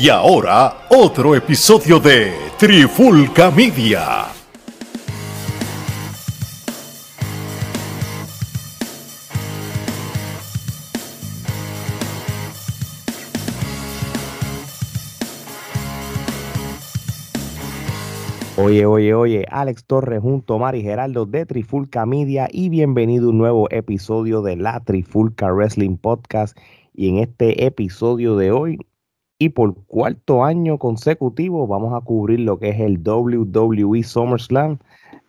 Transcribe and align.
Y 0.00 0.10
ahora, 0.10 0.86
otro 0.90 1.34
episodio 1.34 1.98
de 1.98 2.32
Trifulca 2.56 3.50
Media. 3.50 4.26
Oye, 18.56 18.86
oye, 18.86 19.14
oye, 19.14 19.44
Alex 19.50 19.84
Torres 19.84 20.20
junto 20.20 20.54
a 20.54 20.58
Mari 20.58 20.82
Geraldo 20.82 21.26
de 21.26 21.44
Trifulca 21.44 22.06
Media 22.06 22.46
y 22.52 22.68
bienvenido 22.68 23.26
a 23.26 23.30
un 23.30 23.38
nuevo 23.38 23.66
episodio 23.72 24.42
de 24.42 24.54
la 24.54 24.78
Trifulca 24.78 25.52
Wrestling 25.52 25.96
Podcast. 25.96 26.56
Y 26.94 27.08
en 27.08 27.18
este 27.18 27.66
episodio 27.66 28.36
de 28.36 28.52
hoy, 28.52 28.78
y 29.38 29.50
por 29.50 29.74
cuarto 29.86 30.44
año 30.44 30.78
consecutivo, 30.78 31.66
vamos 31.66 31.94
a 31.94 32.04
cubrir 32.04 32.40
lo 32.40 32.58
que 32.58 32.70
es 32.70 32.80
el 32.80 32.98
WWE 32.98 34.02
SummerSlam 34.02 34.78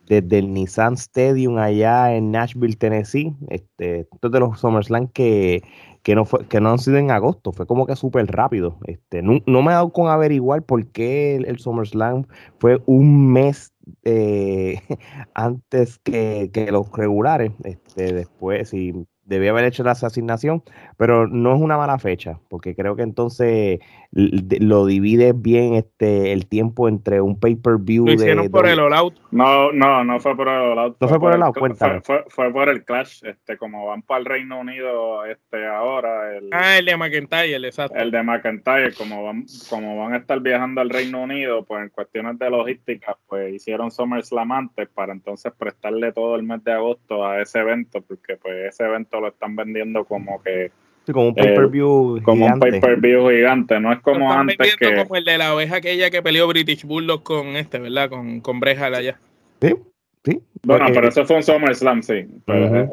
desde 0.07 0.39
el 0.39 0.51
Nissan 0.51 0.95
Stadium 0.95 1.59
allá 1.59 2.15
en 2.15 2.31
Nashville, 2.31 2.75
Tennessee. 2.75 3.35
Este, 3.49 4.07
estos 4.11 4.31
de 4.31 4.39
los 4.39 4.59
SummerSlam 4.59 5.07
que 5.09 5.61
que 6.03 6.15
no 6.15 6.25
fue, 6.25 6.45
que 6.47 6.61
no 6.61 6.71
han 6.71 6.79
sido 6.79 6.97
en 6.97 7.11
agosto, 7.11 7.51
fue 7.51 7.65
como 7.65 7.85
que 7.85 7.95
súper 7.95 8.25
rápido. 8.27 8.77
Este, 8.85 9.21
no, 9.21 9.41
me 9.45 9.71
he 9.71 9.73
dado 9.73 9.91
con 9.91 10.07
averiguar 10.09 10.63
por 10.63 10.87
qué 10.87 11.35
el, 11.35 11.59
SummerSlam 11.59 12.25
fue 12.59 12.81
un 12.85 13.31
mes 13.31 13.73
eh, 14.03 14.81
antes 15.33 15.99
que, 15.99 16.49
que, 16.53 16.71
los 16.71 16.91
regulares. 16.91 17.51
Este, 17.63 18.13
después, 18.13 18.69
si 18.69 18.93
debía 19.25 19.51
haber 19.51 19.65
hecho 19.65 19.83
la 19.83 19.91
asignación, 19.91 20.63
pero 20.97 21.27
no 21.27 21.55
es 21.55 21.61
una 21.61 21.77
mala 21.77 21.99
fecha, 21.99 22.39
porque 22.49 22.75
creo 22.75 22.95
que 22.95 23.03
entonces 23.03 23.79
lo 24.11 24.87
divide 24.87 25.33
bien 25.33 25.75
este 25.75 26.33
el 26.33 26.47
tiempo 26.47 26.87
entre 26.87 27.21
un 27.21 27.39
pay-per-view. 27.39 28.07
Lo 28.07 28.13
hicieron 28.13 28.49
por 28.49 28.67
el 28.67 28.79
All 28.79 29.13
No, 29.29 29.71
no, 29.71 30.03
no 30.03 30.19
fue 30.19 30.35
por 30.35 30.47
el 30.47 30.55
All 30.55 30.79
Out. 30.79 30.97
No 30.99 31.07
fue, 31.07 31.19
por 31.19 31.35
el 31.35 31.43
All 31.43 31.43
Out, 31.43 32.03
fue, 32.03 32.25
fue, 32.27 32.51
por 32.51 32.69
el 32.69 32.83
Clash, 32.83 33.23
este, 33.23 33.57
como 33.57 33.85
van 33.85 34.01
para 34.01 34.19
el 34.21 34.25
Reino 34.25 34.59
Unido 34.59 35.25
este 35.25 35.67
ahora. 35.67 36.35
El, 36.35 36.49
ah, 36.51 36.79
el 36.79 36.85
de 36.85 36.97
McIntyre, 36.97 37.67
exacto. 37.67 37.97
El 37.97 38.09
de 38.09 38.23
McIntyre, 38.23 38.93
como 38.93 39.23
van, 39.23 39.45
como 39.69 39.97
van 40.03 40.13
a 40.13 40.17
estar 40.17 40.39
viajando 40.39 40.81
al 40.81 40.89
Reino 40.89 41.21
Unido, 41.21 41.63
pues 41.63 41.83
en 41.83 41.89
cuestiones 41.89 42.39
de 42.39 42.49
logística, 42.49 43.15
pues 43.27 43.53
hicieron 43.53 43.91
SummerSlam 43.91 44.51
antes 44.51 44.89
para 44.89 45.13
entonces 45.13 45.53
prestarle 45.55 46.11
todo 46.13 46.35
el 46.35 46.43
mes 46.43 46.63
de 46.63 46.71
agosto 46.71 47.27
a 47.27 47.41
ese 47.41 47.59
evento, 47.59 48.01
porque 48.01 48.37
pues 48.37 48.73
ese 48.73 48.85
evento 48.85 49.21
lo 49.21 49.27
están 49.27 49.55
vendiendo 49.55 50.03
como 50.05 50.41
que 50.41 50.71
como 51.13 51.29
un 51.29 51.35
pay-per-view 51.35 52.19
gigante. 52.19 52.23
Como 52.23 52.45
un 52.45 52.59
pay-per-view 52.59 53.29
gigante, 53.29 53.79
no 53.79 53.91
es 53.91 53.99
como 53.99 54.31
antes 54.31 54.75
que... 54.75 54.95
como 54.95 55.15
el 55.15 55.23
de 55.23 55.37
la 55.37 55.53
oveja 55.53 55.77
aquella 55.77 56.09
que 56.09 56.21
peleó 56.21 56.47
British 56.47 56.83
Bulldog 56.85 57.23
con 57.23 57.55
este, 57.55 57.79
¿verdad? 57.79 58.09
Con, 58.09 58.41
con 58.41 58.59
Breja 58.59 58.87
allá. 58.87 59.19
Sí, 59.61 59.75
sí. 60.23 60.41
Bueno, 60.63 60.85
pero 60.93 61.09
eso 61.09 61.25
fue 61.25 61.37
un 61.37 61.43
SummerSlam, 61.43 62.01
sí. 62.03 62.13
Eh, 62.13 62.89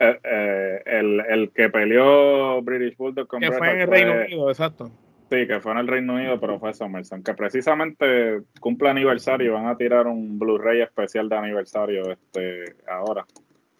eh, 0.00 0.18
eh, 0.24 0.82
el, 0.86 1.20
el, 1.28 1.50
que 1.50 1.68
peleó 1.68 2.62
British 2.62 2.96
Bulldog 2.96 3.26
con 3.26 3.40
Que 3.40 3.52
fue 3.52 3.70
en 3.70 3.80
el 3.82 3.88
Reino 3.88 4.12
Unido, 4.12 4.48
exacto. 4.50 4.90
Sí, 5.30 5.46
que 5.46 5.60
fue 5.60 5.72
en 5.72 5.78
el 5.78 5.86
Reino 5.86 6.14
Unido, 6.14 6.40
pero 6.40 6.58
fue 6.58 6.74
SummerSlam. 6.74 7.22
Que 7.22 7.34
precisamente 7.34 8.40
cumple 8.58 8.90
aniversario 8.90 9.46
y 9.46 9.50
van 9.50 9.66
a 9.66 9.76
tirar 9.76 10.06
un 10.06 10.38
Blu-ray 10.38 10.80
especial 10.80 11.28
de 11.28 11.36
aniversario 11.36 12.10
este 12.10 12.64
ahora. 12.88 13.24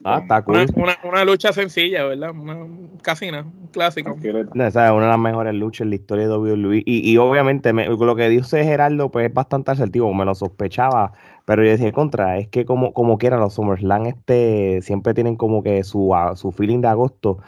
Ah, 0.05 0.21
está 0.23 0.43
cool. 0.43 0.67
Una, 1.05 1.25
lucha 1.25 1.53
sencilla, 1.53 2.05
¿verdad? 2.05 2.31
Una 2.31 2.67
casina, 3.03 3.43
un 3.43 3.69
clásico. 3.69 4.17
Esa 4.55 4.87
es 4.87 4.93
una 4.93 5.03
de 5.03 5.09
las 5.09 5.19
mejores 5.19 5.55
luchas 5.55 5.83
en 5.83 5.91
la 5.91 5.97
historia 5.97 6.27
de 6.27 6.37
WWE. 6.37 6.83
Y, 6.87 7.11
y 7.11 7.17
obviamente 7.19 7.73
lo 7.73 8.17
que 8.17 8.29
dice 8.31 8.65
Gerardo 8.65 9.11
pues 9.11 9.29
es 9.29 9.35
bastante 9.35 9.73
asertivo, 9.73 10.13
me 10.15 10.25
lo 10.25 10.35
sospechaba, 10.35 11.13
pero 11.45 11.63
yo 11.65 11.71
decía 11.71 11.93
contra, 11.93 12.39
es 12.39 12.49
que 12.49 12.65
como, 12.65 12.95
como 12.95 13.19
quiera 13.19 13.37
los 13.37 13.55
SummerSlam 13.55 14.07
este 14.07 14.81
siempre 14.83 15.13
tienen 15.13 15.37
como 15.37 15.63
que 15.63 15.85
su, 15.85 16.15
su 16.35 16.51
feeling 16.53 16.81
de 16.81 16.89
agosto, 16.89 17.39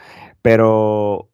pero 0.43 1.29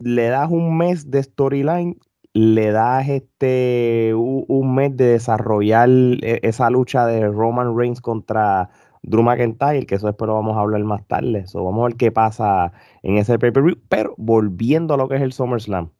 le 0.00 0.26
das 0.26 0.50
un 0.50 0.76
mes 0.76 1.10
de 1.10 1.22
storyline 1.22 1.98
le 2.34 2.72
das 2.72 3.08
este 3.08 4.12
un 4.14 4.74
mes 4.74 4.96
de 4.96 5.06
desarrollar 5.06 5.88
e, 5.88 6.40
esa 6.42 6.68
lucha 6.68 7.06
de 7.06 7.28
Roman 7.28 7.78
Reigns 7.78 8.00
contra 8.00 8.70
Drew 9.04 9.22
McIntyre, 9.22 9.86
que 9.86 9.94
eso 9.94 10.06
después 10.06 10.26
lo 10.26 10.34
vamos 10.34 10.56
a 10.56 10.60
hablar 10.60 10.82
más 10.84 11.06
tarde. 11.06 11.40
Eso 11.40 11.62
vamos 11.62 11.82
a 11.82 11.88
ver 11.88 11.96
qué 11.96 12.10
pasa 12.10 12.72
en 13.02 13.18
ese 13.18 13.38
pay-per-view. 13.38 13.76
Pero 13.88 14.14
volviendo 14.16 14.94
a 14.94 14.96
lo 14.96 15.08
que 15.08 15.16
es 15.16 15.22
el 15.22 15.32
SummerSlam. 15.32 15.90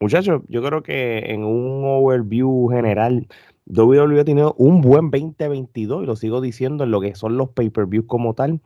Muchachos, 0.00 0.42
yo 0.48 0.62
creo 0.62 0.82
que 0.82 1.18
en 1.32 1.44
un 1.44 1.84
overview 1.84 2.68
general, 2.68 3.28
WWE 3.66 4.20
ha 4.20 4.24
tenido 4.24 4.54
un 4.58 4.80
buen 4.80 5.10
2022 5.10 6.02
y 6.02 6.06
lo 6.06 6.16
sigo 6.16 6.40
diciendo 6.40 6.84
en 6.84 6.90
lo 6.90 7.00
que 7.00 7.14
son 7.14 7.36
los 7.36 7.50
pay-per-views 7.50 8.06
como 8.06 8.34
tal. 8.34 8.60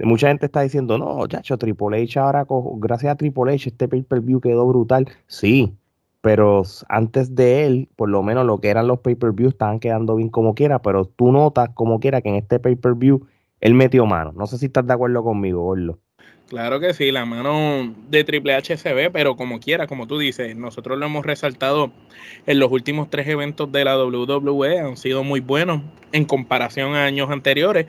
Mucha 0.00 0.28
gente 0.28 0.46
está 0.46 0.60
diciendo, 0.60 0.96
no, 0.96 1.26
chacho, 1.26 1.58
Triple 1.58 2.02
H 2.02 2.18
ahora, 2.20 2.46
gracias 2.76 3.12
a 3.12 3.16
Triple 3.16 3.52
H, 3.52 3.68
este 3.68 3.88
pay-per-view 3.88 4.40
quedó 4.40 4.66
brutal. 4.66 5.08
Sí, 5.26 5.74
pero 6.20 6.62
antes 6.88 7.34
de 7.34 7.66
él, 7.66 7.88
por 7.96 8.08
lo 8.08 8.22
menos 8.22 8.46
lo 8.46 8.60
que 8.60 8.68
eran 8.68 8.86
los 8.86 9.00
pay-per-views 9.00 9.54
estaban 9.54 9.80
quedando 9.80 10.14
bien 10.14 10.28
como 10.28 10.54
quiera, 10.54 10.80
pero 10.80 11.04
tú 11.04 11.32
notas 11.32 11.70
como 11.74 11.98
quiera 11.98 12.20
que 12.22 12.28
en 12.28 12.36
este 12.36 12.60
pay-per-view 12.60 13.26
él 13.60 13.74
metió 13.74 14.06
mano. 14.06 14.32
No 14.32 14.46
sé 14.46 14.58
si 14.58 14.66
estás 14.66 14.86
de 14.86 14.92
acuerdo 14.94 15.22
conmigo, 15.22 15.64
Orlo. 15.64 15.98
Claro 16.48 16.80
que 16.80 16.94
sí, 16.94 17.12
la 17.12 17.26
mano 17.26 17.94
de 18.08 18.24
Triple 18.24 18.54
H 18.54 18.78
se 18.78 18.94
ve, 18.94 19.10
pero 19.10 19.36
como 19.36 19.60
quiera, 19.60 19.86
como 19.86 20.06
tú 20.06 20.18
dices, 20.18 20.56
nosotros 20.56 20.98
lo 20.98 21.04
hemos 21.04 21.26
resaltado 21.26 21.92
en 22.46 22.58
los 22.58 22.72
últimos 22.72 23.10
tres 23.10 23.28
eventos 23.28 23.70
de 23.70 23.84
la 23.84 24.02
WWE, 24.02 24.78
han 24.80 24.96
sido 24.96 25.22
muy 25.22 25.40
buenos 25.40 25.82
en 26.12 26.24
comparación 26.24 26.94
a 26.94 27.04
años 27.04 27.30
anteriores. 27.30 27.86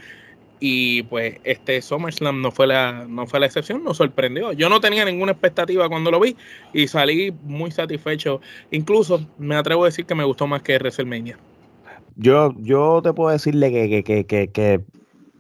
Y 0.62 1.03
pues 1.03 1.38
este 1.46 1.81
SummerSlam 1.81 2.41
no 2.41 2.52
fue 2.52 2.68
la, 2.68 3.06
no 3.08 3.25
fue 3.28 3.40
la 3.40 3.46
excepción, 3.46 3.81
nos 3.81 3.96
sorprendió. 3.96 4.52
Yo 4.52 4.68
no 4.68 4.81
tenía 4.81 5.06
ninguna 5.06 5.31
expectativa 5.31 5.88
cuando 5.88 6.12
lo 6.12 6.19
vi 6.19 6.35
y 6.74 6.90
salí 6.90 7.34
muy 7.44 7.72
satisfecho. 7.72 8.41
Incluso 8.72 9.25
me 9.38 9.56
atrevo 9.56 9.84
a 9.84 9.88
decir 9.88 10.06
que 10.06 10.16
me 10.16 10.25
gustó 10.25 10.47
más 10.47 10.62
que 10.62 10.75
WrestleMania. 10.75 11.38
Yo, 12.18 12.53
yo 12.58 13.00
te 13.02 13.13
puedo 13.13 13.29
decirle 13.29 13.72
que, 13.72 14.03
que, 14.03 14.25
que, 14.25 14.50
que 14.50 14.81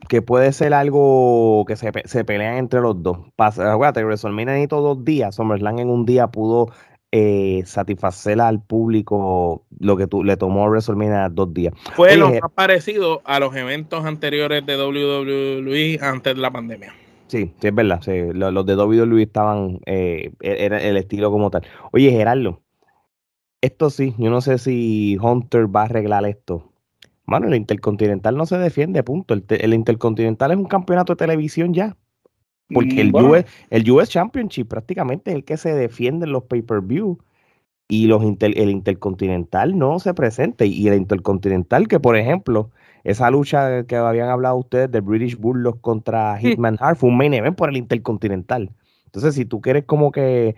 que 0.07 0.21
puede 0.21 0.53
ser 0.53 0.73
algo 0.73 1.65
que 1.67 1.75
se, 1.75 1.91
se 2.05 2.23
pelean 2.23 2.57
entre 2.57 2.81
los 2.81 3.01
dos. 3.01 3.19
acuérdate, 3.37 4.03
WrestleMania 4.03 4.53
necesitó 4.53 4.81
dos 4.81 5.03
días, 5.03 5.35
SummerSlam 5.35 5.79
en 5.79 5.89
un 5.89 6.05
día 6.05 6.27
pudo 6.27 6.69
eh, 7.11 7.63
satisfacer 7.65 8.39
al 8.39 8.61
público 8.61 9.65
lo 9.79 9.97
que 9.97 10.05
tú, 10.05 10.23
le 10.23 10.37
tomó 10.37 10.67
WrestleMania 10.67 11.29
dos 11.29 11.53
días. 11.53 11.73
Fue 11.95 12.15
lo 12.15 12.29
más 12.29 12.51
parecido 12.53 13.21
a 13.25 13.39
los 13.39 13.55
eventos 13.55 14.05
anteriores 14.05 14.65
de 14.65 14.77
WWE 14.77 15.99
antes 16.01 16.35
de 16.35 16.41
la 16.41 16.51
pandemia. 16.51 16.93
Sí, 17.25 17.53
sí, 17.59 17.67
es 17.67 17.75
verdad. 17.75 18.01
los, 18.05 18.65
de 18.65 18.75
WWE 18.75 19.21
estaban, 19.21 19.79
eh, 19.85 20.31
e, 20.39 20.65
era 20.65 20.81
el 20.81 20.97
estilo 20.97 21.31
como 21.31 21.51
tal. 21.51 21.63
Oye, 21.91 22.11
Gerardo, 22.11 22.61
esto 23.61 23.89
sí, 23.89 24.15
yo 24.17 24.29
no 24.29 24.41
sé 24.41 24.57
si 24.57 25.17
Hunter 25.21 25.65
va 25.73 25.81
a 25.81 25.85
arreglar 25.85 26.25
esto, 26.25 26.68
Mano, 27.29 27.47
el 27.47 27.55
Intercontinental 27.55 28.35
no 28.35 28.45
se 28.45 28.57
defiende, 28.57 29.03
punto. 29.03 29.33
El, 29.33 29.73
Intercontinental 29.73 30.51
es 30.51 30.57
un 30.57 30.65
campeonato 30.65 31.13
de 31.13 31.17
televisión 31.17 31.73
ya. 31.73 31.95
Porque 32.71 33.01
el, 33.01 33.15
US, 33.15 33.45
el 33.69 33.89
US 33.89 34.09
Championship 34.09 34.67
prácticamente 34.67 35.31
es 35.31 35.37
el 35.37 35.43
que 35.43 35.57
se 35.57 35.73
defiende 35.73 36.25
en 36.25 36.33
los 36.33 36.43
pay-per-view. 36.43 37.17
Y 37.87 38.05
los 38.05 38.21
el 38.23 38.69
Intercontinental 38.69 39.77
no 39.77 39.99
se 39.99 40.13
presenta. 40.13 40.65
Y 40.65 40.87
el 40.87 40.95
Intercontinental, 40.95 41.87
que 41.87 41.99
por 41.99 42.15
ejemplo, 42.15 42.69
esa 43.03 43.31
lucha 43.31 43.83
que 43.85 43.95
habían 43.95 44.29
hablado 44.29 44.57
ustedes 44.57 44.91
de 44.91 45.01
British 45.01 45.37
Bulldog 45.37 45.81
contra 45.81 46.37
Hitman 46.39 46.77
Hart 46.79 46.97
fue 46.97 47.09
un 47.09 47.17
main 47.17 47.33
event 47.33 47.55
por 47.55 47.69
el 47.69 47.77
Intercontinental. 47.77 48.71
Entonces, 49.05 49.33
si 49.33 49.45
tú 49.45 49.61
quieres 49.61 49.85
como 49.85 50.11
que 50.11 50.55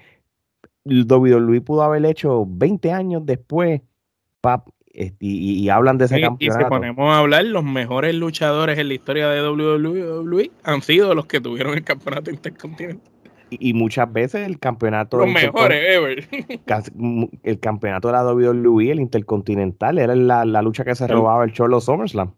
WWE 0.85 1.61
pudo 1.61 1.83
haber 1.83 2.05
hecho 2.05 2.45
20 2.47 2.91
años 2.91 3.25
después 3.25 3.81
y, 4.93 5.69
hablan 5.69 5.97
de 5.97 6.05
ese 6.05 6.21
campeonato. 6.21 6.59
Y 6.59 6.63
si 6.63 6.69
ponemos 6.69 7.13
a 7.13 7.19
hablar, 7.19 7.45
los 7.45 7.63
mejores 7.63 8.15
luchadores 8.15 8.77
en 8.77 8.87
la 8.89 8.93
historia 8.93 9.29
de 9.29 9.47
WWE 9.47 10.51
han 10.63 10.81
sido 10.81 11.15
los 11.15 11.25
que 11.25 11.39
tuvieron 11.39 11.73
el 11.73 11.83
campeonato 11.83 12.31
intercontinental. 12.31 13.11
Y, 13.49 13.73
muchas 13.73 14.11
veces 14.11 14.47
el 14.47 14.59
campeonato. 14.59 15.17
Los 15.17 15.27
mejores 15.27 15.83
ever. 15.97 16.25
El 17.43 17.59
campeonato 17.59 18.07
de 18.07 18.13
la 18.13 18.23
WWE, 18.23 18.91
el 18.91 19.01
intercontinental, 19.01 19.99
era 19.99 20.15
la, 20.15 20.61
lucha 20.61 20.85
que 20.85 20.95
se 20.95 21.05
robaba 21.05 21.43
el 21.43 21.51
Cholo 21.51 21.81
SummerSlam. 21.81 22.33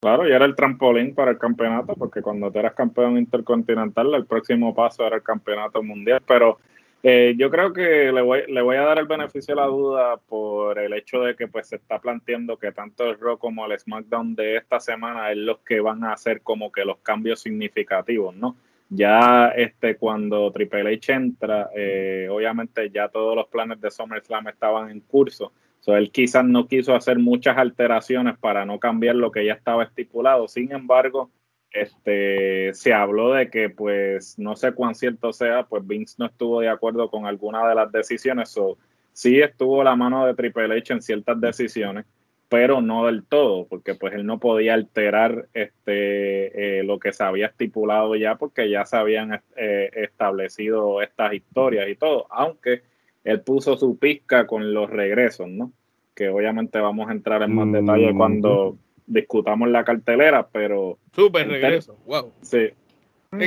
Claro, 0.00 0.26
y 0.26 0.32
era 0.32 0.46
el 0.46 0.54
trampolín 0.54 1.14
para 1.14 1.32
el 1.32 1.38
campeonato, 1.38 1.94
porque 1.94 2.22
cuando 2.22 2.50
tú 2.50 2.58
eras 2.58 2.74
campeón 2.74 3.18
intercontinental, 3.18 4.14
el 4.14 4.24
próximo 4.24 4.74
paso 4.74 5.06
era 5.06 5.16
el 5.16 5.22
campeonato 5.22 5.82
mundial. 5.82 6.22
Pero 6.26 6.58
eh, 7.06 7.34
yo 7.36 7.50
creo 7.50 7.74
que 7.74 8.10
le 8.10 8.22
voy, 8.22 8.44
le 8.48 8.62
voy 8.62 8.76
a 8.76 8.80
dar 8.80 8.98
el 8.98 9.06
beneficio 9.06 9.54
de 9.54 9.60
la 9.60 9.66
duda 9.66 10.16
por 10.16 10.78
el 10.78 10.94
hecho 10.94 11.20
de 11.20 11.36
que 11.36 11.46
pues 11.48 11.68
se 11.68 11.76
está 11.76 11.98
planteando 11.98 12.56
que 12.56 12.72
tanto 12.72 13.04
el 13.10 13.20
Raw 13.20 13.36
como 13.36 13.66
el 13.66 13.78
SmackDown 13.78 14.34
de 14.34 14.56
esta 14.56 14.80
semana 14.80 15.30
es 15.30 15.36
los 15.36 15.58
que 15.58 15.80
van 15.80 16.02
a 16.02 16.14
hacer 16.14 16.40
como 16.40 16.72
que 16.72 16.86
los 16.86 16.96
cambios 17.00 17.40
significativos, 17.42 18.34
¿no? 18.34 18.56
Ya 18.88 19.48
este 19.48 19.96
cuando 19.96 20.50
Triple 20.50 20.94
H 20.94 21.12
entra, 21.12 21.68
eh, 21.76 22.26
obviamente 22.30 22.88
ya 22.88 23.08
todos 23.08 23.36
los 23.36 23.48
planes 23.48 23.82
de 23.82 23.90
SummerSlam 23.90 24.48
estaban 24.48 24.90
en 24.90 25.00
curso. 25.00 25.52
So, 25.80 25.94
él 25.98 26.10
quizás 26.10 26.46
no 26.46 26.66
quiso 26.66 26.94
hacer 26.94 27.18
muchas 27.18 27.58
alteraciones 27.58 28.38
para 28.38 28.64
no 28.64 28.78
cambiar 28.78 29.16
lo 29.16 29.30
que 29.30 29.44
ya 29.44 29.52
estaba 29.52 29.84
estipulado. 29.84 30.48
Sin 30.48 30.72
embargo, 30.72 31.30
este, 31.74 32.72
se 32.72 32.92
habló 32.92 33.32
de 33.32 33.50
que, 33.50 33.68
pues, 33.68 34.38
no 34.38 34.56
sé 34.56 34.72
cuán 34.72 34.94
cierto 34.94 35.32
sea, 35.32 35.64
pues 35.64 35.86
Vince 35.86 36.14
no 36.18 36.26
estuvo 36.26 36.60
de 36.60 36.68
acuerdo 36.68 37.10
con 37.10 37.26
alguna 37.26 37.68
de 37.68 37.74
las 37.74 37.90
decisiones. 37.90 38.48
So, 38.48 38.78
sí 39.12 39.40
estuvo 39.40 39.82
la 39.82 39.96
mano 39.96 40.24
de 40.26 40.34
Triple 40.34 40.72
H 40.78 40.92
en 40.92 41.02
ciertas 41.02 41.40
decisiones, 41.40 42.06
pero 42.48 42.80
no 42.80 43.06
del 43.06 43.24
todo, 43.24 43.66
porque 43.66 43.96
pues 43.96 44.14
él 44.14 44.24
no 44.24 44.38
podía 44.38 44.74
alterar 44.74 45.48
este, 45.52 46.78
eh, 46.78 46.84
lo 46.84 47.00
que 47.00 47.12
se 47.12 47.24
había 47.24 47.46
estipulado 47.46 48.14
ya, 48.14 48.36
porque 48.36 48.70
ya 48.70 48.86
se 48.86 48.96
habían 48.96 49.42
eh, 49.56 49.90
establecido 49.94 51.02
estas 51.02 51.34
historias 51.34 51.88
y 51.88 51.96
todo, 51.96 52.26
aunque 52.30 52.82
él 53.24 53.40
puso 53.40 53.76
su 53.76 53.98
pizca 53.98 54.46
con 54.46 54.72
los 54.72 54.88
regresos, 54.88 55.48
¿no? 55.48 55.72
Que 56.14 56.28
obviamente 56.28 56.78
vamos 56.78 57.08
a 57.08 57.12
entrar 57.12 57.42
en 57.42 57.54
más 57.54 57.72
detalle 57.72 58.12
mm. 58.12 58.16
cuando 58.16 58.76
discutamos 59.06 59.68
la 59.68 59.84
cartelera, 59.84 60.48
pero... 60.50 60.98
Súper 61.12 61.48
regreso, 61.48 61.96
wow. 62.06 62.32
Sí. 62.42 62.70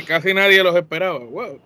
casi 0.07 0.33
nadie 0.33 0.63
los 0.63 0.75
esperaba, 0.75 1.19
wow. 1.19 1.59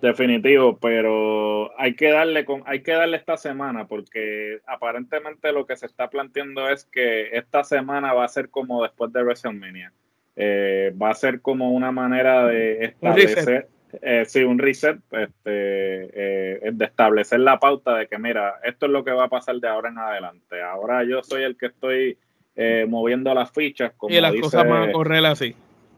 Definitivo, 0.00 0.76
pero 0.76 1.72
hay 1.80 1.94
que 1.94 2.10
darle 2.10 2.44
con, 2.44 2.62
hay 2.66 2.82
que 2.82 2.92
darle 2.92 3.16
esta 3.16 3.38
semana 3.38 3.86
porque 3.86 4.60
aparentemente 4.66 5.50
lo 5.50 5.66
que 5.66 5.76
se 5.76 5.86
está 5.86 6.10
planteando 6.10 6.68
es 6.68 6.84
que 6.84 7.30
esta 7.36 7.64
semana 7.64 8.12
va 8.12 8.24
a 8.24 8.28
ser 8.28 8.50
como 8.50 8.82
después 8.82 9.10
de 9.14 9.22
WrestleMania. 9.22 9.92
Eh, 10.36 10.92
va 11.00 11.10
a 11.10 11.14
ser 11.14 11.40
como 11.40 11.70
una 11.70 11.92
manera 11.92 12.44
de 12.46 12.84
establecer, 12.84 13.68
eh, 14.02 14.24
sí, 14.26 14.42
un 14.42 14.58
reset, 14.58 14.98
este, 15.12 15.38
eh, 15.46 16.70
de 16.72 16.84
establecer 16.84 17.40
la 17.40 17.58
pauta 17.58 17.96
de 17.96 18.08
que, 18.08 18.18
mira, 18.18 18.60
esto 18.64 18.86
es 18.86 18.92
lo 18.92 19.04
que 19.04 19.12
va 19.12 19.24
a 19.24 19.28
pasar 19.28 19.56
de 19.56 19.68
ahora 19.68 19.90
en 19.90 19.98
adelante. 19.98 20.60
Ahora 20.60 21.04
yo 21.04 21.22
soy 21.22 21.44
el 21.44 21.56
que 21.56 21.66
estoy 21.66 22.18
eh, 22.56 22.86
moviendo 22.88 23.32
las 23.34 23.50
fichas. 23.50 23.92
Como 23.96 24.14
y 24.14 24.20
las 24.20 24.34
cosas 24.34 24.68
van 24.68 24.88
a 24.88 24.92
correr 24.92 25.24
así. 25.26 25.54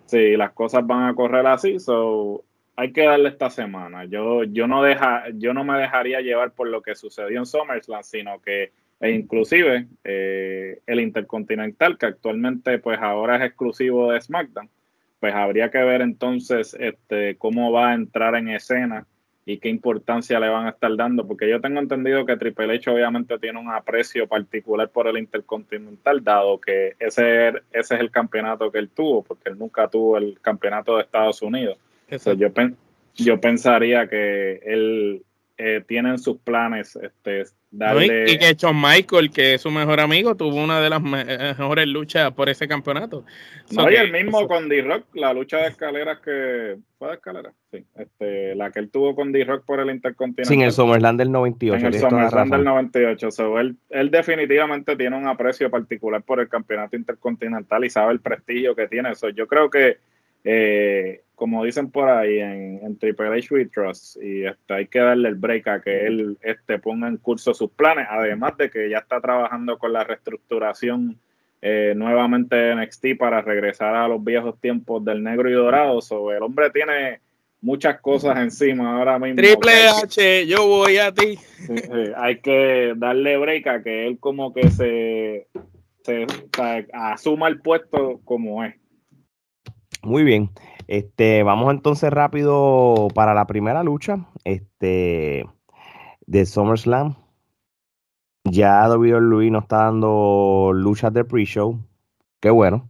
Sí, 0.06 0.36
las 0.36 0.52
cosas 0.52 0.86
van 0.86 1.04
a 1.04 1.14
correr 1.14 1.46
así, 1.46 1.80
so 1.80 2.44
hay 2.76 2.92
que 2.92 3.04
darle 3.04 3.28
esta 3.28 3.50
semana. 3.50 4.04
Yo, 4.04 4.44
yo, 4.44 4.66
no 4.66 4.82
deja, 4.82 5.24
yo 5.34 5.52
no 5.54 5.64
me 5.64 5.78
dejaría 5.78 6.20
llevar 6.20 6.52
por 6.52 6.68
lo 6.68 6.82
que 6.82 6.94
sucedió 6.94 7.38
en 7.38 7.46
SummerSlam, 7.46 8.02
sino 8.02 8.40
que 8.40 8.72
e 9.00 9.10
inclusive 9.10 9.88
el 10.04 11.00
Intercontinental, 11.00 11.98
que 11.98 12.06
actualmente 12.06 12.78
pues 12.78 12.98
ahora 13.00 13.36
es 13.36 13.42
exclusivo 13.42 14.12
de 14.12 14.20
SmackDown, 14.20 14.70
pues 15.20 15.34
habría 15.34 15.70
que 15.70 15.78
ver 15.78 16.00
entonces 16.00 16.74
este, 16.78 17.36
cómo 17.36 17.72
va 17.72 17.90
a 17.90 17.94
entrar 17.94 18.34
en 18.36 18.48
escena 18.48 19.06
y 19.48 19.58
qué 19.58 19.68
importancia 19.68 20.40
le 20.40 20.48
van 20.48 20.66
a 20.66 20.70
estar 20.70 20.94
dando, 20.96 21.24
porque 21.24 21.48
yo 21.48 21.60
tengo 21.60 21.78
entendido 21.78 22.26
que 22.26 22.36
Triple 22.36 22.74
H 22.74 22.90
obviamente 22.90 23.38
tiene 23.38 23.60
un 23.60 23.70
aprecio 23.70 24.26
particular 24.26 24.88
por 24.88 25.06
el 25.06 25.18
Intercontinental, 25.18 26.22
dado 26.24 26.60
que 26.60 26.96
ese, 26.98 27.50
ese 27.70 27.94
es 27.94 28.00
el 28.00 28.10
campeonato 28.10 28.72
que 28.72 28.80
él 28.80 28.90
tuvo, 28.90 29.22
porque 29.22 29.50
él 29.50 29.56
nunca 29.56 29.86
tuvo 29.86 30.18
el 30.18 30.40
campeonato 30.42 30.96
de 30.96 31.04
Estados 31.04 31.40
Unidos. 31.42 31.78
yo, 32.36 32.48
yo 33.14 33.40
pensaría 33.40 34.08
que 34.08 34.60
él 34.64 35.22
eh, 35.58 35.82
tiene 35.86 36.18
sus 36.18 36.38
planes 36.38 36.96
este, 36.96 37.44
y 37.78 38.38
que 38.38 38.54
Shawn 38.54 38.80
Michael, 38.80 39.30
que 39.30 39.54
es 39.54 39.60
su 39.60 39.70
mejor 39.70 40.00
amigo, 40.00 40.34
tuvo 40.34 40.62
una 40.62 40.80
de 40.80 40.88
las 40.88 41.02
mejores 41.02 41.86
luchas 41.86 42.32
por 42.32 42.48
ese 42.48 42.66
campeonato. 42.66 43.24
No, 43.70 43.90
y 43.90 43.96
el 43.96 44.12
mismo 44.12 44.46
con 44.48 44.68
D-Rock, 44.68 45.04
la 45.14 45.32
lucha 45.34 45.58
de 45.58 45.68
escaleras 45.68 46.20
que. 46.20 46.76
¿Fue 46.98 47.08
de 47.08 47.14
escaleras? 47.14 47.52
Sí. 47.70 47.84
Este, 47.96 48.54
la 48.54 48.70
que 48.70 48.78
él 48.78 48.90
tuvo 48.90 49.14
con 49.14 49.32
D-Rock 49.32 49.64
por 49.66 49.80
el 49.80 49.90
Intercontinental. 49.90 50.46
Sin 50.46 50.62
el 50.62 50.72
SummerSlam 50.72 51.16
del 51.18 51.30
98. 51.30 51.86
En 51.86 51.94
el 51.94 52.00
SummerSlam 52.00 52.50
del 52.50 52.64
98. 52.64 53.58
él, 53.58 53.76
él 53.90 54.10
definitivamente 54.10 54.96
tiene 54.96 55.16
un 55.16 55.26
aprecio 55.26 55.70
particular 55.70 56.22
por 56.22 56.40
el 56.40 56.48
campeonato 56.48 56.96
intercontinental 56.96 57.84
y 57.84 57.90
sabe 57.90 58.12
el 58.12 58.20
prestigio 58.20 58.74
que 58.74 58.88
tiene. 58.88 59.12
eso 59.12 59.28
yo 59.28 59.46
creo 59.46 59.68
que 59.68 59.98
eh, 60.44 61.22
como 61.36 61.62
dicen 61.64 61.90
por 61.90 62.08
ahí 62.08 62.40
en, 62.40 62.98
Triple 62.98 63.28
H 63.28 63.54
We 63.54 63.66
Trust, 63.66 64.16
y 64.22 64.46
este, 64.46 64.74
hay 64.74 64.86
que 64.86 64.98
darle 64.98 65.28
el 65.28 65.34
break 65.34 65.68
a 65.68 65.80
que 65.82 66.06
él 66.06 66.38
este, 66.40 66.78
ponga 66.78 67.08
en 67.08 67.18
curso 67.18 67.52
sus 67.52 67.70
planes, 67.70 68.06
además 68.10 68.56
de 68.56 68.70
que 68.70 68.88
ya 68.88 68.98
está 68.98 69.20
trabajando 69.20 69.78
con 69.78 69.92
la 69.92 70.02
reestructuración 70.02 71.20
eh, 71.60 71.92
nuevamente 71.94 72.70
en 72.70 72.80
NXT 72.80 73.18
para 73.18 73.42
regresar 73.42 73.94
a 73.94 74.08
los 74.08 74.24
viejos 74.24 74.58
tiempos 74.60 75.04
del 75.04 75.22
negro 75.22 75.50
y 75.50 75.52
dorado. 75.52 76.00
So, 76.00 76.32
el 76.32 76.42
hombre 76.42 76.70
tiene 76.70 77.20
muchas 77.60 78.00
cosas 78.00 78.38
encima 78.38 78.96
ahora 78.96 79.18
mismo. 79.18 79.36
Triple 79.36 79.88
H, 79.88 80.46
yo 80.46 80.66
voy 80.66 80.96
a 80.96 81.12
ti. 81.12 81.38
hay 82.16 82.40
que 82.40 82.94
darle 82.96 83.36
break 83.36 83.66
a 83.66 83.82
que 83.82 84.06
él 84.06 84.18
como 84.18 84.54
que 84.54 84.70
se, 84.70 85.48
se 86.02 86.26
asuma 86.94 87.48
el 87.48 87.60
puesto 87.60 88.20
como 88.24 88.64
es. 88.64 88.74
Muy 90.02 90.24
bien. 90.24 90.50
Este, 90.88 91.42
vamos 91.42 91.72
entonces 91.72 92.10
rápido 92.12 93.08
para 93.14 93.34
la 93.34 93.46
primera 93.46 93.82
lucha. 93.82 94.26
Este 94.44 95.44
de 96.26 96.46
SummerSlam. 96.46 97.16
Ya 98.44 98.86
Luis 98.88 99.50
nos 99.50 99.64
está 99.64 99.84
dando 99.84 100.70
luchas 100.72 101.12
de 101.12 101.24
pre-show. 101.24 101.80
Qué 102.40 102.50
bueno. 102.50 102.88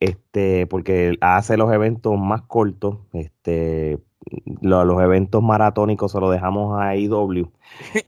Este, 0.00 0.66
porque 0.66 1.16
hace 1.20 1.56
los 1.56 1.72
eventos 1.72 2.16
más 2.18 2.42
cortos. 2.42 2.98
Este, 3.12 3.98
los 4.60 5.02
eventos 5.02 5.42
maratónicos 5.42 6.12
se 6.12 6.20
los 6.20 6.32
dejamos 6.32 6.80
a 6.80 6.96
IW. 6.96 7.50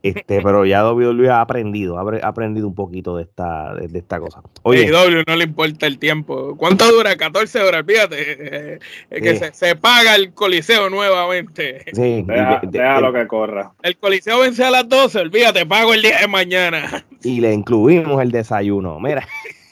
Este, 0.01 0.41
pero 0.41 0.65
ya 0.65 0.83
WWE 0.89 1.29
ha 1.29 1.39
aprendido, 1.39 1.97
ha 1.97 2.27
aprendido 2.27 2.67
un 2.67 2.73
poquito 2.73 3.15
de 3.17 3.23
esta, 3.23 3.75
de, 3.75 3.99
esta 3.99 4.19
cosa. 4.19 4.41
Oye, 4.63 4.85
IW 4.85 5.23
no 5.27 5.35
le 5.35 5.43
importa 5.43 5.85
el 5.85 5.99
tiempo. 5.99 6.55
¿Cuánto 6.57 6.91
dura? 6.91 7.15
14 7.15 7.61
horas, 7.61 7.83
fíjate. 7.85 8.79
que 9.09 9.35
se, 9.37 9.53
se, 9.53 9.75
paga 9.75 10.15
el 10.15 10.33
coliseo 10.33 10.89
nuevamente. 10.89 11.85
Sí, 11.93 12.25
deja, 12.63 13.01
lo 13.01 13.13
que 13.13 13.27
corra. 13.27 13.71
El 13.83 13.97
coliseo 13.97 14.39
vence 14.39 14.63
a 14.63 14.71
las 14.71 14.89
12, 14.89 15.19
olvídate, 15.19 15.65
pago 15.65 15.93
el 15.93 16.01
día 16.01 16.19
de 16.21 16.27
mañana. 16.27 17.05
Y 17.23 17.39
le 17.39 17.53
incluimos 17.53 18.21
el 18.21 18.31
desayuno. 18.31 18.99
Mira. 18.99 19.27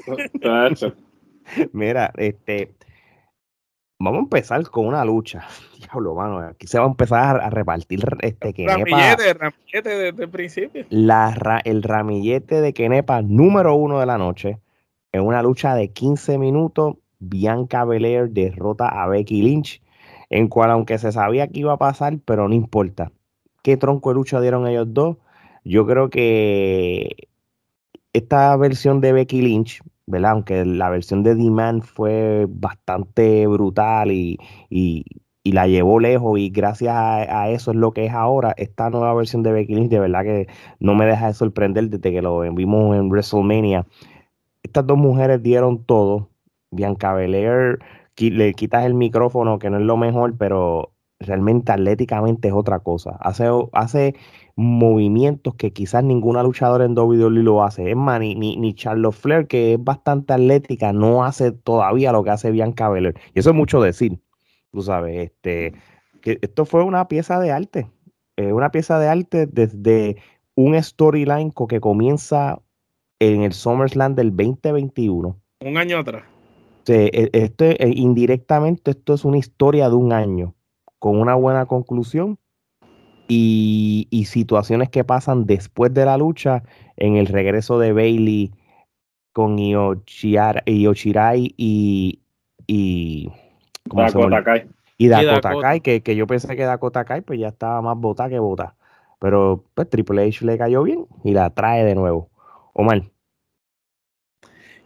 Mira, 1.73 2.11
este, 2.17 2.71
Vamos 4.01 4.19
a 4.19 4.23
empezar 4.23 4.63
con 4.69 4.87
una 4.87 5.03
lucha. 5.03 5.45
Diablo, 5.77 6.15
mano. 6.15 6.39
Aquí 6.39 6.67
se 6.67 6.79
va 6.79 6.85
a 6.85 6.87
empezar 6.87 7.41
a 7.41 7.49
repartir 7.49 7.99
este 8.21 8.53
Kenepa. 8.53 8.77
Ramillete, 8.77 9.33
ramillete 9.33 9.89
desde 9.89 10.23
el 10.23 10.29
principio. 10.29 10.85
La, 10.89 11.61
el 11.65 11.83
ramillete 11.83 12.61
de 12.61 12.73
Kenepa 12.73 13.21
número 13.21 13.75
uno 13.75 13.99
de 13.99 14.05
la 14.05 14.17
noche. 14.17 14.59
En 15.11 15.23
una 15.23 15.43
lucha 15.43 15.75
de 15.75 15.91
15 15.91 16.37
minutos, 16.37 16.95
Bianca 17.19 17.83
Belair 17.83 18.29
derrota 18.29 18.87
a 18.87 19.05
Becky 19.07 19.41
Lynch. 19.41 19.81
En 20.29 20.47
cual, 20.47 20.71
aunque 20.71 20.97
se 20.97 21.11
sabía 21.11 21.47
que 21.47 21.59
iba 21.59 21.73
a 21.73 21.77
pasar, 21.77 22.19
pero 22.23 22.47
no 22.47 22.55
importa. 22.55 23.11
¿Qué 23.63 23.75
tronco 23.75 24.11
de 24.11 24.15
lucha 24.15 24.39
dieron 24.39 24.65
ellos 24.65 24.87
dos? 24.93 25.17
Yo 25.65 25.85
creo 25.85 26.09
que 26.09 27.27
esta 28.13 28.55
versión 28.55 29.01
de 29.01 29.11
Becky 29.11 29.41
Lynch 29.41 29.81
¿verdad? 30.09 30.31
Aunque 30.31 30.65
la 30.65 30.89
versión 30.89 31.23
de 31.23 31.35
Demand 31.35 31.83
fue 31.83 32.47
bastante 32.49 33.47
brutal 33.47 34.11
y, 34.11 34.37
la 35.45 35.67
llevó 35.67 35.99
lejos 35.99 36.37
y 36.37 36.51
gracias 36.51 36.93
a, 36.95 37.49
eso 37.49 37.71
es 37.71 37.77
lo 37.77 37.91
que 37.91 38.05
es 38.05 38.13
ahora, 38.13 38.53
esta 38.57 38.91
nueva 38.91 39.15
versión 39.15 39.41
de 39.41 39.51
Becky 39.51 39.73
Lynch 39.73 39.89
de 39.89 39.99
verdad 39.99 40.21
que 40.23 40.47
no 40.79 40.93
me 40.93 41.07
deja 41.07 41.25
de 41.25 41.33
sorprender 41.33 41.89
desde 41.89 42.11
que 42.11 42.21
lo 42.21 42.41
vimos 42.41 42.95
en 42.95 43.09
WrestleMania. 43.09 43.87
Estas 44.61 44.85
dos 44.85 44.97
mujeres 44.99 45.41
dieron 45.41 45.83
todo. 45.85 46.29
Bianca 46.69 47.13
Belair 47.13 47.79
le 48.17 48.53
quitas 48.53 48.85
el 48.85 48.93
micrófono 48.93 49.57
que 49.57 49.71
no 49.71 49.77
es 49.77 49.83
lo 49.83 49.97
mejor, 49.97 50.37
pero 50.37 50.91
realmente 51.19 51.71
atléticamente 51.71 52.49
es 52.49 52.53
otra 52.53 52.79
cosa. 52.79 53.17
Hace, 53.19 53.49
hace 53.73 54.15
movimientos 54.59 55.55
que 55.55 55.71
quizás 55.71 56.03
ninguna 56.03 56.43
luchadora 56.43 56.83
en 56.83 56.97
WWE 56.97 57.29
lo 57.29 57.63
hace. 57.63 57.91
Es 57.91 57.95
más, 57.95 58.19
ni, 58.19 58.35
ni, 58.35 58.73
Charlotte 58.73 59.15
Flair, 59.15 59.47
que 59.47 59.75
es 59.75 59.81
bastante 59.81 60.33
atlética, 60.33 60.91
no 60.91 61.23
hace 61.23 61.53
todavía 61.53 62.11
lo 62.11 62.25
que 62.25 62.31
hace 62.31 62.51
Bianca 62.51 62.89
Belair. 62.89 63.15
Y 63.33 63.39
eso 63.39 63.51
es 63.51 63.55
mucho 63.55 63.81
decir, 63.81 64.19
tú 64.73 64.81
sabes, 64.81 65.29
este, 65.29 65.75
que 66.19 66.39
esto 66.41 66.65
fue 66.65 66.83
una 66.83 67.07
pieza 67.07 67.39
de 67.39 67.51
arte. 67.51 67.87
Eh, 68.35 68.51
una 68.51 68.69
pieza 68.69 68.99
de 68.99 69.07
arte 69.07 69.47
desde 69.47 70.17
un 70.55 70.75
storyline 70.83 71.53
que 71.69 71.79
comienza 71.79 72.59
en 73.19 73.43
el 73.43 73.53
SummerSlam 73.53 74.13
del 74.13 74.35
2021. 74.35 75.39
Un 75.61 75.77
año 75.77 75.99
atrás. 75.99 76.23
E, 76.85 77.29
esto, 77.31 77.63
eh, 77.63 77.93
indirectamente, 77.95 78.91
esto 78.91 79.13
es 79.13 79.23
una 79.23 79.37
historia 79.37 79.87
de 79.87 79.95
un 79.95 80.11
año, 80.11 80.53
con 80.97 81.17
una 81.17 81.35
buena 81.35 81.65
conclusión 81.65 82.37
y, 83.29 84.25
situaciones 84.25 84.89
que 84.89 85.03
pasan 85.03 85.45
después 85.45 85.93
de 85.93 86.05
la 86.05 86.17
lucha 86.17 86.63
en 86.97 87.15
el 87.15 87.27
regreso 87.27 87.79
de 87.79 87.93
Bailey 87.93 88.51
con 89.31 89.57
Yoshirai 89.57 91.53
y, 91.55 92.19
y 92.67 93.31
Dakota 93.85 94.43
Kai. 94.43 94.67
Y 94.97 95.07
Dakota, 95.07 95.53
Kai, 95.61 95.79
que, 95.79 96.01
que, 96.01 96.15
yo 96.15 96.27
pensé 96.27 96.57
que 96.57 96.65
Dakota 96.65 97.05
Kai 97.05 97.21
pues 97.21 97.39
ya 97.39 97.47
estaba 97.47 97.81
más 97.81 97.97
bota 97.97 98.27
que 98.27 98.39
bota. 98.39 98.75
Pero 99.19 99.63
pues 99.73 99.89
Triple 99.89 100.27
H 100.27 100.45
le 100.45 100.57
cayó 100.57 100.83
bien 100.83 101.05
y 101.23 101.31
la 101.31 101.49
trae 101.51 101.85
de 101.85 101.95
nuevo. 101.95 102.29
Omar. 102.73 103.03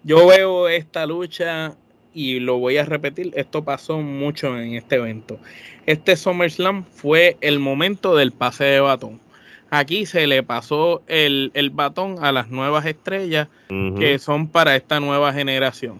Yo 0.03 0.27
veo 0.27 0.67
esta 0.67 1.05
lucha 1.05 1.75
y 2.13 2.39
lo 2.39 2.57
voy 2.57 2.77
a 2.77 2.85
repetir, 2.85 3.31
esto 3.35 3.63
pasó 3.63 3.99
mucho 3.99 4.57
en 4.57 4.75
este 4.75 4.95
evento. 4.95 5.39
Este 5.85 6.15
SummerSlam 6.15 6.85
fue 6.85 7.37
el 7.41 7.59
momento 7.59 8.15
del 8.15 8.31
pase 8.31 8.65
de 8.65 8.79
batón. 8.79 9.19
Aquí 9.69 10.05
se 10.05 10.27
le 10.27 10.43
pasó 10.43 11.01
el, 11.07 11.51
el 11.55 11.71
batón 11.71 12.17
a 12.23 12.31
las 12.31 12.49
nuevas 12.49 12.85
estrellas 12.85 13.47
que 13.97 14.19
son 14.19 14.47
para 14.47 14.75
esta 14.75 14.99
nueva 14.99 15.33
generación. 15.33 15.99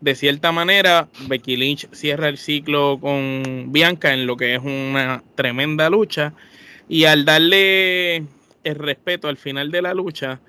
De 0.00 0.14
cierta 0.14 0.52
manera, 0.52 1.08
Becky 1.26 1.58
Lynch 1.58 1.86
cierra 1.92 2.28
el 2.28 2.38
ciclo 2.38 2.98
con 2.98 3.66
Bianca 3.66 4.14
en 4.14 4.26
lo 4.26 4.38
que 4.38 4.54
es 4.54 4.62
una 4.62 5.22
tremenda 5.34 5.90
lucha. 5.90 6.32
Y 6.88 7.04
al 7.04 7.26
darle 7.26 8.24
el 8.64 8.74
respeto 8.76 9.28
al 9.28 9.36
final 9.36 9.70
de 9.70 9.82
la 9.82 9.92
lucha, 9.92 10.40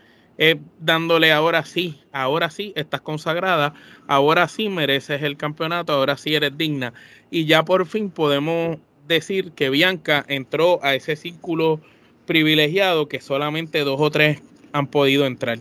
es 0.42 0.58
dándole 0.80 1.32
ahora 1.32 1.64
sí, 1.64 2.00
ahora 2.12 2.50
sí 2.50 2.74
estás 2.76 3.02
consagrada, 3.02 3.76
ahora 4.08 4.48
sí 4.48 4.70
mereces 4.70 5.22
el 5.22 5.38
campeonato, 5.38 5.94
ahora 5.94 6.18
sí 6.18 6.34
eres 6.34 6.58
digna. 6.58 6.96
Y 7.30 7.46
ya 7.46 7.64
por 7.64 7.86
fin 7.86 8.10
podemos 8.10 8.80
decir 9.08 9.52
que 9.52 9.70
Bianca 9.70 10.26
entró 10.28 10.84
a 10.84 10.96
ese 10.96 11.16
círculo 11.16 11.80
privilegiado 12.26 13.08
que 13.08 13.22
solamente 13.22 13.82
dos 13.82 14.02
o 14.02 14.10
tres 14.10 14.42
han 14.74 14.88
podido 14.88 15.28
entrar. 15.28 15.60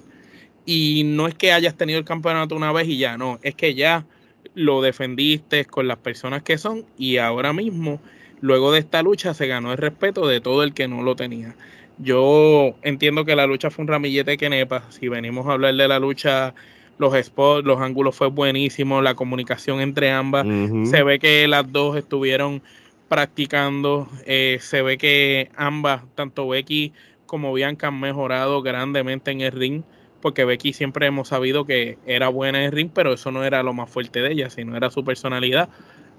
Y 0.64 1.02
no 1.04 1.28
es 1.28 1.34
que 1.34 1.52
hayas 1.52 1.76
tenido 1.76 1.98
el 1.98 2.06
campeonato 2.06 2.56
una 2.56 2.72
vez 2.72 2.88
y 2.88 2.96
ya, 2.96 3.18
no, 3.18 3.38
es 3.42 3.54
que 3.54 3.74
ya 3.74 4.06
lo 4.54 4.80
defendiste 4.80 5.66
con 5.66 5.88
las 5.88 5.98
personas 5.98 6.42
que 6.42 6.56
son 6.56 6.86
y 6.96 7.18
ahora 7.18 7.52
mismo, 7.52 8.00
luego 8.40 8.72
de 8.72 8.78
esta 8.78 9.02
lucha, 9.02 9.34
se 9.34 9.46
ganó 9.46 9.72
el 9.72 9.78
respeto 9.78 10.26
de 10.26 10.40
todo 10.40 10.62
el 10.62 10.72
que 10.72 10.88
no 10.88 11.02
lo 11.02 11.16
tenía. 11.16 11.54
Yo 12.02 12.74
entiendo 12.82 13.26
que 13.26 13.36
la 13.36 13.46
lucha 13.46 13.70
fue 13.70 13.82
un 13.82 13.88
ramillete 13.88 14.38
que 14.38 14.48
nepa. 14.48 14.84
Si 14.88 15.08
venimos 15.08 15.46
a 15.46 15.52
hablar 15.52 15.74
de 15.74 15.86
la 15.86 15.98
lucha, 15.98 16.54
los 16.98 17.14
spots, 17.14 17.66
los 17.66 17.80
ángulos 17.80 18.16
fue 18.16 18.28
buenísimo, 18.28 19.02
la 19.02 19.14
comunicación 19.14 19.80
entre 19.80 20.10
ambas. 20.10 20.46
Se 20.88 21.02
ve 21.02 21.18
que 21.18 21.46
las 21.46 21.70
dos 21.70 21.96
estuvieron 21.96 22.62
practicando. 23.08 24.08
Eh, 24.24 24.58
se 24.60 24.80
ve 24.80 24.96
que 24.96 25.50
ambas, 25.56 26.02
tanto 26.14 26.48
Becky 26.48 26.94
como 27.26 27.52
Bianca, 27.52 27.88
han 27.88 28.00
mejorado 28.00 28.62
grandemente 28.62 29.30
en 29.30 29.42
el 29.42 29.52
ring. 29.52 29.82
Porque 30.22 30.44
Becky 30.44 30.72
siempre 30.72 31.06
hemos 31.06 31.28
sabido 31.28 31.66
que 31.66 31.98
era 32.06 32.28
buena 32.28 32.60
en 32.60 32.64
el 32.66 32.72
ring, 32.72 32.90
pero 32.94 33.12
eso 33.12 33.30
no 33.30 33.44
era 33.44 33.62
lo 33.62 33.72
más 33.74 33.90
fuerte 33.90 34.20
de 34.20 34.32
ella, 34.32 34.50
sino 34.50 34.76
era 34.76 34.90
su 34.90 35.04
personalidad. 35.04 35.68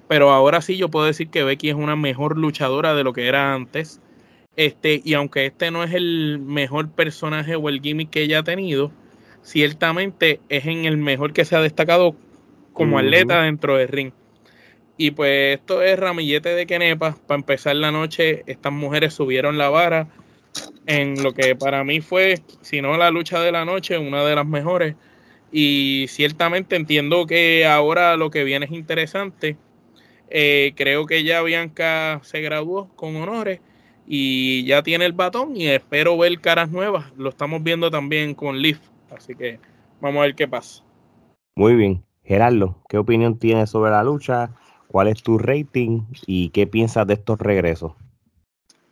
Pero 0.08 0.32
ahora 0.32 0.62
sí 0.62 0.78
yo 0.78 0.90
puedo 0.90 1.06
decir 1.06 1.30
que 1.30 1.44
Becky 1.44 1.70
es 1.70 1.76
una 1.76 1.96
mejor 1.96 2.38
luchadora 2.38 2.94
de 2.94 3.04
lo 3.04 3.14
que 3.14 3.28
era 3.28 3.54
antes 3.54 4.00
este, 4.56 5.02
y 5.04 5.14
aunque 5.14 5.46
este 5.46 5.72
no 5.72 5.84
es 5.84 5.94
el 5.94 6.40
mejor 6.40 6.92
personaje 6.92 7.56
o 7.56 7.70
el 7.70 7.82
gimmick 7.82 8.10
que 8.10 8.24
ella 8.24 8.40
ha 8.40 8.44
tenido, 8.44 8.92
ciertamente 9.44 10.40
es 10.50 10.66
en 10.66 10.86
el 10.86 10.98
mejor 10.98 11.34
que 11.34 11.46
se 11.46 11.56
ha 11.56 11.62
destacado 11.62 12.16
como 12.74 13.00
atleta 13.00 13.42
dentro 13.44 13.78
del 13.78 13.88
ring. 13.88 14.12
Y 14.98 15.12
pues 15.12 15.60
esto 15.60 15.82
es 15.82 15.98
ramillete 15.98 16.50
de 16.50 16.66
Kenepa. 16.66 17.18
Para 17.28 17.40
empezar 17.40 17.76
la 17.76 17.92
noche, 17.92 18.44
estas 18.46 18.72
mujeres 18.72 19.14
subieron 19.14 19.58
la 19.58 19.70
vara 19.70 20.08
en 20.86 21.24
lo 21.24 21.34
que 21.34 21.56
para 21.56 21.84
mí 21.84 22.02
fue, 22.02 22.40
si 22.62 22.82
no 22.82 22.98
la 22.98 23.10
lucha 23.10 23.40
de 23.40 23.52
la 23.52 23.66
noche, 23.66 23.98
una 23.98 24.24
de 24.24 24.36
las 24.36 24.46
mejores. 24.46 24.96
Y 25.52 26.06
ciertamente 26.08 26.76
entiendo 26.76 27.26
que 27.26 27.66
ahora 27.66 28.16
lo 28.16 28.30
que 28.30 28.44
viene 28.44 28.66
es 28.66 28.72
interesante. 28.72 29.58
Eh, 30.30 30.74
creo 30.76 31.06
que 31.08 31.24
ya 31.24 31.42
Bianca 31.42 32.22
se 32.24 32.42
graduó 32.42 32.90
con 32.96 33.16
honores 33.16 33.60
y 34.14 34.66
ya 34.66 34.84
tiene 34.84 35.06
el 35.06 35.14
batón 35.14 35.56
y 35.56 35.68
espero 35.68 36.18
ver 36.18 36.42
caras 36.42 36.70
nuevas. 36.70 37.14
Lo 37.16 37.30
estamos 37.30 37.64
viendo 37.64 37.90
también 37.90 38.36
con 38.36 38.62
Leaf, 38.62 38.78
así 39.10 39.36
que 39.36 39.58
vamos 40.02 40.20
a 40.20 40.24
ver 40.24 40.36
qué 40.36 40.50
pasa. 40.50 40.84
Muy 41.56 41.76
bien. 41.76 42.04
Gerardo, 42.22 42.76
¿qué 42.90 42.98
opinión 42.98 43.40
tienes 43.40 43.70
sobre 43.70 43.92
la 43.92 44.04
lucha? 44.04 44.50
¿Cuál 44.88 45.08
es 45.08 45.24
tu 45.24 45.38
rating 45.38 46.02
y 46.28 46.50
qué 46.50 46.68
piensas 46.68 47.08
de 47.08 47.14
estos 47.14 47.40
regresos? 47.40 47.94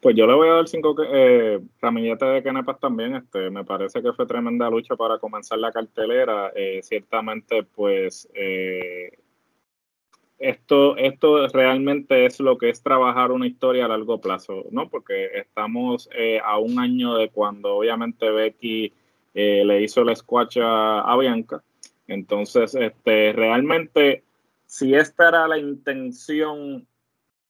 Pues 0.01 0.15
yo 0.15 0.25
le 0.25 0.35
voy 0.35 0.47
a 0.47 0.53
dar 0.53 0.69
cinco 0.69 0.95
eh, 1.03 1.59
ramilletes 1.81 2.35
de 2.35 2.41
Kenepas 2.41 2.79
también. 2.79 3.15
Este, 3.15 3.49
me 3.49 3.65
parece 3.65 4.01
que 4.01 4.13
fue 4.13 4.25
tremenda 4.25 4.69
lucha 4.69 4.95
para 4.95 5.19
comenzar 5.19 5.59
la 5.59 5.73
cartelera. 5.73 6.53
Eh, 6.55 6.79
ciertamente, 6.81 7.63
pues 7.63 8.29
eh, 8.33 9.17
esto, 10.39 10.95
esto 10.95 11.47
realmente 11.49 12.25
es 12.25 12.39
lo 12.39 12.57
que 12.57 12.69
es 12.69 12.81
trabajar 12.81 13.31
una 13.31 13.45
historia 13.45 13.85
a 13.85 13.89
largo 13.89 14.21
plazo, 14.21 14.65
¿no? 14.71 14.89
Porque 14.89 15.27
estamos 15.35 16.09
eh, 16.15 16.39
a 16.43 16.57
un 16.57 16.79
año 16.79 17.15
de 17.15 17.29
cuando 17.29 17.75
obviamente 17.75 18.29
Becky 18.29 18.93
eh, 19.33 19.63
le 19.65 19.81
hizo 19.83 20.01
el 20.01 20.15
squash 20.15 20.57
a, 20.61 21.15
Bianca. 21.19 21.61
Entonces, 22.07 22.73
este, 22.73 23.33
realmente, 23.33 24.23
si 24.65 24.95
esta 24.95 25.27
era 25.27 25.47
la 25.47 25.57
intención 25.57 26.87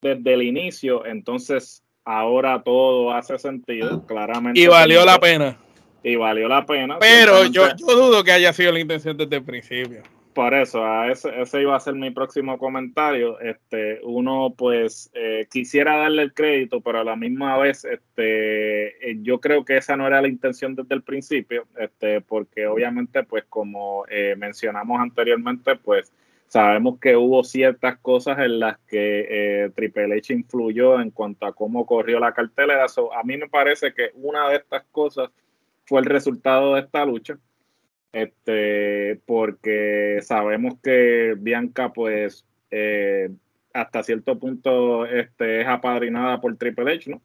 desde 0.02 0.34
el 0.34 0.42
inicio, 0.42 1.06
entonces 1.06 1.84
ahora 2.04 2.64
todo 2.64 3.12
hace 3.12 3.38
sentido, 3.38 4.06
claramente. 4.08 4.60
Y 4.60 4.68
valió 4.68 5.06
la 5.06 5.20
pena. 5.20 5.58
Y 6.02 6.16
valió 6.16 6.48
la 6.48 6.66
pena. 6.66 6.98
Pero 7.00 7.46
yo, 7.46 7.68
yo 7.76 7.86
dudo 7.86 8.24
que 8.24 8.32
haya 8.32 8.52
sido 8.52 8.72
la 8.72 8.80
intención 8.80 9.16
desde 9.16 9.36
el 9.36 9.44
principio. 9.44 10.02
Por 10.40 10.54
eso, 10.54 10.86
a 10.86 11.12
ese, 11.12 11.42
ese, 11.42 11.62
iba 11.64 11.76
a 11.76 11.82
ser 11.82 11.96
mi 11.96 12.12
próximo 12.12 12.58
comentario. 12.58 13.42
Este, 13.42 14.00
uno, 14.04 14.56
pues, 14.58 15.12
eh, 15.14 15.50
quisiera 15.52 15.98
darle 15.98 16.22
el 16.22 16.34
crédito, 16.34 16.80
pero 16.80 17.00
a 17.00 17.04
la 17.04 17.18
misma 17.18 17.58
vez, 17.58 17.84
este, 17.84 19.12
eh, 19.12 19.18
yo 19.22 19.42
creo 19.42 19.66
que 19.66 19.76
esa 19.76 19.98
no 19.98 20.08
era 20.08 20.22
la 20.22 20.30
intención 20.30 20.76
desde 20.76 20.96
el 20.96 21.04
principio, 21.04 21.68
este, 21.78 22.22
porque 22.22 22.68
obviamente, 22.68 23.24
pues, 23.24 23.44
como 23.50 24.06
eh, 24.08 24.36
mencionamos 24.38 25.02
anteriormente, 25.02 25.76
pues, 25.76 26.14
sabemos 26.48 27.02
que 27.02 27.18
hubo 27.18 27.44
ciertas 27.44 27.98
cosas 27.98 28.40
en 28.40 28.60
las 28.60 28.78
que 28.88 29.70
Triple 29.76 30.20
H 30.20 30.34
influyó 30.34 31.02
en 31.02 31.12
cuanto 31.12 31.48
a 31.48 31.54
cómo 31.54 31.86
corrió 31.86 32.18
la 32.18 32.34
cartelera. 32.34 32.86
a 32.86 33.24
mí 33.26 33.36
me 33.36 33.50
parece 33.50 33.94
que 33.94 34.12
una 34.16 34.48
de 34.48 34.56
estas 34.56 34.86
cosas 34.94 35.32
fue 35.86 36.00
el 36.00 36.06
resultado 36.06 36.76
de 36.76 36.80
esta 36.80 37.04
lucha 37.04 37.38
este, 38.12 39.22
porque 39.26 40.20
sabemos 40.22 40.76
que 40.82 41.36
Bianca, 41.38 41.94
pues, 41.94 42.46
eh, 42.72 43.30
hasta 43.74 44.04
cierto 44.04 44.40
punto 44.40 45.06
este, 45.06 45.62
es 45.62 45.68
apadrinada 45.68 46.42
por 46.42 46.58
Triple 46.58 46.94
H, 46.94 47.12
¿no? 47.12 47.22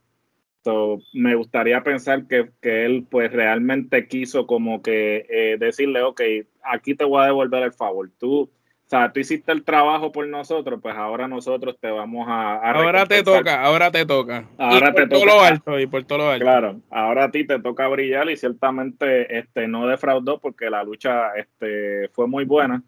me 1.12 1.34
gustaría 1.34 1.82
pensar 1.82 2.26
que, 2.26 2.50
él, 2.62 3.06
pues, 3.10 3.30
realmente 3.32 4.08
quiso 4.08 4.46
como 4.46 4.80
que 4.82 5.26
eh, 5.28 5.56
decirle, 5.58 6.02
ok, 6.02 6.22
aquí 6.62 6.94
te 6.94 7.04
voy 7.04 7.22
a 7.22 7.26
devolver 7.26 7.62
el 7.64 7.72
favor. 7.72 8.10
Tú, 8.18 8.50
sea, 8.98 9.12
tú 9.12 9.20
hiciste 9.20 9.52
el 9.52 9.64
trabajo 9.64 10.12
por 10.12 10.26
nosotros, 10.28 10.80
pues 10.82 10.94
ahora 10.96 11.26
nosotros 11.28 11.76
te 11.80 11.90
vamos 11.90 12.26
a... 12.28 12.56
ahora 12.56 13.06
te 13.06 13.22
toca, 13.22 13.62
ahora 13.62 13.90
te 13.90 14.06
toca. 14.06 14.48
Ahora 14.58 14.92
te 14.92 15.06
toca. 15.06 15.26
Lo 15.26 15.40
alto, 15.40 15.80
y 15.80 15.86
por 15.86 16.04
todo 16.04 16.18
lo 16.18 16.30
alto. 16.30 16.44
Claro, 16.44 16.80
ahora 16.90 17.24
a 17.24 17.30
ti 17.30 17.46
te 17.46 17.58
toca 17.60 17.88
brillar 17.88 18.30
y 18.30 18.36
ciertamente 18.36 19.38
este, 19.38 19.66
no 19.68 19.86
defraudó 19.86 20.38
porque 20.38 20.70
la 20.70 20.84
lucha 20.84 21.34
este, 21.36 22.08
fue 22.12 22.28
muy 22.28 22.44
buena. 22.44 22.82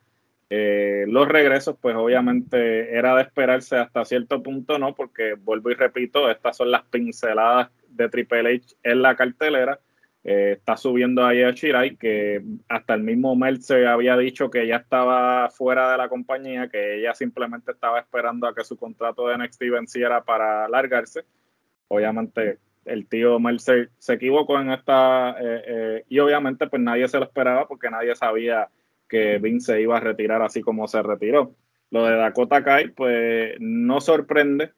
Eh, 0.49 1.07
los 1.09 1.27
regresos, 1.27 1.77
pues 1.81 1.97
obviamente 1.97 2.97
era 2.97 3.17
de 3.17 3.23
esperarse 3.23 3.77
hasta 3.77 4.05
cierto 4.05 4.43
punto, 4.43 4.79
¿no? 4.79 4.95
Porque 4.95 5.35
vuelvo 5.35 5.71
y 5.71 5.75
repito, 5.75 6.31
estas 6.31 6.57
son 6.57 6.71
las 6.71 6.85
pinceladas 6.85 7.71
de 7.89 8.09
Triple 8.09 8.55
H 8.55 8.77
en 8.85 9.03
la 9.03 9.17
cartelera 9.17 9.81
eh, 10.28 10.54
está 10.59 10.76
subiendo 10.76 11.25
ahí 11.25 11.45
a 11.45 11.52
Shirai, 11.52 11.95
que 11.95 12.42
hasta 12.68 12.95
el 12.95 13.04
mismo 13.04 13.38
se 13.61 13.87
había 13.87 14.16
dicho 14.16 14.50
que 14.50 14.66
ya 14.66 14.78
estaba 14.78 15.49
fuera 15.50 15.92
de 15.92 15.99
la 15.99 16.09
compañía, 16.09 16.68
que 16.68 16.99
ella 16.99 17.14
simplemente 17.14 17.71
estaba 17.71 18.00
esperando 18.00 18.49
a 18.49 18.54
que 18.54 18.64
su 18.64 18.76
contrato 18.76 19.28
de 19.28 19.38
NXT 19.38 19.62
venciera 19.71 20.25
para 20.25 20.68
largarse. 20.68 21.23
Obviamente 21.87 22.59
el 22.85 23.06
tío 23.06 23.38
Mercer 23.38 23.90
se 23.99 24.14
equivocó 24.14 24.61
en 24.61 24.73
esta, 24.73 25.37
eh, 25.40 25.62
eh, 25.64 26.04
y 26.09 26.18
obviamente 26.18 26.66
pues 26.66 26.83
nadie 26.83 27.06
se 27.06 27.18
lo 27.18 27.25
esperaba 27.26 27.68
porque 27.68 27.88
nadie 27.88 28.16
sabía 28.16 28.68
que 29.09 29.38
Vince 29.38 29.80
iba 29.80 29.97
a 29.97 30.00
retirar 30.00 30.42
así 30.42 30.61
como 30.61 30.88
se 30.88 31.04
retiró. 31.04 31.54
Lo 31.92 32.04
de 32.04 32.16
Dakota 32.16 32.64
Kai 32.64 32.88
pues 32.88 33.54
no 33.61 34.00
sorprende 34.00 34.73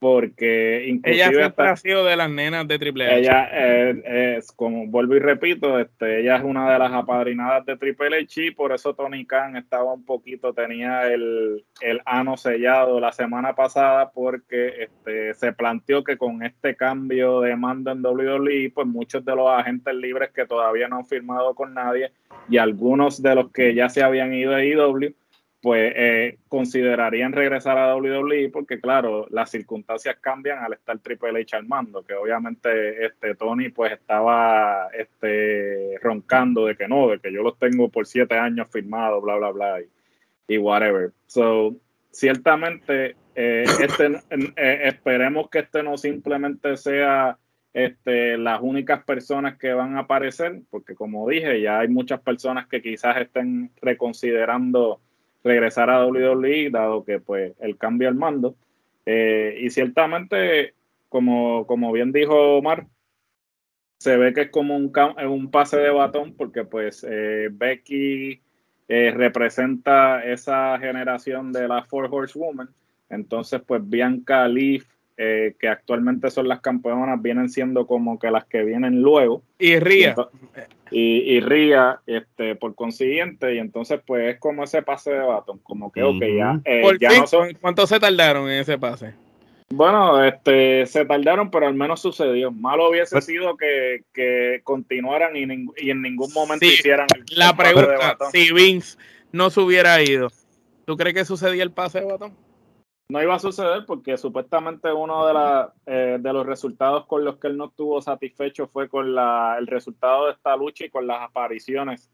porque 0.00 0.86
inclusive 0.88 1.24
ella 1.24 1.30
siempre 1.30 1.68
ha 1.68 1.76
sido 1.76 2.04
de 2.06 2.16
las 2.16 2.30
nenas 2.30 2.66
de 2.66 2.78
Triple 2.78 3.06
H. 3.06 3.18
Ella 3.18 4.36
es, 4.36 4.50
como 4.50 4.86
vuelvo 4.86 5.14
y 5.14 5.18
repito, 5.18 5.78
este, 5.78 6.20
ella 6.22 6.36
es 6.36 6.42
una 6.42 6.72
de 6.72 6.78
las 6.78 6.90
apadrinadas 6.90 7.66
de 7.66 7.76
Triple 7.76 8.16
H 8.16 8.46
y 8.46 8.50
por 8.50 8.72
eso 8.72 8.94
Tony 8.94 9.26
Khan 9.26 9.56
estaba 9.56 9.92
un 9.92 10.06
poquito, 10.06 10.54
tenía 10.54 11.06
el, 11.12 11.66
el 11.82 12.00
ano 12.06 12.38
sellado 12.38 12.98
la 12.98 13.12
semana 13.12 13.54
pasada 13.54 14.10
porque 14.10 14.84
este, 14.84 15.34
se 15.34 15.52
planteó 15.52 16.02
que 16.02 16.16
con 16.16 16.42
este 16.42 16.74
cambio 16.76 17.42
de 17.42 17.54
mando 17.54 17.90
en 17.90 18.02
WWE, 18.02 18.72
pues 18.74 18.86
muchos 18.86 19.22
de 19.22 19.36
los 19.36 19.50
agentes 19.50 19.94
libres 19.94 20.30
que 20.30 20.46
todavía 20.46 20.88
no 20.88 20.96
han 20.96 21.06
firmado 21.06 21.54
con 21.54 21.74
nadie 21.74 22.10
y 22.48 22.56
algunos 22.56 23.22
de 23.22 23.34
los 23.34 23.52
que 23.52 23.74
ya 23.74 23.90
se 23.90 24.02
habían 24.02 24.32
ido 24.32 24.52
de 24.52 24.66
IW, 24.66 25.14
pues 25.60 25.92
eh, 25.94 26.38
considerarían 26.48 27.32
regresar 27.32 27.76
a 27.76 27.94
WWE 27.94 28.48
porque 28.50 28.80
claro, 28.80 29.26
las 29.30 29.50
circunstancias 29.50 30.16
cambian 30.20 30.58
al 30.64 30.72
estar 30.72 30.98
Triple 31.00 31.40
H 31.40 31.54
al 31.54 31.66
mando, 31.66 32.02
que 32.02 32.14
obviamente 32.14 33.04
este 33.04 33.34
Tony 33.34 33.68
pues 33.68 33.92
estaba 33.92 34.88
este 34.96 35.98
roncando 36.02 36.64
de 36.64 36.76
que 36.76 36.88
no, 36.88 37.08
de 37.08 37.18
que 37.18 37.32
yo 37.32 37.42
los 37.42 37.58
tengo 37.58 37.90
por 37.90 38.06
siete 38.06 38.36
años 38.36 38.68
firmados, 38.70 39.22
bla 39.22 39.36
bla 39.36 39.50
bla 39.50 39.80
y, 40.48 40.56
whatever. 40.56 41.12
So 41.26 41.76
ciertamente 42.10 43.16
eh, 43.34 43.64
este, 43.82 44.18
eh, 44.56 44.80
esperemos 44.84 45.50
que 45.50 45.58
este 45.60 45.82
no 45.82 45.98
simplemente 45.98 46.78
sea 46.78 47.36
este, 47.74 48.38
las 48.38 48.60
únicas 48.62 49.04
personas 49.04 49.58
que 49.58 49.74
van 49.74 49.96
a 49.96 50.00
aparecer, 50.00 50.62
porque 50.70 50.94
como 50.94 51.28
dije, 51.28 51.60
ya 51.60 51.80
hay 51.80 51.88
muchas 51.88 52.20
personas 52.20 52.66
que 52.66 52.80
quizás 52.80 53.18
estén 53.18 53.70
reconsiderando 53.82 55.00
regresar 55.42 55.90
a 55.90 56.04
WWE, 56.06 56.70
dado 56.70 57.04
que 57.04 57.18
pues 57.20 57.54
el 57.60 57.76
cambio 57.76 58.08
al 58.08 58.14
mando. 58.14 58.56
Eh, 59.06 59.58
y 59.60 59.70
ciertamente, 59.70 60.74
como, 61.08 61.66
como 61.66 61.92
bien 61.92 62.12
dijo 62.12 62.58
Omar, 62.58 62.86
se 63.98 64.16
ve 64.16 64.32
que 64.32 64.42
es 64.42 64.50
como 64.50 64.76
un, 64.76 64.92
un 65.28 65.50
pase 65.50 65.76
de 65.78 65.90
batón, 65.90 66.34
porque 66.34 66.64
pues 66.64 67.06
eh, 67.08 67.48
Becky 67.52 68.40
eh, 68.88 69.12
representa 69.14 70.24
esa 70.24 70.78
generación 70.78 71.52
de 71.52 71.68
la 71.68 71.84
Four 71.84 72.08
Horsewoman. 72.10 72.68
Entonces, 73.08 73.60
pues 73.66 73.86
Bianca, 73.88 74.48
Leaf, 74.48 74.84
que 75.58 75.68
actualmente 75.68 76.30
son 76.30 76.48
las 76.48 76.60
campeonas, 76.60 77.20
vienen 77.20 77.50
siendo 77.50 77.86
como 77.86 78.18
que 78.18 78.30
las 78.30 78.46
que 78.46 78.62
vienen 78.62 79.02
luego. 79.02 79.42
Y 79.58 79.78
Ría 79.78 80.14
y, 80.90 81.36
y 81.36 81.40
Ría, 81.40 82.00
este, 82.06 82.56
por 82.56 82.74
consiguiente, 82.74 83.54
y 83.54 83.58
entonces 83.58 84.00
pues 84.04 84.34
es 84.34 84.40
como 84.40 84.64
ese 84.64 84.82
pase 84.82 85.12
de 85.12 85.20
batón, 85.20 85.58
como 85.62 85.92
que, 85.92 86.02
ok, 86.02 86.22
ya, 86.36 86.60
eh, 86.64 86.98
no 87.18 87.26
son... 87.26 87.54
¿Cuánto 87.60 87.86
se 87.86 88.00
tardaron 88.00 88.50
en 88.50 88.60
ese 88.60 88.78
pase? 88.78 89.14
Bueno, 89.72 90.22
este, 90.24 90.84
se 90.86 91.04
tardaron, 91.04 91.50
pero 91.50 91.68
al 91.68 91.74
menos 91.74 92.00
sucedió. 92.00 92.50
Malo 92.50 92.90
hubiese 92.90 93.14
pues 93.14 93.26
sido 93.26 93.56
que, 93.56 94.02
que 94.12 94.62
continuaran 94.64 95.36
y, 95.36 95.42
y, 95.76 95.90
en 95.90 96.02
ningún 96.02 96.32
momento 96.32 96.66
hicieran 96.66 97.06
el, 97.14 97.24
La 97.38 97.56
pregunta, 97.56 98.16
si 98.32 98.52
Vince 98.52 98.98
no 99.30 99.48
se 99.48 99.60
hubiera 99.60 100.02
ido, 100.02 100.28
¿tú 100.86 100.96
crees 100.96 101.14
que 101.14 101.24
sucedía 101.24 101.62
el 101.62 101.70
pase 101.70 102.00
de 102.00 102.06
batón? 102.06 102.34
No 103.10 103.22
iba 103.22 103.34
a 103.34 103.38
suceder 103.38 103.84
porque 103.86 104.16
supuestamente 104.16 104.92
uno 104.92 105.26
de, 105.26 105.34
la, 105.34 105.74
eh, 105.86 106.18
de 106.20 106.32
los 106.32 106.46
resultados 106.46 107.06
con 107.06 107.24
los 107.24 107.38
que 107.38 107.48
él 107.48 107.56
no 107.56 107.66
estuvo 107.66 108.00
satisfecho 108.00 108.68
fue 108.68 108.88
con 108.88 109.14
la, 109.14 109.56
el 109.58 109.66
resultado 109.66 110.26
de 110.26 110.32
esta 110.32 110.56
lucha 110.56 110.84
y 110.84 110.90
con 110.90 111.06
las 111.06 111.22
apariciones 111.22 112.10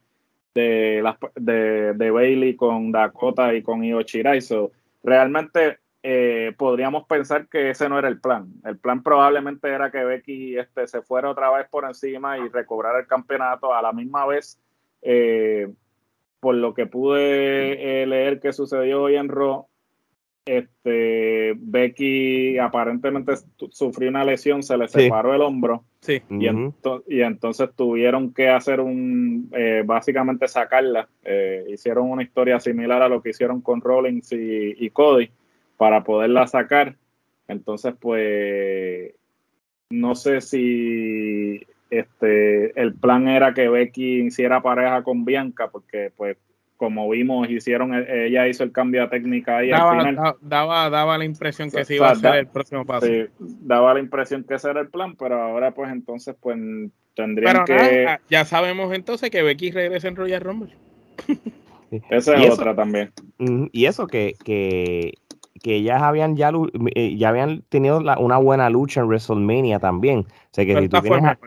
de, 0.54 1.00
las, 1.02 1.16
de, 1.34 1.92
de 1.92 2.10
Bailey 2.10 2.56
con 2.56 2.90
Dakota 2.90 3.54
y 3.54 3.62
con 3.62 3.84
Io 3.84 4.00
Shirai. 4.00 4.40
realmente 5.02 5.78
eh, 6.02 6.54
podríamos 6.56 7.04
pensar 7.06 7.48
que 7.48 7.70
ese 7.70 7.88
no 7.88 7.98
era 7.98 8.08
el 8.08 8.20
plan. 8.20 8.48
El 8.64 8.78
plan 8.78 9.02
probablemente 9.02 9.68
era 9.68 9.90
que 9.90 10.04
Becky 10.04 10.56
este, 10.56 10.86
se 10.86 11.02
fuera 11.02 11.30
otra 11.30 11.50
vez 11.50 11.68
por 11.68 11.84
encima 11.84 12.38
y 12.38 12.48
recobrara 12.48 13.00
el 13.00 13.06
campeonato 13.06 13.74
a 13.74 13.82
la 13.82 13.92
misma 13.92 14.24
vez. 14.26 14.58
Eh, 15.02 15.68
por 16.40 16.54
lo 16.54 16.74
que 16.74 16.86
pude 16.86 18.06
leer 18.06 18.40
que 18.40 18.52
sucedió 18.52 19.02
hoy 19.02 19.16
en 19.16 19.28
Raw, 19.28 19.66
este, 20.46 21.54
Becky 21.58 22.56
aparentemente 22.58 23.34
sufrió 23.70 24.08
una 24.08 24.24
lesión, 24.24 24.62
se 24.62 24.78
le 24.78 24.86
separó 24.86 25.34
el 25.34 25.42
hombro. 25.42 25.84
Sí. 26.00 26.22
Y, 26.30 26.46
y, 27.08 27.20
entonces 27.22 27.70
tuvieron 27.74 28.32
que 28.32 28.48
hacer 28.48 28.80
un, 28.80 29.50
eh, 29.52 29.82
básicamente 29.84 30.46
sacarla. 30.46 31.08
Eh, 31.24 31.64
hicieron 31.68 32.08
una 32.10 32.22
historia 32.22 32.60
similar 32.60 33.02
a 33.02 33.08
lo 33.08 33.20
que 33.20 33.30
hicieron 33.30 33.60
con 33.60 33.80
Rollins 33.80 34.32
y, 34.32 34.88
Cody 34.90 35.30
para 35.76 36.04
poderla 36.04 36.46
sacar. 36.46 36.96
Entonces, 37.48 37.94
pues, 38.00 39.12
no 39.90 40.14
sé 40.14 40.40
si 40.40 41.60
este, 41.90 42.80
el 42.80 42.94
plan 42.94 43.26
era 43.26 43.52
que 43.52 43.68
Becky 43.68 44.22
hiciera 44.22 44.62
pareja 44.62 45.02
con 45.02 45.24
Bianca, 45.24 45.70
porque 45.70 46.12
pues 46.16 46.36
como 46.76 47.08
vimos, 47.08 47.48
hicieron, 47.50 47.94
e, 47.94 48.26
ella 48.26 48.46
hizo 48.48 48.62
el 48.62 48.72
cambio 48.72 49.02
de 49.02 49.08
técnica 49.08 49.58
ahí 49.58 49.70
daba, 49.70 49.92
al 49.92 50.06
final. 50.06 50.34
Daba, 50.40 50.90
daba 50.90 51.18
la 51.18 51.24
impresión 51.24 51.70
que 51.70 51.84
se 51.84 51.96
iba 51.96 52.10
a 52.10 52.14
ser 52.14 52.36
el 52.36 52.46
próximo 52.46 52.84
paso. 52.84 53.06
Sí, 53.06 53.26
daba 53.38 53.94
la 53.94 54.00
impresión 54.00 54.44
que 54.44 54.54
ese 54.54 54.70
era 54.70 54.80
el 54.80 54.88
plan, 54.88 55.16
pero 55.16 55.40
ahora 55.40 55.72
pues 55.72 55.90
entonces 55.90 56.36
pues 56.40 56.58
tendrían 57.14 57.64
que... 57.64 58.18
ya 58.28 58.44
sabemos 58.44 58.92
entonces 58.92 59.30
que 59.30 59.42
Becky 59.42 59.70
regresa 59.70 60.08
en 60.08 60.16
Royal 60.16 60.40
Rumble. 60.40 60.74
Esa 62.10 62.34
es 62.34 62.50
otra 62.50 62.74
también. 62.74 63.12
Y 63.72 63.86
eso 63.86 64.06
que, 64.06 64.34
que, 64.44 65.14
que 65.62 65.76
ellas 65.76 66.02
habían 66.02 66.36
ya, 66.36 66.52
eh, 66.94 67.16
ya 67.16 67.30
habían 67.30 67.62
tenido 67.68 67.98
una 67.98 68.36
buena 68.38 68.68
lucha 68.70 69.00
en 69.00 69.06
WrestleMania 69.06 69.78
también. 69.78 70.20
O 70.20 70.48
sea 70.50 70.66
que 70.66 70.78
si 70.80 70.88
tú 70.88 71.00
tienes 71.00 71.38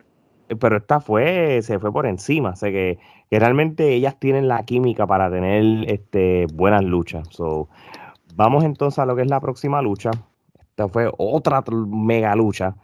pero 0.58 0.78
esta 0.78 1.00
fue, 1.00 1.62
se 1.62 1.80
fue 1.80 1.92
por 1.92 2.06
encima. 2.06 2.52
O 2.52 2.56
sea 2.56 2.72
que, 2.72 2.98
realmente 3.38 3.94
ellas 3.94 4.20
tienen 4.20 4.48
la 4.48 4.64
química 4.66 5.06
para 5.06 5.30
tener 5.30 5.88
este, 5.90 6.48
buenas 6.54 6.84
luchas. 6.84 7.28
So, 7.30 7.70
vamos 8.36 8.64
entonces 8.64 8.98
a 9.00 9.06
lo 9.06 9.16
que 9.16 9.22
es 9.22 9.30
la 9.30 9.40
próxima 9.40 9.82
lucha. 9.82 10.10
Esta 10.60 10.88
fue 10.88 11.12
otra 11.18 11.64
mega 11.70 12.36
lucha. 12.36 12.76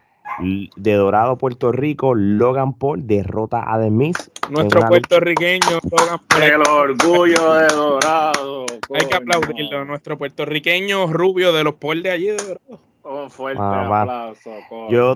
De 0.75 0.93
Dorado, 0.93 1.37
Puerto 1.37 1.71
Rico, 1.71 2.13
Logan 2.13 2.73
Paul 2.73 3.07
derrota 3.07 3.63
a 3.73 3.79
The 3.79 3.89
Miz. 3.89 4.31
Nuestro 4.49 4.81
puertorriqueño, 4.81 5.79
Logan 5.89 6.19
Paul. 6.27 6.43
El 6.43 6.61
orgullo 6.61 7.53
de 7.53 7.67
Dorado. 7.67 8.65
Hay 8.93 9.07
que 9.07 9.15
aplaudirlo. 9.15 9.85
Nuestro 9.85 10.17
puertorriqueño 10.17 11.07
rubio 11.07 11.53
de 11.53 11.63
los 11.63 11.75
Paul 11.75 12.03
de 12.03 12.11
allí 12.11 12.27
de 12.27 12.37
Dorado. 12.37 12.81
Un 13.03 13.29
fuerte 13.29 13.61
ah, 13.61 14.01
aplauso, 14.01 14.51
Yo, 14.89 15.15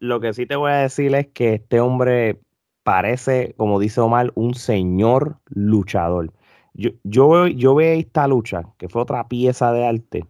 lo 0.00 0.20
que 0.20 0.32
sí 0.32 0.46
te 0.46 0.56
voy 0.56 0.72
a 0.72 0.76
decir 0.76 1.14
es 1.14 1.28
que 1.28 1.54
este 1.54 1.80
hombre 1.80 2.40
parece, 2.86 3.54
como 3.56 3.80
dice 3.80 4.00
Omar, 4.00 4.32
un 4.36 4.54
señor 4.54 5.40
luchador. 5.48 6.32
Yo, 6.74 6.90
yo, 7.04 7.48
yo 7.48 7.74
veo 7.74 7.98
esta 7.98 8.28
lucha, 8.28 8.62
que 8.78 8.88
fue 8.88 9.02
otra 9.02 9.28
pieza 9.28 9.72
de 9.72 9.86
arte, 9.86 10.26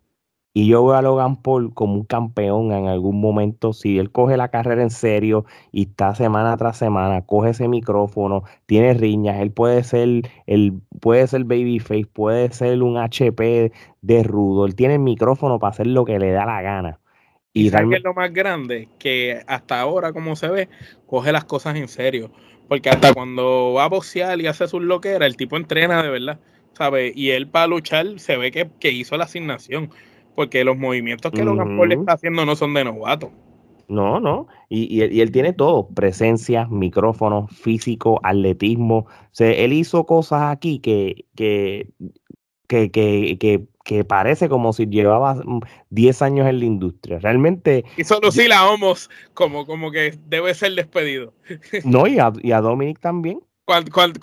y 0.55 0.69
yo 0.69 0.83
veo 0.87 0.95
a 0.95 1.03
Logan 1.03 1.37
Paul 1.43 1.75
como 1.75 1.97
un 1.97 2.05
campeón 2.05 2.73
en 2.73 2.87
algún 2.89 3.21
momento. 3.21 3.75
Si 3.75 3.99
él 3.99 4.11
coge 4.11 4.39
la 4.39 4.49
carrera 4.49 4.83
en 4.83 4.91
serio 4.91 5.45
y 5.71 5.83
está 5.83 6.15
semana 6.15 6.57
tras 6.57 6.79
semana, 6.79 7.27
coge 7.27 7.51
ese 7.51 7.69
micrófono, 7.69 8.43
tiene 8.65 8.95
riñas, 8.95 9.39
él 9.43 9.53
puede 9.53 9.85
ser, 9.85 10.23
el 10.47 10.81
puede 11.03 11.27
ser 11.27 11.45
babyface, 11.45 12.07
puede 12.07 12.51
ser 12.53 12.83
un 12.83 12.97
HP 12.97 13.71
de 14.01 14.23
rudo, 14.23 14.65
él 14.65 14.75
tiene 14.77 14.95
el 14.95 15.01
micrófono 15.01 15.59
para 15.59 15.73
hacer 15.73 15.89
lo 15.89 16.07
que 16.07 16.19
le 16.19 16.33
da 16.33 16.47
la 16.47 16.63
gana. 16.63 17.01
Y, 17.57 17.69
es 17.69 18.05
lo 18.05 18.13
más 18.13 18.35
grande, 18.35 18.87
que 18.99 19.41
hasta 19.47 19.81
ahora, 19.81 20.13
como 20.13 20.37
se 20.37 20.49
ve, 20.49 20.69
coge 21.07 21.33
las 21.33 21.47
cosas 21.47 21.75
en 21.77 21.89
serio. 21.89 22.31
Porque 22.69 22.91
hasta 22.91 23.15
cuando 23.15 23.73
va 23.73 23.85
a 23.85 23.89
boxear 23.89 24.39
y 24.43 24.47
hace 24.47 24.69
sus 24.69 24.83
loqueras, 24.83 25.27
el 25.27 25.39
tipo 25.39 25.57
entrena 25.57 26.03
de 26.03 26.11
verdad, 26.11 26.39
¿sabes? 26.75 27.17
Y 27.17 27.31
él 27.31 27.49
para 27.49 27.69
luchar 27.69 28.19
se 28.19 28.37
ve 28.37 28.51
que, 28.51 28.91
hizo 28.91 29.17
la 29.17 29.25
asignación. 29.25 29.89
Porque 30.35 30.65
los 30.65 30.77
movimientos 30.77 31.33
que 31.33 31.45
Logan 31.45 31.79
Paul 31.79 31.93
está 31.93 32.13
haciendo 32.13 32.45
no 32.45 32.57
son 32.57 32.75
de 32.75 32.85
novato. 32.85 33.33
No, 33.89 34.21
no. 34.21 34.49
Y, 34.69 34.95
y, 34.95 35.21
él 35.23 35.33
tiene 35.33 35.55
todo: 35.55 35.89
presencia, 35.89 36.67
micrófono, 36.67 37.49
físico, 37.49 38.21
atletismo. 38.23 38.99
O 38.99 39.29
sea, 39.31 39.51
él 39.51 39.73
hizo 39.73 40.05
cosas 40.05 40.53
aquí 40.53 40.79
que, 40.79 41.25
que, 41.35 41.89
que, 42.67 42.91
que, 42.91 43.37
que 43.39 43.67
que 43.87 44.05
parece 44.05 44.49
como 44.49 44.73
si 44.73 44.87
llevaba 44.87 45.41
10 45.91 46.23
años 46.23 46.49
en 46.49 46.59
la 46.59 46.65
industria. 46.65 47.21
Realmente. 47.21 47.85
Y 47.97 48.03
solo 48.03 48.33
si 48.33 48.49
la 48.49 48.69
homos 48.69 49.09
como, 49.33 49.65
como 49.65 49.93
que 49.93 50.19
debe 50.27 50.53
ser 50.55 50.75
despedido. 50.75 51.33
No, 51.85 52.07
y 52.07 52.19
a, 52.19 52.33
y 52.43 52.51
a 52.51 52.61
Dominic 52.61 52.99
también. 52.99 53.41
Cuando, 53.65 53.91
cuando, 53.93 54.21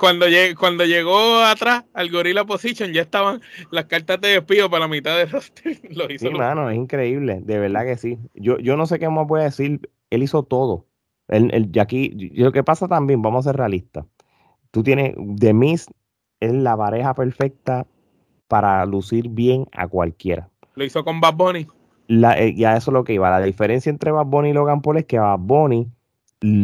cuando, 0.58 0.86
llegó 0.86 1.38
atrás 1.40 1.86
al 1.94 2.10
Gorilla 2.10 2.46
Position, 2.46 2.92
ya 2.92 3.02
estaban 3.02 3.42
las 3.72 3.86
cartas 3.86 4.20
de 4.22 4.30
despido 4.30 4.70
para 4.70 4.82
la 4.82 4.88
mitad 4.90 5.18
de 5.18 5.26
roster. 5.28 5.80
Lo 5.90 6.12
hizo 6.12 6.28
sí, 6.28 6.34
mano, 6.34 6.70
es 6.70 6.78
increíble, 6.78 7.40
de 7.42 7.60
verdad 7.60 7.86
que 7.86 7.98
sí. 7.98 8.20
Yo, 8.34 8.58
yo 8.60 8.76
no 8.76 8.86
sé 8.86 9.00
qué 9.00 9.10
más 9.10 9.26
voy 9.28 9.42
a 9.42 9.46
decir. 9.46 9.90
Él 10.10 10.24
hizo 10.24 10.44
todo. 10.44 10.86
El, 11.30 11.54
el, 11.54 11.70
y 11.74 11.80
aquí, 11.80 12.32
lo 12.36 12.52
que 12.52 12.64
pasa 12.64 12.88
también, 12.88 13.22
vamos 13.22 13.46
a 13.46 13.52
ser 13.52 13.58
realistas. 13.58 14.06
Tú 14.72 14.84
tienes, 14.84 15.16
The 15.40 15.54
Miz 15.54 15.88
es 16.42 16.54
la 16.54 16.76
pareja 16.76 17.14
perfecta 17.14 17.88
para 18.48 18.86
lucir 18.86 19.30
bien 19.30 19.66
a 19.72 19.88
cualquiera. 19.88 20.50
Lo 20.76 20.84
hizo 20.84 21.04
con 21.04 21.20
Bad 21.22 21.36
Bunny. 21.36 21.68
La, 22.08 22.38
eh, 22.40 22.54
ya 22.56 22.76
eso 22.76 22.92
es 22.92 22.94
lo 22.94 23.04
que 23.04 23.14
iba. 23.14 23.30
La 23.30 23.42
diferencia 23.42 23.90
entre 23.90 24.12
Bad 24.12 24.26
Bunny 24.26 24.50
y 24.50 24.54
Logan 24.54 24.82
Paul 24.82 24.98
es 24.98 25.06
que 25.06 25.20
Bad 25.20 25.40
Bunny 25.40 25.88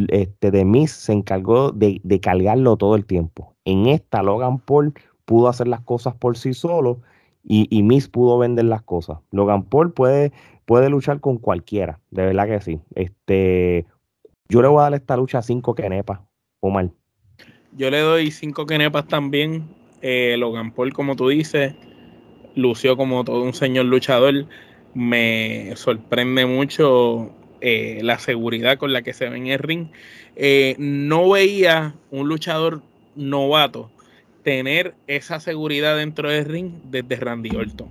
este, 0.10 0.52
de 0.52 0.66
Miss 0.66 0.92
se 0.92 1.14
encargó 1.14 1.72
de, 1.72 2.02
cargarlo 2.22 2.76
todo 2.78 2.96
el 2.96 3.06
tiempo. 3.06 3.56
En 3.66 3.88
esta, 3.88 4.22
Logan 4.22 4.60
Paul 4.60 4.94
pudo 5.26 5.48
hacer 5.48 5.68
las 5.68 5.82
cosas 5.82 6.16
por 6.16 6.38
sí 6.38 6.54
solo 6.54 7.02
y, 7.44 7.68
y 7.70 7.84
Miss 7.84 8.10
pudo 8.10 8.38
vender 8.38 8.66
las 8.66 8.82
cosas. 8.82 9.20
Logan 9.32 9.64
Paul 9.64 9.94
puede, 9.94 10.34
puede 10.66 10.90
luchar 10.90 11.22
con 11.22 11.38
cualquiera, 11.38 12.00
de 12.12 12.26
verdad 12.26 12.48
que 12.48 12.62
sí. 12.62 12.82
Este, 12.96 13.86
yo 14.50 14.62
le 14.62 14.68
voy 14.68 14.80
a 14.80 14.84
dar 14.84 14.94
esta 14.96 15.16
lucha 15.16 15.38
a 15.38 15.44
cinco 15.44 15.76
kenepas, 15.76 16.20
Omar. 16.60 16.90
Yo 17.78 17.90
le 17.90 18.00
doy 18.00 18.32
cinco 18.32 18.66
kenepas 18.66 19.08
también. 19.08 19.79
Eh, 20.02 20.36
Logan 20.38 20.72
Paul, 20.72 20.94
como 20.94 21.16
tú 21.16 21.30
dices, 21.30 21.74
lució 22.56 22.96
como 22.98 23.24
todo 23.24 23.44
un 23.44 23.54
señor 23.54 23.86
luchador. 23.86 24.46
Me 24.94 25.74
sorprende 25.76 26.46
mucho 26.46 27.32
eh, 27.62 28.00
la 28.02 28.18
seguridad 28.20 28.78
con 28.78 28.94
la 28.94 29.02
que 29.02 29.14
se 29.14 29.30
ve 29.30 29.38
en 29.38 29.48
el 29.48 29.60
ring. 29.60 29.88
Eh, 30.36 30.76
no 30.78 31.30
veía 31.30 31.96
un 32.12 32.28
luchador 32.28 32.82
novato 33.16 33.92
tener 34.44 34.96
esa 35.08 35.40
seguridad 35.40 35.98
dentro 35.98 36.30
del 36.30 36.46
ring 36.46 36.72
desde 36.86 37.18
Randy 37.18 37.56
Orton. 37.56 37.90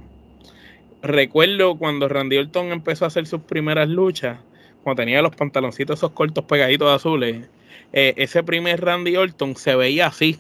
Recuerdo 1.02 1.76
cuando 1.76 2.08
Randy 2.08 2.38
Orton 2.38 2.72
empezó 2.72 3.04
a 3.04 3.08
hacer 3.08 3.26
sus 3.26 3.42
primeras 3.42 3.88
luchas, 3.88 4.38
cuando 4.82 5.02
tenía 5.02 5.22
los 5.22 5.36
pantaloncitos 5.36 5.98
esos 5.98 6.12
cortos 6.12 6.44
pegaditos 6.46 6.90
azules, 6.90 7.48
ese 7.92 8.42
primer 8.42 8.80
Randy 8.80 9.16
Orton 9.16 9.54
se 9.54 9.76
veía 9.76 10.06
así, 10.08 10.38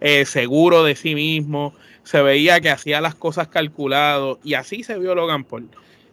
seguro 0.00 0.84
de 0.84 0.96
sí 0.96 1.14
mismo, 1.14 1.74
se 2.04 2.22
veía 2.22 2.60
que 2.60 2.70
hacía 2.70 3.00
las 3.00 3.14
cosas 3.14 3.48
calculado 3.48 4.38
y 4.44 4.54
así 4.54 4.82
se 4.82 4.98
vio 4.98 5.14
Logan 5.14 5.44
Paul. 5.44 5.68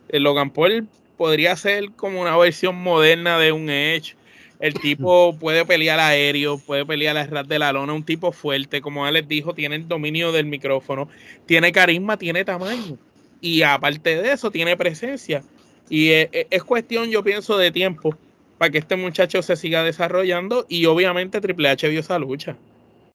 Logan 0.09 0.51
Paul 0.51 0.87
podría 1.17 1.55
ser 1.55 1.91
como 1.91 2.21
una 2.21 2.35
versión 2.37 2.75
moderna 2.75 3.37
de 3.37 3.51
un 3.51 3.69
Edge. 3.69 4.15
El 4.59 4.73
tipo 4.73 5.35
puede 5.39 5.65
pelear 5.65 5.99
aéreo, 5.99 6.57
puede 6.57 6.85
pelear 6.85 7.17
a 7.17 7.25
ras 7.25 7.47
de 7.47 7.59
la 7.59 7.73
lona, 7.73 7.93
un 7.93 8.03
tipo 8.03 8.31
fuerte, 8.31 8.81
como 8.81 9.05
Alex 9.05 9.27
dijo, 9.27 9.53
tiene 9.53 9.75
el 9.75 9.87
dominio 9.87 10.31
del 10.31 10.45
micrófono, 10.45 11.09
tiene 11.45 11.71
carisma, 11.71 12.17
tiene 12.17 12.45
tamaño. 12.45 12.97
Y 13.41 13.61
aparte 13.61 14.21
de 14.21 14.31
eso, 14.31 14.51
tiene 14.51 14.77
presencia. 14.77 15.43
Y 15.89 16.09
es, 16.09 16.29
es 16.31 16.63
cuestión, 16.63 17.09
yo 17.09 17.23
pienso, 17.23 17.57
de 17.57 17.71
tiempo 17.71 18.17
para 18.57 18.71
que 18.71 18.77
este 18.77 18.95
muchacho 18.95 19.41
se 19.41 19.55
siga 19.55 19.83
desarrollando. 19.83 20.65
Y 20.69 20.85
obviamente 20.85 21.41
Triple 21.41 21.69
H 21.69 21.87
vio 21.89 21.99
esa 21.99 22.17
lucha. 22.17 22.55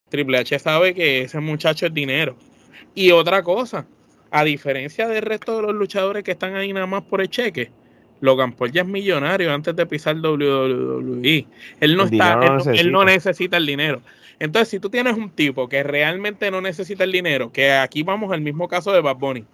Triple 0.09 0.39
H 0.39 0.59
sabe 0.59 0.95
que 0.95 1.23
ese 1.23 1.41
muchacho 1.41 1.87
es 1.87 1.95
dinero. 1.95 2.37
Y 2.95 3.11
otra 3.11 3.43
cosa, 3.43 3.87
a 4.31 4.45
diferencia 4.45 5.09
del 5.09 5.23
resto 5.23 5.57
de 5.57 5.63
los 5.63 5.75
luchadores 5.75 6.25
que 6.25 6.33
están 6.33 6.55
ahí 6.57 6.73
nada 6.73 6.87
más 6.87 7.03
por 7.03 7.21
el 7.21 7.29
cheque, 7.29 7.71
Logan 8.21 8.53
Paul 8.53 8.73
ya 8.73 8.83
es 8.83 8.89
millonario 8.89 9.53
antes 9.53 9.77
de 9.77 9.87
pisar 9.87 10.17
WWE. 10.17 11.47
Él 11.81 11.97
no 11.97 12.05
está, 12.05 12.41
él, 12.75 12.91
no 12.91 13.05
necesita 13.05 13.57
el 13.57 13.67
dinero. 13.67 14.03
Entonces, 14.41 14.69
si 14.69 14.81
tú 14.81 14.91
tienes 14.91 15.17
un 15.17 15.31
tipo 15.31 15.69
que 15.69 15.83
realmente 15.83 16.51
no 16.51 16.61
necesita 16.61 17.05
el 17.05 17.13
dinero, 17.13 17.53
que 17.53 17.73
aquí 17.73 18.03
vamos 18.03 18.33
al 18.33 18.41
mismo 18.41 18.69
caso 18.69 18.93
de 18.93 19.01
Bad 19.01 19.17
Bunny, 19.17 19.45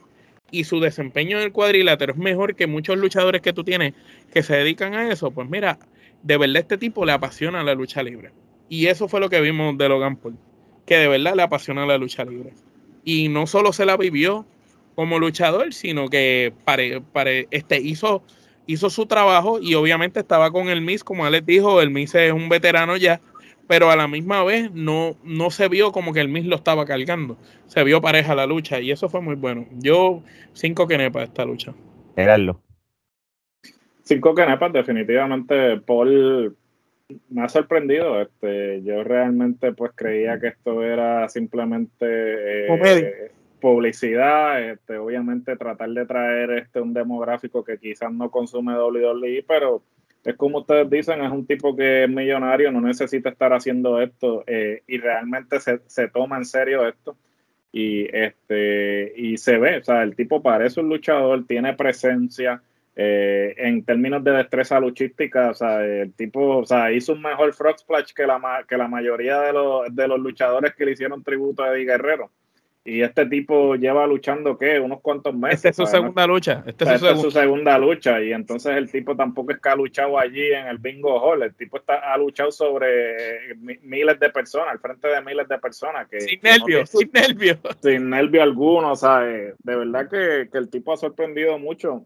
y 0.51 0.65
su 0.65 0.79
desempeño 0.79 1.39
en 1.39 1.45
el 1.45 1.53
cuadrilátero 1.53 2.13
es 2.13 2.19
mejor 2.19 2.55
que 2.55 2.67
muchos 2.67 2.97
luchadores 2.97 3.43
que 3.43 3.53
tú 3.53 3.65
tienes 3.65 3.95
que 4.33 4.43
se 4.43 4.57
dedican 4.57 4.95
a 4.95 5.11
eso, 5.11 5.31
pues 5.31 5.49
mira, 5.49 5.79
de 6.23 6.37
verdad 6.37 6.59
este 6.59 6.79
tipo 6.79 7.05
le 7.05 7.13
apasiona 7.13 7.63
la 7.65 7.75
lucha 7.75 8.03
libre. 8.03 8.31
Y 8.69 8.87
eso 8.87 9.09
fue 9.09 9.21
lo 9.21 9.31
que 9.31 9.41
vimos 9.41 9.77
de 9.79 9.89
Logan 9.89 10.17
Paul, 10.17 10.37
que 10.87 10.97
de 10.97 11.09
verdad 11.09 11.35
le 11.35 11.43
apasiona 11.43 11.87
la 11.87 11.99
lucha 11.99 12.25
libre. 12.25 12.53
Y 13.05 13.29
no 13.29 13.47
solo 13.47 13.73
se 13.73 13.85
la 13.85 13.97
vivió 13.97 14.47
como 14.95 15.19
luchador, 15.19 15.73
sino 15.75 16.09
que 16.09 16.53
pare, 16.65 17.03
este, 17.51 17.81
hizo 17.81 18.23
hizo 18.67 18.91
su 18.91 19.07
trabajo 19.07 19.59
y 19.61 19.75
obviamente 19.75 20.21
estaba 20.21 20.51
con 20.51 20.69
el 20.69 20.81
Miss, 20.81 21.05
como 21.05 21.25
Alex 21.25 21.47
dijo, 21.47 21.81
el 21.81 21.91
Miss 21.91 22.15
es 22.15 22.33
un 22.33 22.49
veterano 22.49 22.97
ya, 22.97 23.21
pero 23.67 23.91
a 23.91 23.97
la 23.97 24.09
misma 24.09 24.43
vez 24.45 24.71
no, 24.73 25.17
no 25.23 25.51
se 25.51 25.69
vio 25.69 25.93
como 25.93 26.13
que 26.13 26.21
el 26.21 26.29
Miss 26.29 26.47
lo 26.47 26.57
estaba 26.57 26.85
cargando. 26.85 27.37
Se 27.67 27.83
vio 27.85 28.01
pareja 28.01 28.35
la 28.35 28.47
lucha 28.47 28.81
y 28.81 28.91
eso 28.91 29.09
fue 29.09 29.21
muy 29.21 29.35
bueno. 29.35 29.67
Yo, 29.73 30.23
cinco 30.53 30.87
quenepas 30.87 31.25
esta 31.25 31.45
lucha. 31.45 31.75
Gerardo. 32.15 32.61
Cinco 34.03 34.35
quenepas, 34.35 34.73
definitivamente. 34.73 35.81
Paul 35.81 36.57
me 37.31 37.43
ha 37.43 37.49
sorprendido. 37.49 38.21
Este, 38.21 38.83
yo 38.83 39.05
realmente 39.05 39.73
pues 39.73 39.93
creía 39.95 40.39
que 40.39 40.49
esto 40.49 40.83
era 40.83 41.29
simplemente 41.29 42.67
eh, 42.67 43.31
publicidad, 43.61 44.63
este, 44.63 44.99
obviamente 44.99 45.57
tratar 45.57 45.89
de 45.91 46.05
traer 46.05 46.51
este 46.51 46.81
un 46.81 46.93
demográfico 46.93 47.65
que 47.65 47.79
quizás 47.79 48.13
no 48.13 48.31
consume 48.31 48.75
WWE, 48.75 49.45
pero 49.49 49.83
es 50.23 50.37
como 50.37 50.59
ustedes 50.59 50.89
dicen, 50.91 51.23
es 51.23 51.31
un 51.31 51.47
tipo 51.47 51.75
que 51.75 52.05
es 52.05 52.11
millonario, 52.11 52.71
no 52.71 52.81
necesita 52.81 53.31
estar 53.31 53.53
haciendo 53.53 54.01
esto 54.01 54.45
eh, 54.47 54.83
y 54.87 54.99
realmente 54.99 55.61
se, 55.61 55.81
se, 55.87 56.09
toma 56.09 56.37
en 56.39 56.45
serio 56.45 56.87
esto 56.87 57.17
y 57.73 58.07
este 58.15 59.13
y 59.17 59.37
se 59.37 59.59
ve, 59.59 59.79
o 59.79 59.85
sea, 59.85 60.03
el 60.03 60.15
tipo 60.15 60.43
parece 60.43 60.81
un 60.81 60.89
luchador, 60.89 61.47
tiene 61.47 61.75
presencia 61.75 62.63
eh, 62.97 63.55
en 63.59 63.85
términos 63.85 64.23
de 64.23 64.33
destreza 64.33 64.79
luchística, 64.81 65.51
o 65.51 65.55
sea, 65.55 65.85
el 65.85 66.13
tipo, 66.15 66.59
o 66.59 66.67
sea, 66.67 66.93
hizo 66.93 67.13
un 67.13 67.23
mejor 67.23 67.53
frog 67.53 67.79
splash 67.79 68.13
que 68.13 68.27
la, 68.27 68.65
que 68.69 68.77
la 68.77 68.89
mayoría 68.89 69.41
de 69.41 69.53
los, 69.53 69.95
de 69.95 70.09
los 70.09 70.21
luchadores 70.21 70.75
que 70.75 70.85
le 70.85 70.93
hicieron 70.93 71.23
tributo 71.23 71.63
a 71.63 71.75
Eddie 71.75 71.87
Guerrero. 71.87 72.31
Y 72.87 73.01
este 73.01 73.25
tipo 73.25 73.77
lleva 73.77 74.07
luchando, 74.07 74.59
¿qué? 74.59 74.79
Unos 74.79 75.01
cuantos 75.01 75.35
meses. 75.35 75.65
Esta 75.65 75.69
es 75.71 75.77
su 75.77 75.87
segunda 75.87 76.27
lucha. 76.27 76.63
Esta, 76.67 76.95
es, 76.95 77.01
su, 77.19 77.31
segunda 77.31 77.79
lucha. 77.79 78.21
Y 78.21 78.31
entonces 78.31 78.77
el 78.77 78.91
tipo 78.91 79.17
tampoco 79.17 79.53
es 79.53 79.59
que 79.59 79.71
ha 79.71 79.75
luchado 79.75 80.19
allí 80.19 80.53
en 80.53 80.67
el 80.67 80.77
bingo 80.77 81.19
hall. 81.19 81.43
El 81.45 81.55
tipo 81.55 81.79
está, 81.79 82.13
ha 82.13 82.19
luchado 82.19 82.53
sobre 82.53 83.55
miles 83.57 84.21
de 84.21 84.29
personas, 84.29 84.69
al 84.73 84.81
frente 84.81 85.09
de 85.09 85.23
miles 85.23 85.49
de 85.49 85.59
personas. 85.59 86.07
Que, 86.11 86.21
sin 86.21 86.41
nervios, 86.43 86.91
sin 86.91 87.11
nervios. 87.11 87.59
Sin 87.83 88.11
nervio 88.11 88.43
alguno. 88.43 88.93
O 88.93 88.97
sea, 88.97 89.27
eh, 89.31 89.55
de 89.61 89.77
verdad 89.77 90.11
que, 90.11 90.47
el 90.53 90.69
tipo 90.69 90.93
ha 90.93 90.99
sorprendido 90.99 91.59
mucho. 91.59 92.05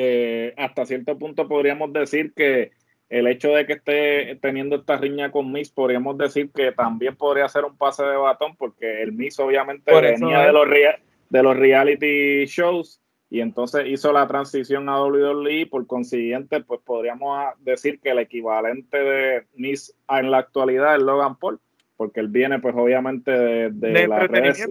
Eh, 0.00 0.54
hasta 0.56 0.86
cierto 0.86 1.18
punto 1.18 1.48
podríamos 1.48 1.92
decir 1.92 2.32
que 2.32 2.70
el 3.08 3.26
hecho 3.26 3.48
de 3.48 3.66
que 3.66 3.72
esté 3.72 4.38
teniendo 4.40 4.76
esta 4.76 4.96
riña 4.96 5.32
con 5.32 5.50
Miss, 5.50 5.70
podríamos 5.70 6.16
decir 6.16 6.52
que 6.54 6.70
también 6.70 7.16
podría 7.16 7.48
ser 7.48 7.64
un 7.64 7.76
pase 7.76 8.04
de 8.04 8.14
batón, 8.14 8.54
porque 8.54 9.02
el 9.02 9.10
Miss 9.10 9.40
obviamente 9.40 9.92
venía 10.00 10.42
de 10.42 10.52
los, 10.52 10.68
de 11.30 11.42
los 11.42 11.56
reality 11.56 12.46
shows 12.46 13.00
y 13.28 13.40
entonces 13.40 13.86
hizo 13.88 14.12
la 14.12 14.28
transición 14.28 14.88
a 14.88 15.02
WWE, 15.02 15.66
por 15.66 15.84
consiguiente, 15.88 16.60
pues 16.60 16.80
podríamos 16.84 17.54
decir 17.58 17.98
que 17.98 18.10
el 18.10 18.20
equivalente 18.20 18.98
de 18.98 19.46
Miss 19.56 19.96
en 20.08 20.30
la 20.30 20.38
actualidad 20.38 20.94
es 20.94 21.02
Logan 21.02 21.34
Paul, 21.40 21.58
porque 21.96 22.20
él 22.20 22.28
viene 22.28 22.60
pues 22.60 22.76
obviamente 22.76 23.32
de, 23.32 23.70
de, 23.72 24.06
las 24.06 24.28
redes 24.28 24.64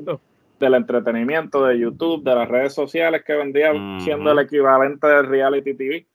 del 0.60 0.74
entretenimiento 0.74 1.66
de 1.66 1.80
YouTube, 1.80 2.24
de 2.24 2.36
las 2.36 2.48
redes 2.48 2.74
sociales, 2.74 3.24
que 3.26 3.34
vendría 3.34 3.72
siendo 4.00 4.32
el 4.32 4.40
equivalente 4.40 5.08
del 5.08 5.28
reality 5.28 5.74
TV. 5.74 6.08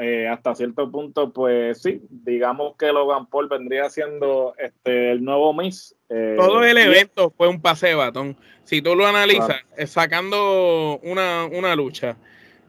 Eh, 0.00 0.28
hasta 0.28 0.54
cierto 0.54 0.90
punto, 0.90 1.30
pues 1.30 1.82
sí, 1.82 2.00
digamos 2.08 2.74
que 2.78 2.86
Logan 2.86 3.26
Paul 3.26 3.48
vendría 3.48 3.90
siendo 3.90 4.54
este, 4.56 5.12
el 5.12 5.22
nuevo 5.22 5.52
Miss. 5.52 5.94
Eh, 6.08 6.36
Todo 6.38 6.64
el 6.64 6.78
evento 6.78 7.30
fue 7.36 7.48
un 7.48 7.60
pase 7.60 7.88
de 7.88 7.94
batón. 7.94 8.36
Si 8.64 8.80
tú 8.80 8.94
lo 8.94 9.06
analizas, 9.06 9.56
eh, 9.76 9.86
sacando 9.86 10.98
una, 11.02 11.44
una 11.46 11.76
lucha, 11.76 12.16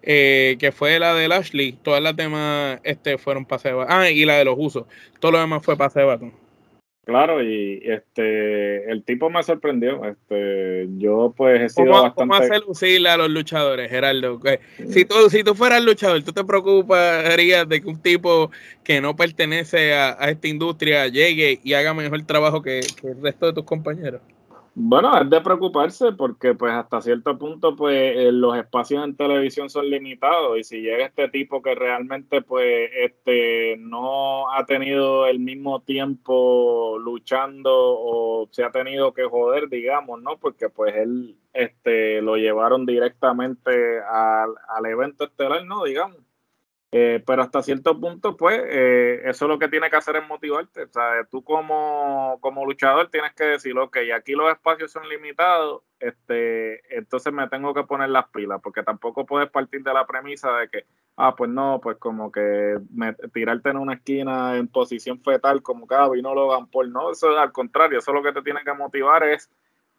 que 0.02 0.73
fue 0.76 0.99
la 0.99 1.13
de 1.13 1.30
Lashley, 1.30 1.71
todas 1.71 2.02
las 2.02 2.15
demás 2.17 2.82
este, 2.84 3.17
fueron 3.17 3.45
pase 3.45 3.69
de 3.69 3.76
batón. 3.76 3.95
Ah, 3.97 4.10
y 4.10 4.26
la 4.26 4.36
de 4.36 4.45
los 4.45 4.56
usos. 4.58 4.86
Todo 5.19 5.34
lo 5.34 5.39
demás 5.39 5.63
fue 5.63 5.78
pase 5.78 6.02
de 6.02 6.06
batón. 6.06 6.42
Claro, 7.05 7.43
y 7.43 7.81
este 7.83 8.89
el 8.89 9.03
tipo 9.03 9.29
me 9.29 9.43
sorprendió. 9.43 10.05
Este, 10.05 10.87
yo 10.97 11.33
pues 11.35 11.61
he 11.61 11.69
sido 11.69 11.91
bastante. 11.91 12.15
¿Cómo 12.15 12.35
hace 12.35 12.59
lucir 12.59 13.05
a 13.07 13.17
los 13.17 13.29
luchadores, 13.29 13.89
Gerardo? 13.89 14.39
Si 14.87 15.03
tú, 15.03 15.29
si 15.29 15.43
tú 15.43 15.53
fueras 15.53 15.83
luchador, 15.83 16.23
¿tú 16.23 16.31
te 16.31 16.45
preocuparías 16.45 17.67
de 17.67 17.81
que 17.81 17.87
un 17.89 18.01
tipo 18.01 18.51
que 18.85 19.01
no 19.01 19.17
pertenece 19.17 19.93
a, 19.95 20.11
esta 20.29 20.47
industria 20.47 21.07
llegue 21.07 21.59
y 21.61 21.73
haga 21.73 21.93
mejor 21.93 22.21
trabajo 22.25 22.61
que 22.61 22.79
el 22.79 23.21
resto 23.21 23.47
de 23.47 23.53
tus 23.53 23.65
compañeros? 23.65 24.21
Bueno, 24.75 25.15
es 25.21 25.29
de 25.29 25.39
preocuparse 25.41 26.13
porque 26.13 26.55
pues 26.55 26.73
hasta 26.73 26.99
cierto 26.99 27.38
punto 27.38 27.75
pues 27.75 27.95
eh, 28.17 28.31
los 28.31 28.57
espacios 28.57 29.03
en 29.03 29.15
televisión 29.15 29.69
son 29.69 29.88
limitados 29.88 30.57
y 30.57 30.63
si 30.63 30.81
llega 30.81 31.05
este 31.05 31.29
tipo 31.29 31.62
que 31.62 31.75
realmente 31.75 32.41
pues 32.41 32.89
este 32.95 33.77
no 33.77 34.51
ha 34.51 34.65
tenido 34.65 35.27
el 35.27 35.39
mismo 35.39 35.81
tiempo 35.83 36.97
luchando 36.97 37.71
o 37.71 38.47
se 38.51 38.63
ha 38.63 38.71
tenido 38.71 39.13
que 39.13 39.25
joder, 39.25 39.69
digamos, 39.69 40.19
¿no? 40.23 40.38
Porque 40.38 40.69
pues 40.69 40.95
él 40.95 41.38
este 41.53 42.19
lo 42.23 42.38
llevaron 42.38 42.88
directamente 42.88 43.99
al, 44.01 44.55
al 44.67 44.86
evento 44.88 45.25
estelar, 45.25 45.63
¿no? 45.65 45.83
Digamos. 45.83 46.17
Eh, 46.95 47.23
pero 47.25 47.41
hasta 47.41 47.63
cierto 47.63 47.99
punto, 47.99 48.38
pues, 48.38 48.62
eh, 48.67 49.23
eso 49.25 49.47
lo 49.47 49.58
que 49.58 49.67
tiene 49.67 49.89
que 49.89 49.95
hacer 49.95 50.15
es 50.15 50.27
motivarte. 50.27 50.84
O 50.84 50.93
sea, 50.93 51.23
tú 51.23 51.43
como, 51.43 52.38
como 52.39 52.63
luchador 52.67 53.10
tienes 53.10 53.34
que 53.34 53.45
decir, 53.45 53.75
ok, 53.75 53.97
aquí 54.15 54.34
los 54.34 54.51
espacios 54.51 54.91
son 54.91 55.10
limitados, 55.10 55.82
este, 55.99 56.95
entonces 56.95 57.34
me 57.34 57.49
tengo 57.49 57.73
que 57.73 57.84
poner 57.86 58.10
las 58.10 58.27
pilas, 58.29 58.62
porque 58.62 58.84
tampoco 58.84 59.25
puedes 59.25 59.49
partir 59.49 59.82
de 59.82 59.91
la 59.91 60.06
premisa 60.06 60.56
de 60.60 60.69
que, 60.69 60.86
ah, 61.17 61.34
pues 61.36 61.49
no, 61.49 61.79
pues 61.82 61.97
como 61.97 62.32
que 62.32 62.77
tirarte 63.34 63.69
en 63.69 63.77
una 63.77 63.95
esquina 63.95 64.56
en 64.58 64.67
posición 64.67 65.19
fetal, 65.19 65.63
como 65.63 65.88
cada 65.88 66.10
vino 66.12 66.36
lo 66.36 66.51
dan 66.51 66.67
por 66.67 66.88
no, 66.88 67.12
eso 67.12 67.36
al 67.36 67.51
contrario, 67.51 67.97
eso 67.99 68.13
lo 68.13 68.21
que 68.21 68.34
te 68.34 68.43
tiene 68.43 68.63
que 68.63 68.73
motivar 68.73 69.23
es 69.23 69.49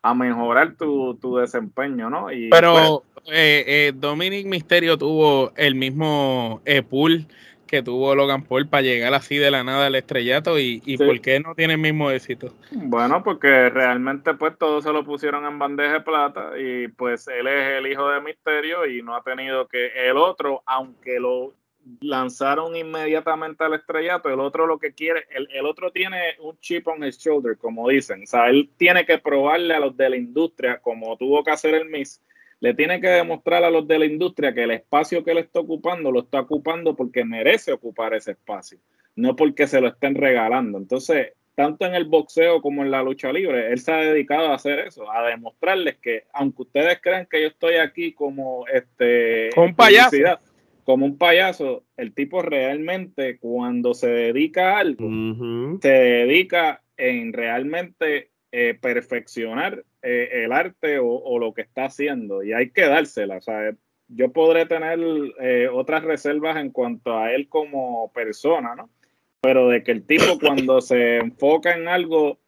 a 0.05 0.13
mejorar 0.13 0.75
tu, 0.77 1.37
desempeño, 1.41 2.11
¿no? 2.11 2.31
Y 2.31 2.51
Pero 2.51 3.03
pues, 3.15 3.27
eh, 3.35 3.65
eh, 3.67 3.93
Dominic 3.97 4.47
Misterio 4.47 4.99
tuvo 4.99 5.51
el 5.57 5.75
mismo 5.75 6.61
eh, 6.67 6.83
pool 6.83 7.27
que 7.67 7.83
tuvo 7.83 8.15
Logan 8.15 8.43
Paul 8.43 8.69
para 8.69 8.83
llegar 8.83 9.15
así 9.15 9.39
de 9.39 9.51
la 9.51 9.65
nada 9.65 9.87
al 9.87 9.95
estrellato 9.95 10.59
y, 10.59 10.83
y 10.85 10.99
por 10.99 11.23
qué 11.23 11.41
no 11.41 11.55
tiene 11.55 11.73
el 11.73 11.81
mismo 11.81 12.11
éxito. 12.11 12.53
Bueno, 12.71 13.23
porque 13.25 13.71
realmente 13.71 14.35
pues 14.35 14.59
todo 14.59 14.83
se 14.83 14.93
lo 14.93 15.07
pusieron 15.07 15.47
en 15.47 15.59
bandeja 15.59 15.95
de 15.95 16.01
plata 16.03 16.51
y 16.59 16.89
pues 16.89 17.27
él 17.27 17.47
es 17.47 17.79
el 17.79 17.91
hijo 17.91 18.07
de 18.11 18.21
Misterio 18.21 18.87
y 18.87 19.03
no 19.03 19.17
ha 19.17 19.23
tenido 19.23 19.67
que 19.69 19.87
el 20.11 20.19
otro, 20.19 20.63
aunque 20.67 21.19
lo 21.19 21.55
lanzaron 22.01 22.77
inmediatamente 22.77 23.65
al 23.65 23.75
estrellato, 23.75 24.29
el 24.29 24.41
otro 24.41 24.67
lo 24.67 24.79
que 24.79 24.93
quiere, 24.93 25.25
el, 25.31 25.49
el 25.53 25.67
otro 25.67 25.91
tiene 25.91 26.35
un 26.41 26.59
chip 26.59 26.87
on 26.89 27.05
his 27.05 27.19
shoulder, 27.19 27.57
como 27.57 27.89
dicen, 27.89 28.23
o 28.23 28.27
sea, 28.27 28.49
él 28.49 28.71
tiene 28.77 29.05
que 29.05 29.19
probarle 29.19 29.75
a 29.75 29.81
los 29.81 29.97
de 29.97 30.11
la 30.11 30.17
industria, 30.17 30.79
como 30.81 31.17
tuvo 31.17 31.43
que 31.45 31.51
hacer 31.51 31.75
el 31.75 31.89
Miss, 31.89 32.21
le 32.61 32.75
tiene 32.75 33.01
que 33.01 33.09
demostrar 33.09 33.63
a 33.65 33.71
los 33.71 33.87
de 33.87 33.99
la 33.99 34.07
industria 34.07 34.55
que 34.55 34.63
el 34.63 34.71
espacio 34.71 35.23
que 35.23 35.33
él 35.33 35.39
está 35.39 35.61
ocupando 35.61 36.11
lo 36.11 36.21
está 36.21 36.41
ocupando 36.41 36.97
porque 36.97 37.25
merece 37.25 37.73
ocupar 37.73 38.15
ese 38.15 38.33
espacio, 38.33 38.79
no 39.17 39.37
porque 39.37 39.67
se 39.67 39.81
lo 39.81 39.89
estén 39.89 40.15
regalando. 40.15 40.79
Entonces, 40.79 41.33
tanto 41.55 41.85
en 41.85 41.95
el 41.95 42.07
boxeo 42.07 42.61
como 42.63 42.83
en 42.83 42.91
la 42.91 43.03
lucha 43.03 43.33
libre, 43.33 43.71
él 43.71 43.79
se 43.79 43.93
ha 43.93 43.97
dedicado 43.99 44.49
a 44.49 44.55
hacer 44.55 44.81
eso, 44.81 45.11
a 45.11 45.27
demostrarles 45.27 45.97
que 45.99 46.25
aunque 46.33 46.63
ustedes 46.63 47.01
crean 47.01 47.27
que 47.27 47.43
yo 47.43 47.49
estoy 47.49 47.75
aquí 47.75 48.13
como 48.13 48.67
este 48.69 49.51
un 49.57 49.75
payaso, 49.75 50.17
como 50.85 51.07
un 51.07 51.19
payaso, 51.19 51.85
el 51.97 52.15
tipo 52.15 52.43
realmente 52.43 53.39
cuando 53.39 53.95
se 53.95 54.09
dedica 54.09 54.77
a 54.77 54.81
algo, 54.81 55.09
se 55.81 55.89
dedica 55.89 56.83
en 56.97 57.33
realmente 57.33 58.31
eh, 58.53 58.79
perfeccionar 58.81 59.85
eh, 60.03 60.45
el 60.45 60.53
arte 60.53 60.99
o, 61.01 61.39
lo 61.39 61.53
que 61.55 61.63
está 61.63 61.87
haciendo 61.87 62.43
y 62.45 62.53
hay 62.53 62.71
que 62.71 62.83
dársela. 62.83 63.39
O 63.39 63.41
sea, 63.41 63.75
yo 64.09 64.33
podré 64.33 64.67
tener 64.67 65.01
eh, 65.41 65.69
otras 65.73 66.05
reservas 66.05 66.59
en 66.59 66.71
cuanto 66.71 67.19
a 67.19 67.33
él 67.33 67.49
como 67.49 68.13
persona, 68.13 68.77
¿no? 68.77 68.91
Pero 69.41 69.69
de 69.69 69.83
que 69.83 69.93
el 69.93 70.07
tipo 70.07 70.39
cuando 70.41 70.81
se 70.81 71.17
enfoca 71.17 71.75
en 71.75 71.89
algo 71.89 72.39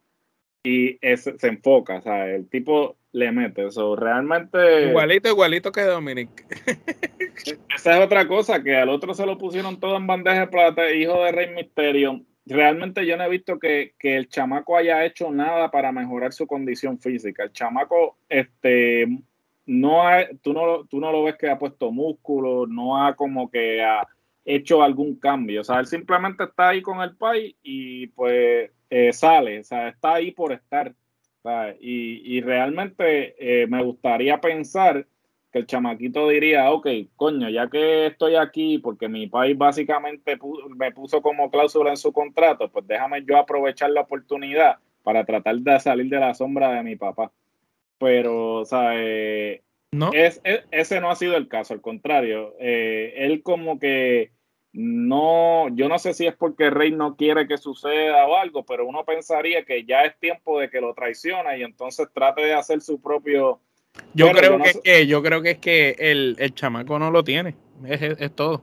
y 0.63 0.97
se 1.01 1.47
enfoca, 1.47 1.97
o 1.97 2.01
sea, 2.01 2.33
el 2.33 2.47
tipo 2.47 2.97
le 3.17 3.31
mete 3.31 3.67
eso. 3.67 3.95
Realmente. 3.95 4.89
Igualito, 4.89 5.29
igualito 5.29 5.71
que 5.71 5.81
Dominic. 5.81 6.29
esa 7.75 7.97
es 7.97 8.05
otra 8.05 8.27
cosa, 8.27 8.63
que 8.63 8.75
al 8.75 8.89
otro 8.89 9.13
se 9.13 9.25
lo 9.25 9.37
pusieron 9.37 9.79
todo 9.79 9.97
en 9.97 10.07
bandeja 10.07 10.41
de 10.41 10.47
plata, 10.47 10.91
hijo 10.91 11.23
de 11.23 11.31
Rey 11.31 11.53
Misterio 11.53 12.21
realmente 12.47 13.05
yo 13.05 13.17
no 13.17 13.23
he 13.25 13.29
visto 13.29 13.59
que, 13.59 13.93
el 13.99 14.29
chamaco 14.29 14.77
haya 14.77 15.05
hecho 15.05 15.31
nada 15.31 15.69
para 15.69 15.91
mejorar 15.91 16.33
su 16.33 16.47
condición 16.47 16.99
física. 16.99 17.43
El 17.43 17.51
chamaco, 17.51 18.17
este, 18.29 19.07
no 19.65 20.07
ha, 20.07 20.25
tú, 20.41 20.53
no, 20.53 20.85
tú 20.85 20.99
no 20.99 21.11
lo 21.11 21.23
ves 21.23 21.35
que 21.35 21.49
ha 21.49 21.59
puesto 21.59 21.91
músculo, 21.91 22.65
no 22.67 23.03
ha 23.03 23.15
como 23.15 23.51
que 23.51 23.83
ha 23.83 24.07
hecho 24.45 24.81
algún 24.81 25.19
cambio. 25.19 25.61
O 25.61 25.63
sea, 25.63 25.79
él 25.79 25.87
simplemente 25.87 26.45
está 26.45 26.69
ahí 26.69 26.81
con 26.81 27.01
el 27.01 27.15
país 27.15 27.55
y 27.61 28.07
pues 28.07 28.71
eh, 28.89 29.13
sale, 29.13 29.59
o 29.59 29.63
sea, 29.63 29.89
está 29.89 30.15
ahí 30.15 30.31
por 30.31 30.53
estar. 30.53 30.93
Y, 31.79 32.37
y, 32.37 32.41
realmente 32.41 33.35
eh, 33.39 33.67
me 33.67 33.81
gustaría 33.81 34.41
pensar 34.41 35.07
que 35.51 35.59
el 35.59 35.65
chamaquito 35.65 36.27
diría, 36.27 36.71
ok, 36.71 36.87
coño, 37.15 37.49
ya 37.49 37.69
que 37.69 38.07
estoy 38.07 38.35
aquí, 38.35 38.79
porque 38.79 39.07
mi 39.07 39.27
país 39.27 39.57
básicamente 39.57 40.37
me 40.75 40.91
puso 40.91 41.21
como 41.21 41.49
cláusula 41.49 41.91
en 41.91 41.97
su 41.97 42.11
contrato, 42.11 42.69
pues 42.69 42.85
déjame 42.85 43.23
yo 43.23 43.37
aprovechar 43.37 43.91
la 43.91 44.01
oportunidad 44.01 44.77
para 45.03 45.23
tratar 45.23 45.55
de 45.55 45.79
salir 45.79 46.09
de 46.09 46.19
la 46.19 46.33
sombra 46.33 46.73
de 46.73 46.83
mi 46.83 46.97
papá. 46.97 47.31
Pero, 47.97 48.55
o 48.55 48.65
sea, 48.65 48.91
eh, 48.95 49.61
¿No? 49.93 50.11
Es, 50.11 50.41
ese 50.43 50.99
no 50.99 51.09
ha 51.09 51.15
sido 51.15 51.37
el 51.37 51.47
caso, 51.47 51.73
al 51.73 51.81
contrario, 51.81 52.55
eh, 52.59 53.13
él 53.15 53.41
como 53.41 53.79
que 53.79 54.31
no, 54.73 55.69
yo 55.69 55.89
no 55.89 55.97
sé 55.97 56.13
si 56.13 56.27
es 56.27 56.35
porque 56.35 56.69
Rey 56.69 56.91
no 56.91 57.15
quiere 57.15 57.47
que 57.47 57.57
suceda 57.57 58.25
o 58.27 58.35
algo, 58.35 58.65
pero 58.65 58.85
uno 58.85 59.05
pensaría 59.05 59.63
que 59.63 59.85
ya 59.85 60.01
es 60.03 60.19
tiempo 60.19 60.59
de 60.59 60.69
que 60.69 60.81
lo 60.81 60.93
traiciona 60.93 61.57
y 61.57 61.63
entonces 61.63 62.07
trate 62.13 62.41
de 62.41 62.53
hacer 62.53 62.81
su 62.81 63.01
propio 63.01 63.59
yo 64.13 64.31
creo 64.31 64.59
que, 64.59 64.69
es 64.69 64.79
que 64.83 65.07
yo 65.07 65.23
creo 65.23 65.41
que 65.41 65.51
es 65.51 65.57
que 65.57 65.95
el, 65.97 66.35
el 66.39 66.53
chamaco 66.53 66.99
no 66.99 67.11
lo 67.11 67.23
tiene. 67.23 67.55
Es, 67.85 68.01
es, 68.01 68.35
todo. 68.35 68.61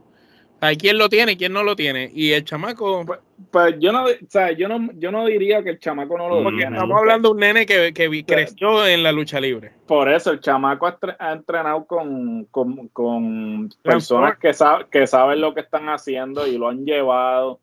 Hay 0.64 0.77
quien 0.77 0.96
lo 0.96 1.11
tiene 1.11 1.33
y 1.33 1.37
quien 1.37 1.53
no 1.53 1.62
lo 1.62 1.77
tiene. 1.77 2.11
Y 2.14 2.33
el 2.33 2.44
chamaco. 2.44 3.05
Pues, 3.05 3.20
pues 3.50 3.74
yo 3.79 3.92
no, 3.92 4.05
o 4.05 4.09
sea, 4.29 4.53
yo 4.53 4.66
no, 4.66 4.90
yo 4.94 5.11
no 5.11 5.27
diría 5.27 5.62
que 5.62 5.70
el 5.70 5.79
chamaco 5.79 6.16
no 6.16 6.29
lo 6.29 6.50
tiene. 6.50 6.74
Estamos 6.77 6.98
hablando 6.98 7.29
de 7.29 7.35
un 7.35 7.40
nene 7.40 7.66
que, 7.66 7.92
que 7.92 8.24
creció 8.24 8.87
en 8.87 9.03
la 9.03 9.12
lucha 9.12 9.40
libre. 9.40 9.72
Por 9.87 10.11
eso, 10.11 10.31
el 10.31 10.40
chamaco 10.40 10.87
ha, 10.87 11.33
entrenado 11.33 11.87
con, 11.87 12.46
con, 12.46 12.88
con 12.88 13.68
personas 13.83 14.38
que, 14.38 14.55
saben 14.55 14.87
que 14.90 15.07
saben 15.07 15.40
lo 15.40 15.53
que 15.53 15.61
están 15.61 15.88
haciendo 15.88 16.46
y 16.46 16.57
lo 16.57 16.68
han 16.68 16.87
llevado. 16.87 17.61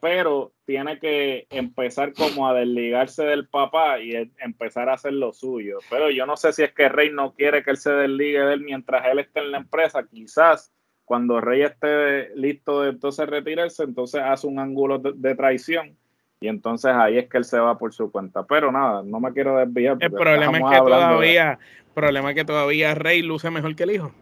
Pero 0.00 0.52
tiene 0.64 0.98
que 0.98 1.46
empezar 1.50 2.12
como 2.12 2.48
a 2.48 2.54
desligarse 2.54 3.24
del 3.24 3.46
papá 3.48 4.00
y 4.00 4.12
empezar 4.38 4.88
a 4.88 4.94
hacer 4.94 5.12
lo 5.12 5.32
suyo. 5.32 5.78
Pero 5.90 6.10
yo 6.10 6.26
no 6.26 6.36
sé 6.36 6.52
si 6.52 6.62
es 6.62 6.72
que 6.72 6.88
Rey 6.88 7.10
no 7.10 7.34
quiere 7.34 7.62
que 7.62 7.70
él 7.70 7.76
se 7.76 7.92
desligue 7.92 8.40
de 8.40 8.54
él 8.54 8.60
mientras 8.60 9.06
él 9.06 9.18
esté 9.18 9.40
en 9.40 9.52
la 9.52 9.58
empresa. 9.58 10.06
Quizás 10.10 10.72
cuando 11.06 11.40
Rey 11.40 11.62
esté 11.62 12.34
listo 12.34 12.82
de 12.82 12.90
entonces 12.90 13.26
retirarse, 13.28 13.84
entonces 13.84 14.20
hace 14.22 14.46
un 14.46 14.58
ángulo 14.58 14.98
de, 14.98 15.34
traición 15.36 15.96
y 16.40 16.48
entonces 16.48 16.90
ahí 16.92 17.16
es 17.16 17.28
que 17.28 17.38
él 17.38 17.44
se 17.44 17.58
va 17.58 17.78
por 17.78 17.94
su 17.94 18.10
cuenta. 18.10 18.42
Pero 18.42 18.70
nada, 18.70 19.02
no 19.04 19.20
me 19.20 19.32
quiero 19.32 19.56
desviar. 19.56 19.96
El 20.00 20.10
problema 20.10 20.58
es 20.58 20.64
que 20.64 20.84
todavía, 20.84 21.58
problema 21.94 22.30
es 22.30 22.34
que 22.34 22.44
todavía 22.44 22.94
Rey 22.94 23.22
luce 23.22 23.50
mejor 23.50 23.74
que 23.76 23.84
el 23.84 23.92
hijo. 23.92 24.12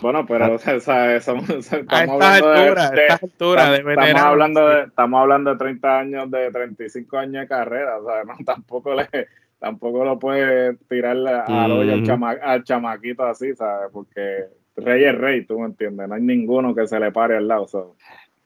Bueno, 0.00 0.24
pero 0.24 0.54
o 0.54 0.58
sea, 0.58 1.16
estamos, 1.16 1.50
hablando 1.88 2.18
de, 2.20 3.06
estamos, 3.06 4.22
hablando 4.22 4.68
de, 4.68 4.82
estamos 4.84 5.20
hablando 5.20 5.50
de 5.50 5.58
30 5.58 5.98
años, 5.98 6.30
de 6.30 6.50
35 6.50 7.18
años 7.18 7.42
de 7.42 7.48
carrera, 7.48 7.98
o 7.98 8.06
sea, 8.06 8.24
no, 8.24 8.34
tampoco 8.46 8.94
le, 8.94 9.08
tampoco 9.58 10.04
lo 10.04 10.18
puede 10.18 10.76
tirarle 10.88 11.30
al 11.30 11.72
hoyo 11.72 11.92
al, 12.42 12.64
chamaquito 12.64 13.24
así, 13.24 13.54
¿sabes? 13.56 13.90
Porque 13.92 14.46
rey 14.76 15.04
es 15.04 15.16
rey, 15.16 15.44
tú 15.44 15.58
me 15.58 15.66
entiendes, 15.66 16.08
no 16.08 16.14
hay 16.14 16.22
ninguno 16.22 16.74
que 16.74 16.86
se 16.86 16.98
le 17.00 17.12
pare 17.12 17.36
al 17.36 17.48
lado. 17.48 17.66
¿sabes? 17.66 17.88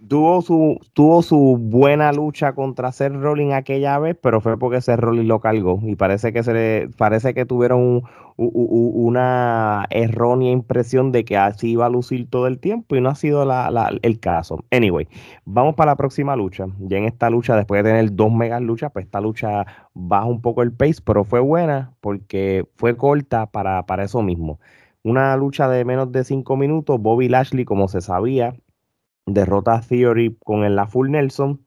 tuvo 0.09 0.41
su, 0.43 0.79
tuvo 0.95 1.23
su 1.23 1.59
buena 1.61 2.13
lucha 2.13 2.55
contra 2.55 2.93
Seth 2.93 3.13
Rollins 3.13 3.53
aquella 3.53 3.99
vez, 3.99 4.17
pero 4.21 4.41
fue 4.41 4.59
porque 4.59 4.81
Seth 4.81 4.99
Rollins 4.99 5.29
lo 5.29 5.41
cargó 5.41 5.81
y 5.83 5.97
parece 5.97 6.33
que 6.33 6.43
se 6.43 6.53
le, 6.53 6.89
parece 6.97 7.35
que 7.35 7.45
tuvieron 7.45 8.03
una 8.37 9.87
errónea 9.91 10.51
impresión 10.51 11.13
de 11.13 11.27
que 11.27 11.37
así 11.37 11.73
iba 11.73 11.85
a 11.85 11.91
lucir 11.91 12.29
todo 12.31 12.47
el 12.47 12.59
tiempo 12.59 12.97
y 12.97 13.01
no 13.03 13.11
ha 13.11 13.15
sido 13.15 13.47
el 14.03 14.21
caso. 14.21 14.65
Anyway, 14.71 15.09
vamos 15.45 15.75
para 15.75 15.93
la 15.93 15.97
próxima 15.97 16.37
lucha. 16.37 16.67
Ya 16.79 16.97
en 16.97 17.05
esta 17.05 17.29
lucha, 17.29 17.55
después 17.55 17.85
de 17.85 17.91
tener 17.91 18.15
dos 18.15 18.33
megas 18.33 18.63
luchas, 18.63 18.93
pues 18.93 19.05
esta 19.05 19.21
lucha 19.21 19.67
baja 19.93 20.25
un 20.25 20.41
poco 20.41 20.63
el 20.63 20.73
pace, 20.73 21.03
pero 21.05 21.25
fue 21.25 21.41
buena 21.41 21.93
porque 22.01 22.65
fue 22.77 22.97
corta 22.97 23.45
para, 23.45 23.85
para 23.85 24.05
eso 24.05 24.23
mismo. 24.23 24.59
Una 25.03 25.37
lucha 25.37 25.69
de 25.69 25.85
menos 25.85 26.13
de 26.13 26.25
cinco 26.25 26.57
minutos, 26.57 27.01
Bobby 27.01 27.29
Lashley, 27.29 27.65
como 27.65 27.89
se 27.89 28.01
sabía, 28.03 28.55
derrota 29.27 29.75
a 29.75 29.81
Theory 29.81 30.37
con 30.45 30.65
el 30.65 30.77
La 30.77 30.87
Full 30.87 31.11
Nelson. 31.11 31.65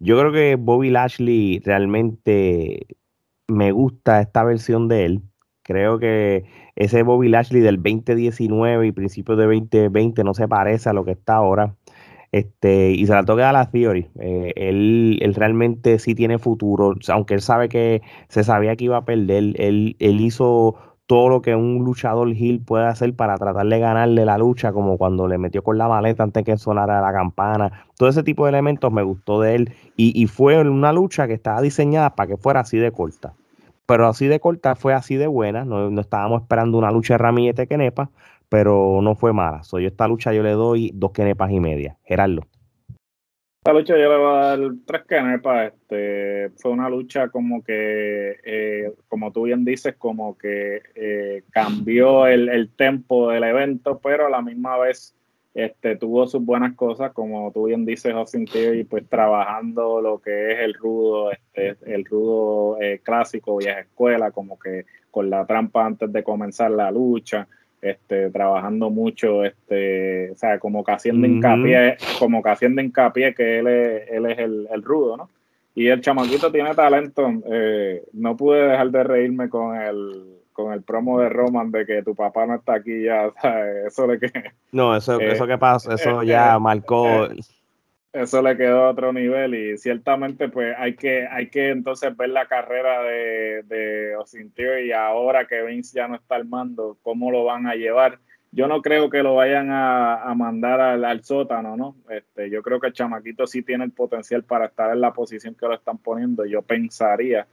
Yo 0.00 0.18
creo 0.18 0.32
que 0.32 0.56
Bobby 0.56 0.90
Lashley 0.90 1.60
realmente 1.64 2.86
me 3.48 3.72
gusta 3.72 4.20
esta 4.20 4.44
versión 4.44 4.88
de 4.88 5.04
él. 5.04 5.22
Creo 5.62 5.98
que 5.98 6.44
ese 6.76 7.02
Bobby 7.02 7.28
Lashley 7.28 7.60
del 7.60 7.76
2019 7.82 8.86
y 8.86 8.92
principios 8.92 9.38
de 9.38 9.44
2020 9.44 10.24
no 10.24 10.34
se 10.34 10.48
parece 10.48 10.88
a 10.90 10.92
lo 10.92 11.04
que 11.04 11.12
está 11.12 11.36
ahora. 11.36 11.76
Este, 12.32 12.90
y 12.90 13.06
se 13.06 13.12
la 13.12 13.24
toca 13.24 13.48
a 13.48 13.52
la 13.52 13.70
Theory. 13.70 14.08
Eh, 14.18 14.52
él, 14.56 15.18
él, 15.22 15.34
realmente 15.34 15.98
sí 15.98 16.14
tiene 16.14 16.38
futuro, 16.38 16.94
aunque 17.08 17.34
él 17.34 17.40
sabe 17.40 17.68
que 17.68 18.02
se 18.28 18.42
sabía 18.44 18.76
que 18.76 18.84
iba 18.86 18.96
a 18.96 19.04
perder. 19.04 19.54
Él, 19.60 19.96
él 19.98 20.20
hizo 20.20 20.76
todo 21.06 21.28
lo 21.28 21.42
que 21.42 21.54
un 21.54 21.84
luchador 21.84 22.28
Hill 22.30 22.62
puede 22.64 22.86
hacer 22.86 23.14
para 23.14 23.36
tratar 23.36 23.66
de 23.66 23.78
ganarle 23.78 24.24
la 24.24 24.38
lucha, 24.38 24.72
como 24.72 24.96
cuando 24.96 25.28
le 25.28 25.38
metió 25.38 25.62
con 25.62 25.76
la 25.76 25.88
maleta 25.88 26.22
antes 26.22 26.44
que 26.44 26.56
sonara 26.56 27.00
la 27.00 27.12
campana. 27.12 27.84
Todo 27.98 28.08
ese 28.08 28.22
tipo 28.22 28.44
de 28.44 28.50
elementos 28.50 28.90
me 28.92 29.02
gustó 29.02 29.40
de 29.40 29.54
él 29.54 29.74
y, 29.96 30.20
y 30.20 30.26
fue 30.26 30.58
una 30.60 30.92
lucha 30.92 31.26
que 31.26 31.34
estaba 31.34 31.60
diseñada 31.60 32.14
para 32.14 32.28
que 32.28 32.36
fuera 32.36 32.60
así 32.60 32.78
de 32.78 32.90
corta. 32.90 33.34
Pero 33.86 34.08
así 34.08 34.26
de 34.26 34.40
corta 34.40 34.76
fue 34.76 34.94
así 34.94 35.16
de 35.16 35.26
buena. 35.26 35.64
No, 35.64 35.90
no 35.90 36.00
estábamos 36.00 36.42
esperando 36.42 36.78
una 36.78 36.90
lucha 36.90 37.14
de 37.14 37.18
ramillete 37.18 37.66
Kenepa, 37.66 38.10
pero 38.48 39.00
no 39.02 39.14
fue 39.14 39.32
mala. 39.32 39.62
Soy 39.64 39.86
esta 39.86 40.08
lucha 40.08 40.32
yo 40.32 40.42
le 40.42 40.52
doy 40.52 40.90
dos 40.94 41.12
Kenepas 41.12 41.50
y 41.50 41.60
media. 41.60 41.98
Gerardo. 42.04 42.42
Esta 43.64 43.72
lucha 43.72 43.96
yo 43.96 44.10
le 44.10 44.18
voy 44.18 44.36
a 44.36 44.40
dar 44.40 44.60
tres 44.84 45.04
canepas. 45.06 45.72
Este, 45.72 46.50
fue 46.58 46.70
una 46.70 46.90
lucha 46.90 47.30
como 47.30 47.64
que, 47.64 48.36
eh, 48.44 48.92
como 49.08 49.32
tú 49.32 49.44
bien 49.44 49.64
dices, 49.64 49.94
como 49.96 50.36
que 50.36 50.82
eh, 50.94 51.44
cambió 51.48 52.26
el, 52.26 52.50
el 52.50 52.68
tempo 52.68 53.30
del 53.30 53.42
evento, 53.42 53.98
pero 54.04 54.26
a 54.26 54.28
la 54.28 54.42
misma 54.42 54.76
vez 54.76 55.14
este, 55.54 55.96
tuvo 55.96 56.26
sus 56.26 56.44
buenas 56.44 56.74
cosas, 56.74 57.12
como 57.14 57.50
tú 57.52 57.64
bien 57.64 57.86
dices, 57.86 58.12
Austin 58.12 58.44
Theory, 58.44 58.84
pues 58.84 59.08
trabajando 59.08 60.02
lo 60.02 60.20
que 60.20 60.52
es 60.52 60.58
el 60.58 60.74
rudo, 60.74 61.32
este, 61.32 61.78
el 61.86 62.04
rudo 62.04 62.78
eh, 62.82 63.00
clásico, 63.02 63.56
vieja 63.56 63.80
escuela, 63.80 64.30
como 64.30 64.58
que 64.58 64.84
con 65.10 65.30
la 65.30 65.46
trampa 65.46 65.86
antes 65.86 66.12
de 66.12 66.22
comenzar 66.22 66.70
la 66.70 66.90
lucha. 66.90 67.48
Este, 67.84 68.30
trabajando 68.30 68.90
mucho, 68.90 69.44
este, 69.44 70.30
o 70.30 70.36
sea, 70.36 70.58
como 70.58 70.82
que 70.82 70.92
haciendo 70.92 71.26
hincapié, 71.26 71.96
como 72.18 72.42
que 72.42 72.50
haciendo 72.50 72.80
hincapié 72.80 73.34
que 73.34 73.58
él 73.58 73.66
es, 73.66 74.10
él 74.10 74.26
es 74.26 74.38
el, 74.38 74.68
el 74.72 74.82
rudo, 74.82 75.16
¿no? 75.16 75.30
Y 75.74 75.88
el 75.88 76.00
chamaquito 76.00 76.52
tiene 76.52 76.74
talento. 76.74 77.28
Eh, 77.46 78.04
no 78.12 78.36
pude 78.36 78.68
dejar 78.68 78.90
de 78.90 79.02
reírme 79.02 79.48
con 79.48 79.76
el, 79.76 80.38
con 80.52 80.72
el 80.72 80.82
promo 80.82 81.18
de 81.20 81.28
Roman 81.28 81.70
de 81.72 81.84
que 81.84 82.02
tu 82.02 82.14
papá 82.14 82.46
no 82.46 82.54
está 82.54 82.74
aquí 82.74 83.02
ya. 83.02 83.32
Eso 83.86 84.06
le 84.06 84.18
que. 84.20 84.30
No, 84.70 84.96
eso, 84.96 85.20
eh, 85.20 85.32
eso 85.32 85.46
que 85.46 85.58
pasó, 85.58 85.92
eso 85.92 86.22
eh, 86.22 86.26
ya 86.26 86.58
marcó. 86.58 87.28
Eso 88.14 88.40
le 88.40 88.56
quedó 88.56 88.84
a 88.84 88.90
otro 88.90 89.12
nivel 89.12 89.54
y 89.54 89.76
ciertamente 89.76 90.48
pues 90.48 90.74
hay 90.78 90.96
que, 90.96 91.26
hay 91.26 91.50
que 91.50 91.68
entonces 91.70 92.16
ver 92.16 92.30
la 92.30 92.46
carrera 92.46 93.02
de, 93.02 93.62
de 93.64 94.84
y 94.86 94.92
ahora 94.92 95.46
que 95.46 95.62
Vince 95.62 95.96
ya 95.96 96.08
no 96.08 96.16
está 96.16 96.36
al 96.36 96.46
mando, 96.46 96.96
cómo 97.02 97.30
lo 97.30 97.44
van 97.44 97.66
a 97.66 97.74
llevar 97.74 98.18
yo 98.54 98.68
no 98.68 98.82
creo 98.82 99.10
que 99.10 99.24
lo 99.24 99.34
vayan 99.34 99.68
a, 99.72 100.32
mandar 100.36 100.80
al, 100.80 101.24
sótano, 101.24 101.76
¿no? 101.76 101.96
Este, 102.08 102.50
yo 102.50 102.62
creo 102.62 102.78
que 102.78 102.86
el 102.86 102.92
chamaquito 102.92 103.48
sí 103.48 103.62
tiene 103.62 103.82
el 103.82 103.90
potencial 103.90 104.44
para 104.44 104.66
estar 104.66 104.92
en 104.92 105.00
la 105.00 105.12
posición 105.12 105.56
que 105.56 105.66
lo 105.66 105.74
están 105.74 105.98
poniendo. 105.98 106.44
Yo 106.44 106.62
pensaría 106.62 107.48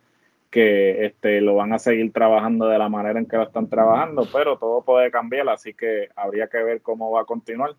que 0.52 1.06
este, 1.06 1.42
lo 1.42 1.56
van 1.56 1.74
a 1.74 1.80
seguir 1.80 2.14
trabajando 2.14 2.68
de 2.68 2.78
la 2.78 2.88
manera 2.88 3.18
en 3.18 3.26
que 3.26 3.36
lo 3.36 3.44
están 3.44 3.68
trabajando, 3.68 4.28
pero 4.32 4.60
todo 4.60 4.84
puede 4.84 5.10
cambiar, 5.10 5.50
así 5.50 5.74
que 5.74 6.10
habría 6.16 6.48
que 6.48 6.62
ver 6.62 6.82
cómo 6.82 7.10
va 7.10 7.22
a 7.22 7.26
continuar. 7.26 7.72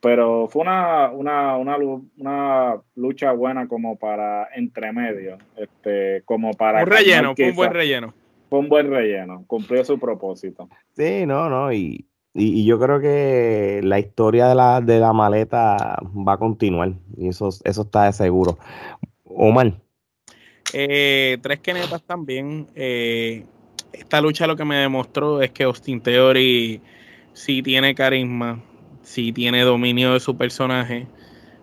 Pero 0.00 0.48
fue 0.48 0.62
una, 0.62 1.10
una, 1.10 1.56
una, 1.56 1.76
una 2.18 2.76
lucha 2.94 3.32
buena 3.32 3.66
como 3.66 3.96
para 3.96 4.48
entremedio, 4.54 5.38
este, 5.56 6.22
como 6.24 6.52
para... 6.52 6.82
Un 6.82 6.90
relleno, 6.90 7.34
fue 7.34 7.50
un 7.50 7.56
buen 7.56 7.72
relleno. 7.72 8.14
Fue 8.48 8.58
un 8.60 8.68
buen 8.68 8.90
relleno, 8.90 9.44
cumplió 9.46 9.84
su 9.84 9.98
propósito. 9.98 10.68
Sí, 10.94 11.26
no, 11.26 11.48
no, 11.48 11.72
y 11.72 12.06
y, 12.38 12.66
yo 12.66 12.78
creo 12.78 13.00
que 13.00 13.80
la 13.82 13.98
historia 13.98 14.48
de 14.48 14.54
la, 14.54 14.82
de 14.82 15.00
la 15.00 15.14
maleta 15.14 15.98
va 16.14 16.34
a 16.34 16.36
continuar. 16.36 16.92
Y 17.16 17.28
eso, 17.28 17.48
eso 17.64 17.82
está 17.82 18.04
de 18.04 18.12
seguro. 18.12 18.58
Omar. 19.24 19.72
Eh, 20.74 21.38
tres 21.40 21.60
quenetas 21.60 22.02
también. 22.02 22.66
Eh, 22.74 23.46
esta 23.90 24.20
lucha 24.20 24.46
lo 24.46 24.54
que 24.54 24.66
me 24.66 24.76
demostró 24.76 25.40
es 25.40 25.50
que 25.50 25.64
Austin 25.64 26.02
Theory 26.02 26.82
sí 27.32 27.62
tiene 27.62 27.94
carisma, 27.94 28.60
sí 29.06 29.32
tiene 29.32 29.62
dominio 29.62 30.12
de 30.12 30.20
su 30.20 30.36
personaje 30.36 31.06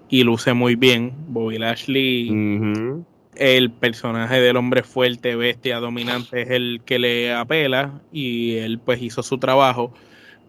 y 0.10 0.24
luce 0.24 0.54
muy 0.54 0.76
bien. 0.76 1.14
Bobby 1.28 1.58
Lashley, 1.58 2.30
el 3.36 3.72
personaje 3.72 4.40
del 4.40 4.56
hombre 4.56 4.82
fuerte, 4.84 5.36
bestia, 5.36 5.80
dominante, 5.80 6.44
es 6.44 6.50
el 6.50 6.82
que 6.86 7.00
le 7.00 7.34
apela 7.34 8.02
y 8.14 8.56
él 8.56 8.80
pues 8.80 9.02
hizo 9.02 9.22
su 9.24 9.38
trabajo 9.38 9.94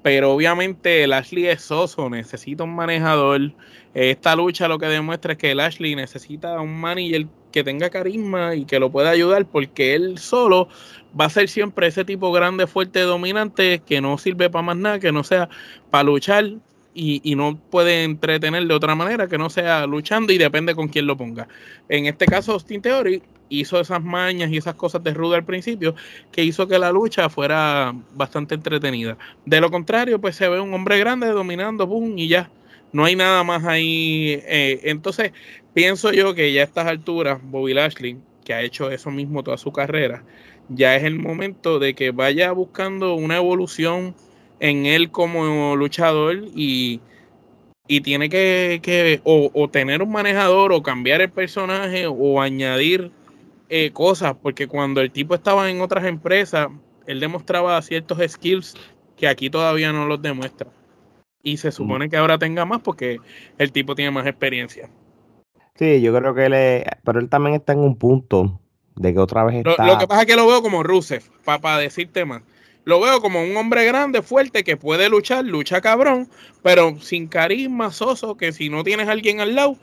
pero 0.04 0.34
obviamente 0.34 1.02
el 1.02 1.14
Ashley 1.14 1.46
es 1.46 1.62
soso, 1.62 2.10
necesita 2.10 2.62
un 2.62 2.74
manejador. 2.74 3.54
Esta 3.94 4.36
lucha 4.36 4.68
lo 4.68 4.78
que 4.78 4.84
demuestra 4.84 5.32
es 5.32 5.38
que 5.38 5.52
el 5.52 5.60
Ashley 5.60 5.96
necesita 5.96 6.60
un 6.60 6.78
manager 6.78 7.26
que 7.50 7.64
tenga 7.64 7.88
carisma 7.88 8.54
y 8.54 8.66
que 8.66 8.78
lo 8.78 8.92
pueda 8.92 9.08
ayudar, 9.08 9.46
porque 9.46 9.94
él 9.94 10.18
solo 10.18 10.68
va 11.18 11.24
a 11.24 11.30
ser 11.30 11.48
siempre 11.48 11.86
ese 11.86 12.04
tipo 12.04 12.30
grande, 12.32 12.66
fuerte, 12.66 13.00
dominante, 13.00 13.78
que 13.78 14.02
no 14.02 14.18
sirve 14.18 14.50
para 14.50 14.60
más 14.60 14.76
nada, 14.76 14.98
que 14.98 15.10
no 15.10 15.24
sea 15.24 15.48
para 15.90 16.04
luchar 16.04 16.52
y, 16.94 17.20
y, 17.24 17.34
no 17.34 17.58
puede 17.70 18.04
entretener 18.04 18.66
de 18.66 18.74
otra 18.74 18.94
manera 18.94 19.26
que 19.26 19.36
no 19.36 19.50
sea 19.50 19.86
luchando 19.86 20.32
y 20.32 20.38
depende 20.38 20.74
con 20.74 20.88
quién 20.88 21.06
lo 21.06 21.16
ponga. 21.16 21.48
En 21.88 22.06
este 22.06 22.26
caso, 22.26 22.52
Austin 22.52 22.80
Theory 22.80 23.20
hizo 23.48 23.80
esas 23.80 24.02
mañas 24.02 24.50
y 24.50 24.56
esas 24.56 24.74
cosas 24.74 25.02
de 25.02 25.14
rudo 25.14 25.34
al 25.34 25.44
principio 25.44 25.94
que 26.32 26.44
hizo 26.44 26.66
que 26.66 26.78
la 26.78 26.92
lucha 26.92 27.28
fuera 27.28 27.94
bastante 28.14 28.54
entretenida. 28.54 29.16
De 29.44 29.60
lo 29.60 29.70
contrario, 29.70 30.20
pues 30.20 30.36
se 30.36 30.48
ve 30.48 30.60
un 30.60 30.72
hombre 30.74 30.98
grande 30.98 31.28
dominando, 31.28 31.86
boom, 31.86 32.18
y 32.18 32.28
ya. 32.28 32.50
No 32.92 33.04
hay 33.04 33.16
nada 33.16 33.42
más 33.42 33.64
ahí. 33.64 34.40
Eh, 34.46 34.80
entonces, 34.84 35.32
pienso 35.72 36.12
yo 36.12 36.34
que 36.34 36.52
ya 36.52 36.60
a 36.60 36.64
estas 36.64 36.86
alturas, 36.86 37.40
Bobby 37.42 37.74
Lashley, 37.74 38.18
que 38.44 38.54
ha 38.54 38.62
hecho 38.62 38.90
eso 38.90 39.10
mismo 39.10 39.42
toda 39.42 39.58
su 39.58 39.72
carrera, 39.72 40.24
ya 40.68 40.94
es 40.96 41.02
el 41.04 41.18
momento 41.18 41.78
de 41.78 41.94
que 41.94 42.12
vaya 42.12 42.52
buscando 42.52 43.14
una 43.14 43.36
evolución 43.36 44.14
en 44.60 44.86
él 44.86 45.10
como 45.10 45.76
luchador 45.76 46.44
y, 46.54 47.00
y 47.88 48.00
tiene 48.00 48.28
que, 48.28 48.80
que 48.82 49.20
o, 49.24 49.50
o, 49.52 49.68
tener 49.68 50.02
un 50.02 50.10
manejador 50.10 50.72
o 50.72 50.82
cambiar 50.82 51.20
el 51.20 51.30
personaje 51.30 52.06
o 52.06 52.40
añadir 52.40 53.10
eh, 53.68 53.90
cosas, 53.92 54.36
porque 54.40 54.66
cuando 54.66 55.00
el 55.00 55.10
tipo 55.10 55.34
estaba 55.34 55.70
en 55.70 55.80
otras 55.80 56.04
empresas, 56.04 56.68
él 57.06 57.20
demostraba 57.20 57.80
ciertos 57.82 58.18
skills 58.26 58.74
que 59.16 59.28
aquí 59.28 59.50
todavía 59.50 59.92
no 59.92 60.06
los 60.06 60.20
demuestra. 60.20 60.70
Y 61.42 61.58
se 61.58 61.72
supone 61.72 62.08
que 62.08 62.16
ahora 62.16 62.38
tenga 62.38 62.64
más 62.64 62.80
porque 62.80 63.18
el 63.58 63.72
tipo 63.72 63.94
tiene 63.94 64.10
más 64.10 64.26
experiencia. 64.26 64.88
Sí, 65.74 66.00
yo 66.00 66.16
creo 66.16 66.34
que 66.34 66.46
él 66.46 66.84
pero 67.04 67.20
él 67.20 67.28
también 67.28 67.56
está 67.56 67.72
en 67.72 67.80
un 67.80 67.96
punto 67.96 68.60
de 68.96 69.12
que 69.12 69.18
otra 69.18 69.44
vez 69.44 69.56
está... 69.56 69.86
Lo, 69.86 69.98
que 69.98 70.06
pasa 70.06 70.22
es 70.22 70.26
que 70.26 70.36
lo 70.36 70.46
veo 70.46 70.62
como 70.62 70.82
Rusev, 70.82 71.22
para 71.44 71.78
decirte 71.78 72.24
más. 72.24 72.42
Lo 72.84 73.00
veo 73.00 73.20
como 73.20 73.42
un 73.42 73.56
hombre 73.56 73.84
grande, 73.84 74.22
fuerte, 74.22 74.62
que 74.62 74.76
puede 74.76 75.08
luchar, 75.08 75.44
lucha 75.44 75.80
cabrón, 75.80 76.28
pero 76.62 76.98
sin 77.00 77.28
carisma, 77.28 77.90
soso, 77.90 78.36
que 78.36 78.52
si 78.52 78.68
no 78.68 78.84
tienes 78.84 79.08
a 79.08 79.12
alguien 79.12 79.40
al 79.40 79.54
lado, 79.54 79.76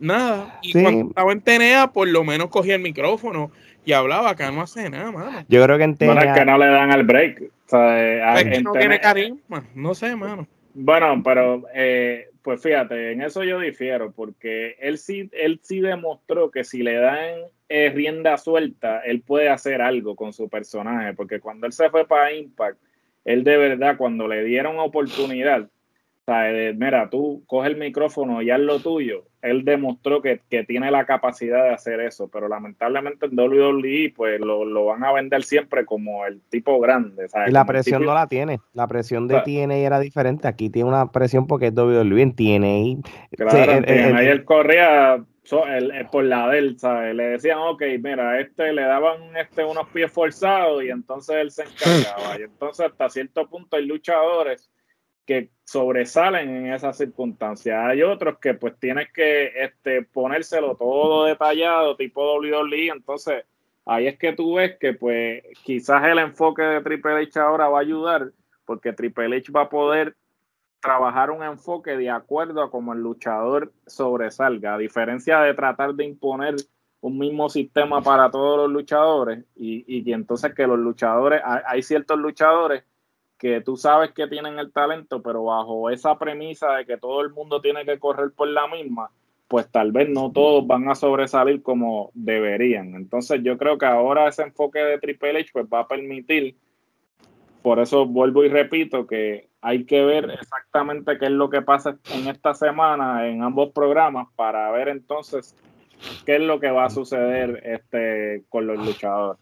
nada. 0.00 0.58
Y 0.62 0.72
cuando 0.72 1.08
estaba 1.08 1.32
en 1.32 1.40
TNA, 1.40 1.92
por 1.92 2.08
lo 2.08 2.24
menos 2.24 2.48
cogía 2.48 2.74
el 2.74 2.82
micrófono 2.82 3.52
y 3.84 3.92
hablaba, 3.92 4.30
acá 4.30 4.50
no 4.50 4.62
hace 4.62 4.90
nada, 4.90 5.12
mano. 5.12 5.44
Yo 5.48 5.62
creo 5.62 5.78
que 5.78 5.84
en 5.84 5.96
TNA... 5.96 6.12
Bueno, 6.12 6.30
es 6.30 6.38
que 6.38 6.44
no 6.44 6.58
le 6.58 6.66
dan 6.66 6.90
al 6.90 7.04
break. 7.04 7.42
O 7.42 7.70
sea, 7.70 8.40
es 8.40 8.44
que 8.44 8.62
no 8.62 8.72
tiene 8.72 9.00
carisma, 9.00 9.64
no 9.74 9.94
sé, 9.94 10.16
mano. 10.16 10.46
Bueno, 10.74 11.22
pero 11.22 11.62
eh, 11.72 12.29
pues 12.42 12.62
fíjate, 12.62 13.12
en 13.12 13.22
eso 13.22 13.44
yo 13.44 13.60
difiero, 13.60 14.12
porque 14.12 14.76
él 14.80 14.98
sí, 14.98 15.28
él 15.32 15.60
sí 15.62 15.80
demostró 15.80 16.50
que 16.50 16.64
si 16.64 16.82
le 16.82 16.94
dan 16.96 17.40
eh, 17.68 17.90
rienda 17.90 18.36
suelta, 18.38 19.00
él 19.00 19.22
puede 19.22 19.48
hacer 19.48 19.82
algo 19.82 20.16
con 20.16 20.32
su 20.32 20.48
personaje, 20.48 21.14
porque 21.14 21.40
cuando 21.40 21.66
él 21.66 21.72
se 21.72 21.90
fue 21.90 22.06
para 22.06 22.32
Impact, 22.32 22.78
él 23.24 23.44
de 23.44 23.56
verdad, 23.56 23.96
cuando 23.96 24.26
le 24.26 24.42
dieron 24.44 24.78
oportunidad, 24.78 25.68
mira, 26.26 27.10
tú 27.10 27.42
coge 27.46 27.68
el 27.68 27.76
micrófono 27.76 28.42
y 28.42 28.50
haz 28.50 28.60
lo 28.60 28.80
tuyo. 28.80 29.26
Él 29.42 29.64
demostró 29.64 30.20
que, 30.20 30.40
tiene 30.66 30.90
la 30.90 31.06
capacidad 31.06 31.64
de 31.64 31.70
hacer 31.70 32.00
eso, 32.00 32.28
pero 32.28 32.48
lamentablemente 32.48 33.26
en 33.26 33.38
WWE 33.38 34.12
pues 34.14 34.40
lo, 34.40 34.84
van 34.84 35.04
a 35.04 35.12
vender 35.12 35.42
siempre 35.42 35.84
como 35.84 36.26
el 36.26 36.40
tipo 36.50 36.78
grande. 36.80 37.26
Y 37.46 37.50
la 37.50 37.64
presión 37.64 38.04
no 38.04 38.14
la 38.14 38.26
tiene. 38.26 38.60
La 38.74 38.86
presión 38.86 39.28
de 39.28 39.40
TNA 39.40 39.76
era 39.76 40.00
diferente. 40.00 40.48
Aquí 40.48 40.68
tiene 40.70 40.88
una 40.88 41.10
presión 41.10 41.46
porque 41.46 41.68
es 41.68 41.74
WWE 41.74 42.22
en 42.22 42.34
TNA. 42.34 43.08
Claro, 43.36 43.72
ahí 44.16 44.26
él 44.26 44.44
corría 44.44 45.24
por 46.10 46.24
la 46.24 46.48
del, 46.48 46.78
¿sabes? 46.78 47.14
Le 47.14 47.24
decían, 47.24 47.58
ok, 47.58 47.82
mira, 48.00 48.40
este 48.40 48.72
le 48.72 48.82
daban 48.82 49.36
este 49.36 49.64
unos 49.64 49.88
pies 49.88 50.10
forzados 50.10 50.84
y 50.84 50.90
entonces 50.90 51.36
él 51.36 51.50
se 51.50 51.62
encargaba. 51.62 52.38
y 52.38 52.42
entonces 52.42 52.86
hasta 52.86 53.08
cierto 53.08 53.48
punto 53.48 53.76
hay 53.76 53.86
luchadores 53.86 54.70
que 55.26 55.50
sobresalen 55.64 56.48
en 56.48 56.72
esas 56.72 56.96
circunstancias. 56.96 57.78
Hay 57.78 58.02
otros 58.02 58.38
que 58.38 58.54
pues 58.54 58.78
tienes 58.78 59.12
que 59.12 59.52
este, 59.62 60.02
ponérselo 60.02 60.74
todo 60.76 61.26
detallado, 61.26 61.96
tipo 61.96 62.38
WWE, 62.38 62.88
entonces 62.88 63.44
ahí 63.86 64.06
es 64.06 64.18
que 64.18 64.32
tú 64.32 64.54
ves 64.54 64.76
que 64.78 64.94
pues 64.94 65.42
quizás 65.62 66.04
el 66.04 66.18
enfoque 66.18 66.62
de 66.62 66.80
Triple 66.80 67.22
H 67.22 67.38
ahora 67.38 67.68
va 67.68 67.78
a 67.78 67.82
ayudar, 67.82 68.32
porque 68.64 68.92
Triple 68.92 69.36
H 69.36 69.52
va 69.52 69.62
a 69.62 69.68
poder 69.68 70.16
trabajar 70.80 71.30
un 71.30 71.42
enfoque 71.42 71.96
de 71.96 72.10
acuerdo 72.10 72.62
a 72.62 72.70
cómo 72.70 72.92
el 72.92 73.00
luchador 73.00 73.72
sobresalga, 73.86 74.74
a 74.74 74.78
diferencia 74.78 75.40
de 75.40 75.54
tratar 75.54 75.94
de 75.94 76.04
imponer 76.04 76.56
un 77.00 77.18
mismo 77.18 77.48
sistema 77.48 78.02
para 78.02 78.30
todos 78.30 78.58
los 78.58 78.70
luchadores 78.70 79.44
y, 79.56 79.84
y 79.86 80.12
entonces 80.12 80.54
que 80.54 80.66
los 80.66 80.78
luchadores, 80.78 81.40
hay 81.44 81.82
ciertos 81.82 82.18
luchadores 82.18 82.84
que 83.40 83.62
tú 83.62 83.78
sabes 83.78 84.12
que 84.12 84.28
tienen 84.28 84.58
el 84.58 84.70
talento, 84.70 85.22
pero 85.22 85.44
bajo 85.44 85.88
esa 85.88 86.18
premisa 86.18 86.74
de 86.74 86.84
que 86.84 86.98
todo 86.98 87.22
el 87.22 87.30
mundo 87.30 87.62
tiene 87.62 87.86
que 87.86 87.98
correr 87.98 88.32
por 88.32 88.46
la 88.48 88.68
misma, 88.68 89.10
pues 89.48 89.66
tal 89.70 89.92
vez 89.92 90.10
no 90.10 90.30
todos 90.30 90.66
van 90.66 90.88
a 90.90 90.94
sobresalir 90.94 91.62
como 91.62 92.10
deberían. 92.12 92.94
Entonces 92.94 93.40
yo 93.42 93.56
creo 93.56 93.78
que 93.78 93.86
ahora 93.86 94.28
ese 94.28 94.42
enfoque 94.42 94.78
de 94.80 94.98
Triple 94.98 95.40
H 95.40 95.50
pues 95.54 95.66
va 95.72 95.80
a 95.80 95.88
permitir, 95.88 96.54
por 97.62 97.80
eso 97.80 98.04
vuelvo 98.04 98.44
y 98.44 98.48
repito 98.48 99.06
que 99.06 99.48
hay 99.62 99.84
que 99.86 100.04
ver 100.04 100.30
exactamente 100.30 101.16
qué 101.18 101.24
es 101.24 101.30
lo 101.30 101.48
que 101.48 101.62
pasa 101.62 101.96
en 102.12 102.28
esta 102.28 102.52
semana 102.52 103.26
en 103.26 103.42
ambos 103.42 103.72
programas 103.72 104.28
para 104.36 104.70
ver 104.70 104.88
entonces 104.88 105.56
qué 106.26 106.36
es 106.36 106.42
lo 106.42 106.60
que 106.60 106.70
va 106.70 106.84
a 106.84 106.90
suceder 106.90 107.62
este 107.64 108.44
con 108.50 108.66
los 108.66 108.78
luchadores. 108.84 109.40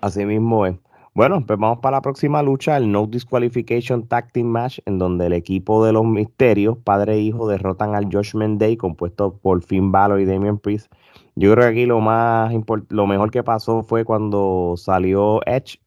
Así 0.00 0.24
mismo 0.24 0.64
es. 0.64 0.76
Bueno, 1.14 1.44
pues 1.46 1.58
vamos 1.58 1.78
para 1.80 1.96
la 1.96 2.02
próxima 2.02 2.42
lucha, 2.42 2.76
el 2.76 2.90
No 2.92 3.06
Disqualification 3.06 4.06
Tag 4.06 4.30
Team 4.32 4.46
Match, 4.46 4.78
en 4.86 4.98
donde 4.98 5.26
el 5.26 5.32
equipo 5.32 5.84
de 5.84 5.92
los 5.92 6.04
misterios, 6.04 6.78
padre 6.78 7.14
e 7.14 7.20
hijo, 7.20 7.48
derrotan 7.48 7.94
al 7.94 8.04
Judgment 8.04 8.60
Day, 8.60 8.76
compuesto 8.76 9.36
por 9.36 9.62
Finn 9.62 9.90
Balor 9.90 10.20
y 10.20 10.24
Damian 10.24 10.58
Priest. 10.58 10.92
Yo 11.34 11.52
creo 11.52 11.64
que 11.64 11.70
aquí 11.70 11.86
lo 11.86 12.00
más 12.00 12.52
lo 12.88 13.06
mejor 13.06 13.30
que 13.30 13.42
pasó 13.42 13.82
fue 13.82 14.04
cuando 14.04 14.74
salió 14.76 15.40
Edge 15.46 15.78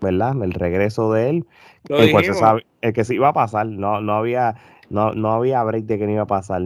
¿verdad? 0.00 0.42
El 0.42 0.52
regreso 0.52 1.12
de 1.12 1.30
él, 1.30 1.46
el, 1.88 2.10
cual 2.10 2.24
se 2.24 2.34
sabe, 2.34 2.66
el 2.80 2.92
que 2.92 3.04
se 3.04 3.14
iba 3.14 3.28
a 3.28 3.32
pasar, 3.32 3.66
no, 3.66 4.00
no 4.00 4.14
había 4.14 4.56
no, 4.88 5.12
no 5.12 5.32
había 5.32 5.62
break 5.62 5.84
de 5.84 5.98
que 5.98 6.06
no 6.06 6.12
iba 6.12 6.22
a 6.22 6.26
pasar. 6.26 6.62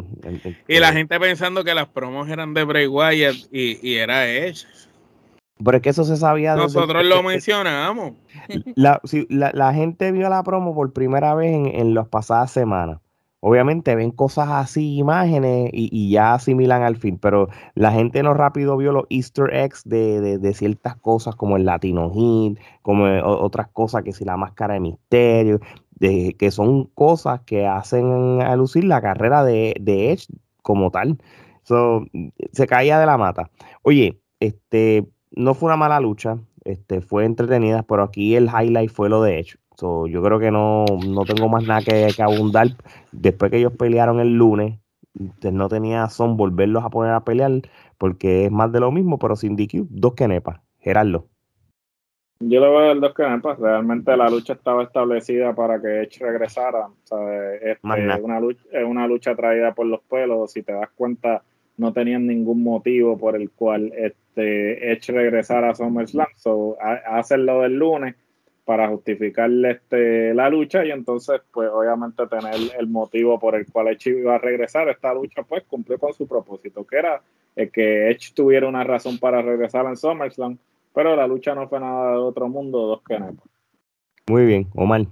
Y 0.66 0.78
la 0.78 0.92
gente 0.92 1.20
pensando 1.20 1.62
que 1.62 1.74
las 1.74 1.88
promos 1.88 2.28
eran 2.28 2.54
de 2.54 2.64
Bray 2.64 2.86
Wyatt 2.86 3.36
y, 3.52 3.86
y 3.86 3.96
era 3.96 4.26
Edge. 4.26 4.66
Pero 5.62 5.76
es 5.76 5.82
que 5.82 5.90
eso 5.90 6.04
se 6.04 6.16
sabía. 6.16 6.56
Nosotros 6.56 7.04
lo 7.04 7.22
mencionamos. 7.22 8.12
La, 8.74 9.00
la, 9.28 9.72
gente 9.72 10.10
vio 10.10 10.28
la 10.28 10.42
promo 10.42 10.74
por 10.74 10.92
primera 10.92 11.34
vez 11.34 11.52
en, 11.52 11.66
en 11.66 11.94
las 11.94 12.08
pasadas 12.08 12.50
semanas. 12.50 12.98
Obviamente 13.46 13.94
ven 13.94 14.10
cosas 14.10 14.48
así, 14.48 14.96
imágenes, 14.96 15.68
y, 15.70 16.10
ya 16.10 16.32
asimilan 16.32 16.82
al 16.82 16.96
fin, 16.96 17.18
pero 17.18 17.50
la 17.74 17.92
gente 17.92 18.22
no 18.22 18.32
rápido 18.32 18.74
vio 18.78 18.90
los 18.90 19.04
easter 19.10 19.54
eggs 19.54 19.82
de, 19.84 20.38
de, 20.38 20.54
ciertas 20.54 20.96
cosas 20.96 21.36
como 21.36 21.58
el 21.58 21.66
Latino 21.66 22.10
Hit, 22.10 22.58
como 22.80 23.04
otras 23.22 23.68
cosas 23.68 24.02
que 24.02 24.14
si 24.14 24.24
la 24.24 24.38
máscara 24.38 24.72
de 24.72 24.80
misterio, 24.80 25.60
de, 25.90 26.34
que 26.38 26.50
son 26.50 26.84
cosas 26.94 27.42
que 27.42 27.66
hacen 27.66 28.40
a 28.40 28.56
lucir 28.56 28.84
la 28.84 29.02
carrera 29.02 29.44
de, 29.44 29.76
de 29.78 30.12
Edge 30.12 30.26
como 30.62 30.90
tal. 30.90 31.18
se 32.52 32.66
caía 32.66 32.98
de 32.98 33.04
la 33.04 33.18
mata. 33.18 33.50
Oye, 33.82 34.22
este, 34.40 35.06
no 35.36 35.54
fue 35.54 35.66
una 35.66 35.76
mala 35.76 36.00
lucha, 36.00 36.38
este, 36.64 37.00
fue 37.00 37.24
entretenida, 37.24 37.82
pero 37.82 38.02
aquí 38.02 38.36
el 38.36 38.48
highlight 38.48 38.90
fue 38.90 39.08
lo 39.08 39.22
de 39.22 39.40
Edge. 39.40 39.56
yo 39.80 40.22
creo 40.22 40.38
que 40.38 40.50
no, 40.50 40.84
no 41.06 41.24
tengo 41.24 41.48
más 41.48 41.64
nada 41.64 41.82
que, 41.82 42.10
abundar. 42.22 42.68
Después 43.12 43.50
que 43.50 43.58
ellos 43.58 43.72
pelearon 43.72 44.20
el 44.20 44.34
lunes, 44.34 44.78
pues, 45.40 45.52
no 45.52 45.68
tenía 45.68 46.08
son 46.08 46.36
volverlos 46.36 46.84
a 46.84 46.90
poner 46.90 47.12
a 47.12 47.24
pelear 47.24 47.62
porque 47.98 48.46
es 48.46 48.50
más 48.50 48.72
de 48.72 48.80
lo 48.80 48.90
mismo, 48.90 49.18
pero 49.18 49.36
sin 49.36 49.56
DQ, 49.56 49.86
dos 49.90 50.14
kenepas. 50.14 50.60
Gerardo. 50.78 51.26
Yo 52.40 52.60
le 52.60 52.68
voy 52.68 52.82
a 52.82 52.86
dar 52.88 53.00
dos 53.00 53.14
kenepas. 53.14 53.58
Realmente 53.58 54.14
la 54.16 54.28
lucha 54.28 54.52
estaba 54.52 54.82
establecida 54.82 55.54
para 55.54 55.80
que 55.80 56.02
Edge 56.02 56.18
regresara. 56.20 56.88
Este, 57.62 57.78
una 58.22 58.40
lucha, 58.40 58.62
es 58.70 58.84
una 58.84 59.06
lucha 59.06 59.34
traída 59.34 59.72
por 59.72 59.86
los 59.86 60.02
pelos. 60.02 60.52
Si 60.52 60.62
te 60.62 60.72
das 60.72 60.90
cuenta, 60.94 61.42
no 61.76 61.92
tenían 61.92 62.26
ningún 62.26 62.62
motivo 62.62 63.18
por 63.18 63.36
el 63.36 63.50
cual 63.50 63.92
este 63.96 64.92
Edge 64.92 65.12
regresara 65.12 65.70
a 65.70 65.74
SummerSlam. 65.74 66.28
So, 66.36 66.76
hacerlo 66.80 67.62
del 67.62 67.76
lunes 67.76 68.14
para 68.64 68.88
justificar 68.88 69.50
este, 69.66 70.32
la 70.34 70.48
lucha 70.48 70.84
y 70.84 70.90
entonces 70.90 71.40
pues 71.52 71.68
obviamente 71.70 72.26
tener 72.26 72.54
el 72.78 72.86
motivo 72.86 73.38
por 73.38 73.54
el 73.56 73.66
cual 73.70 73.88
Edge 73.88 74.10
iba 74.10 74.36
a 74.36 74.38
regresar. 74.38 74.88
Esta 74.88 75.12
lucha 75.12 75.42
pues 75.42 75.64
cumplió 75.64 75.98
con 75.98 76.14
su 76.14 76.26
propósito 76.26 76.86
que 76.86 76.96
era 76.96 77.20
el 77.56 77.70
que 77.70 78.10
Edge 78.10 78.32
tuviera 78.34 78.68
una 78.68 78.84
razón 78.84 79.18
para 79.18 79.42
regresar 79.42 79.86
en 79.86 79.96
SummerSlam 79.96 80.58
pero 80.94 81.16
la 81.16 81.26
lucha 81.26 81.54
no 81.54 81.68
fue 81.68 81.80
nada 81.80 82.12
de 82.12 82.18
otro 82.18 82.48
mundo 82.48 82.86
dos 82.86 83.02
kenepas 83.02 83.44
muy 84.26 84.46
bien 84.46 84.68
Omar. 84.74 85.02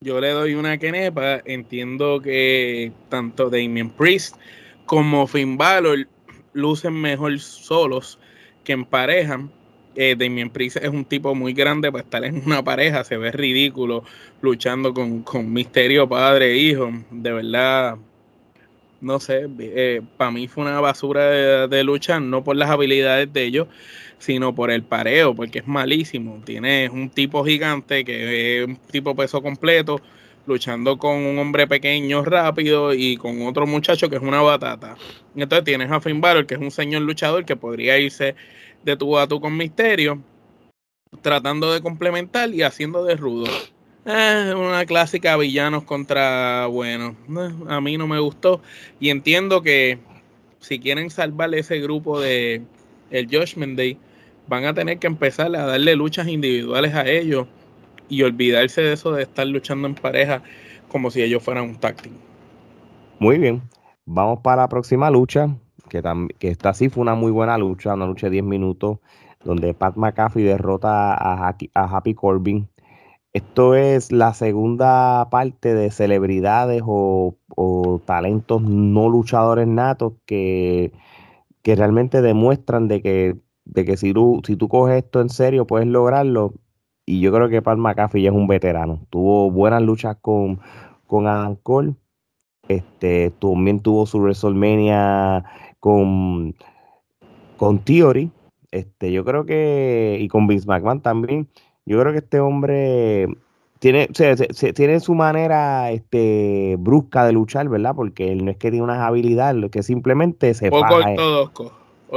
Yo 0.00 0.20
le 0.20 0.30
doy 0.30 0.54
una 0.54 0.78
kenepa 0.78 1.40
entiendo 1.44 2.20
que 2.20 2.92
tanto 3.08 3.50
Damien 3.50 3.90
Priest 3.90 4.36
como 4.86 5.26
Finn 5.26 5.56
Balor 5.56 6.08
lucen 6.52 6.94
mejor 6.94 7.38
solos 7.38 8.18
que 8.64 8.72
en 8.72 8.84
pareja. 8.84 9.40
Eh, 9.94 10.16
Damien 10.18 10.48
Priest 10.48 10.78
es 10.78 10.88
un 10.88 11.04
tipo 11.04 11.34
muy 11.34 11.52
grande 11.52 11.92
para 11.92 12.02
estar 12.02 12.24
en 12.24 12.42
una 12.46 12.64
pareja, 12.64 13.04
se 13.04 13.18
ve 13.18 13.30
ridículo 13.30 14.04
luchando 14.40 14.94
con, 14.94 15.22
con 15.22 15.52
Misterio 15.52 16.08
padre 16.08 16.52
e 16.52 16.56
hijo. 16.56 16.90
De 17.10 17.32
verdad, 17.32 17.98
no 19.02 19.20
sé, 19.20 19.48
eh, 19.58 20.00
para 20.16 20.30
mí 20.30 20.48
fue 20.48 20.64
una 20.64 20.80
basura 20.80 21.28
de, 21.28 21.68
de 21.68 22.20
no 22.20 22.44
por 22.44 22.56
las 22.56 22.70
habilidades 22.70 23.30
de 23.32 23.44
ellos, 23.44 23.68
sino 24.18 24.54
por 24.54 24.70
el 24.70 24.84
pareo, 24.84 25.34
porque 25.34 25.58
es 25.58 25.66
malísimo. 25.66 26.40
Tiene 26.44 26.88
un 26.88 27.10
tipo 27.10 27.44
gigante 27.44 28.04
que 28.04 28.62
es 28.62 28.66
un 28.66 28.76
tipo 28.76 29.14
peso 29.14 29.42
completo, 29.42 30.00
luchando 30.46 30.98
con 30.98 31.16
un 31.16 31.38
hombre 31.38 31.66
pequeño, 31.66 32.24
rápido, 32.24 32.94
y 32.94 33.16
con 33.16 33.42
otro 33.46 33.66
muchacho 33.66 34.08
que 34.08 34.16
es 34.16 34.22
una 34.22 34.40
batata. 34.42 34.96
Entonces 35.36 35.64
tienes 35.64 35.90
a 35.90 36.00
Finn 36.00 36.20
Balor, 36.20 36.46
que 36.46 36.54
es 36.54 36.60
un 36.60 36.70
señor 36.70 37.02
luchador 37.02 37.44
que 37.44 37.56
podría 37.56 37.98
irse 37.98 38.34
de 38.84 38.96
tu 38.96 39.16
a 39.18 39.26
tu 39.26 39.40
con 39.40 39.56
Misterio, 39.56 40.22
tratando 41.20 41.72
de 41.72 41.80
complementar 41.80 42.50
y 42.50 42.62
haciendo 42.62 43.04
de 43.04 43.16
rudo. 43.16 43.46
Eh, 44.04 44.52
una 44.56 44.84
clásica 44.84 45.36
villanos 45.36 45.84
contra 45.84 46.66
bueno. 46.66 47.16
Eh, 47.28 47.50
a 47.68 47.80
mí 47.80 47.96
no 47.96 48.08
me 48.08 48.18
gustó. 48.18 48.60
Y 48.98 49.10
entiendo 49.10 49.62
que 49.62 49.98
si 50.58 50.80
quieren 50.80 51.10
salvar 51.10 51.54
ese 51.54 51.78
grupo 51.80 52.20
de 52.20 52.62
el 53.10 53.26
Judgment 53.26 53.76
Day, 53.76 53.98
van 54.48 54.64
a 54.64 54.74
tener 54.74 54.98
que 54.98 55.06
empezar 55.06 55.54
a 55.54 55.66
darle 55.66 55.94
luchas 55.94 56.26
individuales 56.26 56.94
a 56.94 57.08
ellos 57.08 57.46
y 58.12 58.22
olvidarse 58.22 58.82
de 58.82 58.92
eso 58.92 59.10
de 59.12 59.22
estar 59.22 59.46
luchando 59.46 59.88
en 59.88 59.94
pareja 59.94 60.42
como 60.88 61.10
si 61.10 61.22
ellos 61.22 61.42
fueran 61.42 61.64
un 61.64 61.76
táctico. 61.76 62.14
Muy 63.18 63.38
bien, 63.38 63.62
vamos 64.04 64.40
para 64.40 64.62
la 64.62 64.68
próxima 64.68 65.10
lucha, 65.10 65.48
que, 65.88 66.02
que 66.38 66.48
esta 66.48 66.74
sí 66.74 66.90
fue 66.90 67.00
una 67.00 67.14
muy 67.14 67.32
buena 67.32 67.56
lucha, 67.56 67.94
una 67.94 68.06
lucha 68.06 68.26
de 68.26 68.32
10 68.32 68.44
minutos, 68.44 68.98
donde 69.42 69.72
Pat 69.72 69.96
McAfee 69.96 70.44
derrota 70.44 71.14
a, 71.14 71.56
Happy 71.74 72.14
Corbin. 72.14 72.68
Esto 73.32 73.74
es 73.74 74.12
la 74.12 74.34
segunda 74.34 75.30
parte 75.30 75.72
de 75.72 75.90
celebridades 75.90 76.82
o, 76.84 77.34
talentos 78.04 78.60
no 78.60 79.08
luchadores 79.08 79.66
natos 79.66 80.12
que, 80.26 80.92
que 81.62 81.76
realmente 81.76 82.20
demuestran 82.20 82.88
de 82.88 83.00
que, 83.00 83.36
de 83.64 83.84
que 83.86 83.96
si, 83.96 84.12
tú, 84.12 84.42
si 84.46 84.56
tú 84.56 84.68
coges 84.68 85.02
esto 85.02 85.22
en 85.22 85.30
serio 85.30 85.66
puedes 85.66 85.86
lograrlo 85.88 86.52
y 87.04 87.20
yo 87.20 87.32
creo 87.32 87.48
que 87.48 87.62
Pat 87.62 87.78
McAfee 87.78 88.22
ya 88.22 88.30
es 88.30 88.34
un 88.34 88.46
veterano. 88.46 89.00
Tuvo 89.10 89.50
buenas 89.50 89.82
luchas 89.82 90.16
con, 90.20 90.60
con 91.06 91.26
Adam 91.26 91.56
Cole. 91.62 91.94
Este, 92.68 93.30
también 93.40 93.80
tuvo 93.80 94.06
su 94.06 94.18
WrestleMania 94.18 95.44
con, 95.80 96.54
con 97.56 97.80
Theory. 97.80 98.30
Este, 98.70 99.12
yo 99.12 99.24
creo 99.24 99.44
que, 99.44 100.16
y 100.20 100.28
con 100.28 100.46
Vince 100.46 100.66
McMahon 100.66 101.00
también. 101.00 101.48
Yo 101.84 101.98
creo 102.00 102.12
que 102.12 102.18
este 102.18 102.38
hombre 102.38 103.26
tiene, 103.80 104.08
tiene 104.74 105.00
su 105.00 105.14
manera 105.14 105.90
este, 105.90 106.76
brusca 106.78 107.26
de 107.26 107.32
luchar, 107.32 107.68
¿verdad? 107.68 107.94
Porque 107.96 108.30
él 108.30 108.44
no 108.44 108.52
es 108.52 108.56
que 108.56 108.70
tiene 108.70 108.84
unas 108.84 109.00
habilidades, 109.00 109.70
que 109.72 109.82
simplemente 109.82 110.54
se 110.54 110.70
Poco 110.70 110.94
ortodoxo. 110.94 111.72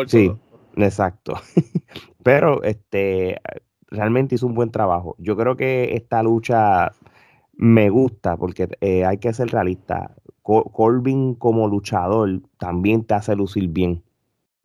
Sí, 0.06 0.32
exacto. 0.78 1.34
Pero 2.24 2.62
este 2.62 3.42
realmente 3.88 4.36
hizo 4.36 4.48
un 4.48 4.56
buen 4.56 4.72
trabajo. 4.72 5.16
Yo 5.20 5.36
creo 5.36 5.56
que 5.56 5.96
esta 5.96 6.24
lucha 6.24 6.92
me 7.58 7.90
gusta 7.90 8.38
porque 8.38 8.70
eh, 8.82 9.06
hay 9.06 9.18
que 9.18 9.34
ser 9.34 9.50
realista. 9.50 10.12
Colvin 10.42 11.34
como 11.34 11.68
luchador 11.68 12.40
también 12.60 13.04
te 13.04 13.16
hace 13.16 13.36
lucir 13.36 13.68
bien. 13.70 14.04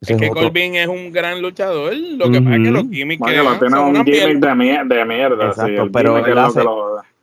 es 0.01 0.15
que 0.15 0.29
Colvin 0.29 0.75
es 0.75 0.87
un 0.87 1.11
gran 1.11 1.41
luchador, 1.41 1.95
lo 1.95 2.29
que 2.29 2.39
pasa 2.39 2.55
es 2.55 2.63
que 2.63 2.71
los 2.71 2.89
gimmicks 2.89 3.25
que 3.25 3.31
tiene 3.31 3.79
un 3.79 4.05
gimmick 4.05 4.39
de, 4.39 5.05
mierda. 5.05 5.47
Exacto, 5.47 5.89
pero, 5.91 6.23
él, 6.23 6.37
hace, 6.37 6.61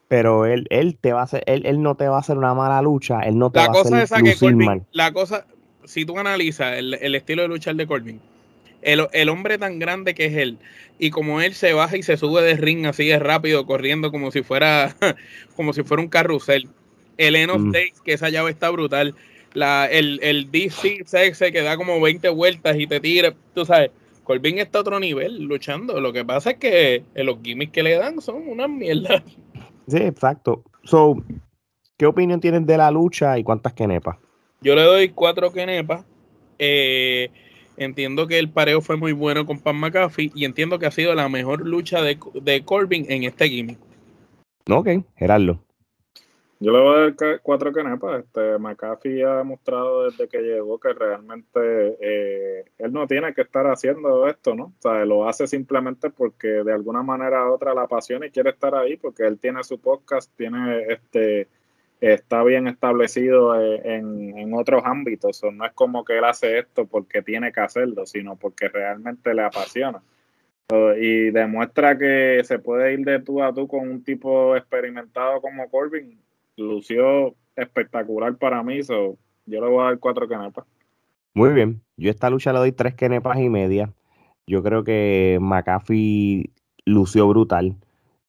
pero 0.08 0.44
él, 0.44 0.66
él, 0.70 0.98
te 1.00 1.12
va 1.12 1.20
a 1.20 1.24
hacer, 1.24 1.44
él, 1.46 1.66
él, 1.66 1.82
no 1.82 1.94
te 1.94 2.08
va 2.08 2.16
a 2.16 2.20
hacer 2.20 2.36
una 2.36 2.52
mala 2.52 2.82
lucha, 2.82 3.20
él 3.20 3.38
no 3.38 3.50
te 3.52 3.60
la 3.60 3.68
va 3.68 3.72
cosa 3.72 3.96
a 3.96 4.02
hacer 4.02 4.20
lucir 4.20 4.40
Colvin, 4.40 4.66
mal. 4.66 4.86
La 4.90 5.12
cosa, 5.12 5.46
si 5.84 6.04
tú 6.04 6.18
analizas 6.18 6.78
el, 6.78 6.94
el 6.94 7.14
estilo 7.14 7.42
de 7.42 7.48
luchar 7.48 7.76
de 7.76 7.86
Colvin, 7.86 8.20
el, 8.82 9.28
hombre 9.28 9.58
tan 9.58 9.78
grande 9.78 10.14
que 10.14 10.26
es 10.26 10.34
él, 10.34 10.58
y 10.98 11.10
como 11.10 11.40
él 11.40 11.54
se 11.54 11.72
baja 11.72 11.96
y 11.96 12.02
se 12.02 12.16
sube 12.16 12.42
de 12.42 12.56
ring 12.56 12.86
así 12.86 13.06
de 13.06 13.18
rápido, 13.18 13.66
corriendo 13.66 14.10
como 14.10 14.30
si 14.30 14.42
fuera, 14.42 14.94
como 15.56 15.72
si 15.72 15.82
fuera 15.82 16.02
un 16.02 16.08
carrusel. 16.08 16.68
El 17.16 17.34
End 17.34 17.50
of 17.50 17.60
mm. 17.60 17.72
Days, 17.72 18.00
que 18.04 18.12
esa 18.12 18.28
llave 18.28 18.50
está 18.50 18.70
brutal. 18.70 19.14
La, 19.54 19.86
el, 19.86 20.20
el 20.22 20.50
DC 20.52 21.02
Sexe 21.04 21.50
que 21.50 21.62
da 21.62 21.76
como 21.76 22.00
20 22.00 22.28
vueltas 22.28 22.78
y 22.78 22.86
te 22.86 23.00
tira, 23.00 23.34
tú 23.54 23.64
sabes. 23.64 23.90
Colvin 24.28 24.58
está 24.58 24.78
a 24.78 24.80
otro 24.82 25.00
nivel 25.00 25.44
luchando. 25.44 26.00
Lo 26.00 26.12
que 26.12 26.22
pasa 26.22 26.50
es 26.50 26.56
que 26.58 27.02
los 27.14 27.38
gimmicks 27.42 27.72
que 27.72 27.82
le 27.82 27.96
dan 27.96 28.20
son 28.20 28.46
una 28.46 28.68
mierda. 28.68 29.24
Sí, 29.88 29.96
exacto. 29.96 30.62
So, 30.84 31.16
¿qué 31.96 32.04
opinión 32.04 32.38
tienes 32.38 32.66
de 32.66 32.76
la 32.76 32.90
lucha 32.90 33.38
y 33.38 33.42
cuántas 33.42 33.72
kenepas? 33.72 34.18
Yo 34.60 34.74
le 34.74 34.82
doy 34.82 35.08
cuatro 35.08 35.50
kenepas. 35.50 36.04
Eh, 36.58 37.30
Entiendo 37.78 38.26
que 38.26 38.38
el 38.38 38.50
pareo 38.50 38.80
fue 38.80 38.96
muy 38.96 39.12
bueno 39.12 39.46
con 39.46 39.60
Pan 39.60 39.76
McAfee 39.76 40.32
y 40.34 40.44
entiendo 40.44 40.78
que 40.78 40.86
ha 40.86 40.90
sido 40.90 41.14
la 41.14 41.28
mejor 41.28 41.66
lucha 41.66 42.02
de, 42.02 42.18
de 42.42 42.64
Corbin 42.64 43.06
en 43.08 43.24
este 43.24 43.48
gimmick. 43.48 43.78
Ok, 44.68 44.88
Gerardo. 45.16 45.60
Yo 46.60 46.72
le 46.72 46.80
voy 46.80 46.96
a 46.96 47.14
dar 47.14 47.40
cuatro 47.40 47.72
canepas. 47.72 48.24
Este, 48.24 48.58
McAfee 48.58 49.22
ha 49.22 49.36
demostrado 49.36 50.10
desde 50.10 50.26
que 50.26 50.38
llegó 50.38 50.80
que 50.80 50.92
realmente 50.92 51.96
eh, 52.00 52.64
él 52.78 52.92
no 52.92 53.06
tiene 53.06 53.32
que 53.32 53.42
estar 53.42 53.66
haciendo 53.68 54.26
esto, 54.26 54.56
¿no? 54.56 54.64
O 54.64 54.80
sea, 54.80 55.04
lo 55.04 55.28
hace 55.28 55.46
simplemente 55.46 56.10
porque 56.10 56.48
de 56.48 56.72
alguna 56.72 57.04
manera 57.04 57.48
u 57.48 57.52
otra 57.52 57.74
la 57.74 57.82
apasiona 57.82 58.26
y 58.26 58.30
quiere 58.30 58.50
estar 58.50 58.74
ahí 58.74 58.96
porque 58.96 59.24
él 59.24 59.38
tiene 59.38 59.62
su 59.62 59.80
podcast, 59.80 60.36
tiene 60.36 60.82
este 60.88 61.46
está 62.00 62.42
bien 62.44 62.68
establecido 62.68 63.60
eh, 63.60 63.80
en, 63.84 64.54
otros 64.54 64.82
ámbitos. 64.84 65.42
no 65.52 65.66
es 65.66 65.72
como 65.72 66.04
que 66.04 66.18
él 66.18 66.24
hace 66.24 66.58
esto 66.58 66.86
porque 66.86 67.22
tiene 67.22 67.52
que 67.52 67.60
hacerlo, 67.60 68.06
sino 68.06 68.36
porque 68.36 68.68
realmente 68.68 69.34
le 69.34 69.42
apasiona. 69.42 70.02
y 71.00 71.30
demuestra 71.30 71.98
que 71.98 72.42
se 72.44 72.58
puede 72.58 72.94
ir 72.94 73.04
de 73.04 73.20
tú 73.20 73.42
a 73.42 73.52
tú 73.52 73.66
con 73.66 73.88
un 73.88 74.02
tipo 74.04 74.56
experimentado 74.56 75.40
como 75.40 75.68
Corbin. 75.70 76.18
Lució 76.56 77.34
espectacular 77.56 78.36
para 78.36 78.62
mí, 78.62 78.82
so, 78.82 79.16
yo 79.46 79.60
le 79.60 79.68
voy 79.68 79.82
a 79.82 79.88
dar 79.90 79.98
cuatro 79.98 80.28
canepas. 80.28 80.64
Muy 81.34 81.50
bien, 81.50 81.80
yo 81.96 82.10
esta 82.10 82.30
lucha 82.30 82.52
le 82.52 82.58
doy 82.58 82.72
tres 82.72 82.94
canepas 82.94 83.38
y 83.38 83.48
media. 83.48 83.92
Yo 84.46 84.62
creo 84.62 84.82
que 84.82 85.38
McAfee 85.40 86.50
lució 86.84 87.28
brutal. 87.28 87.76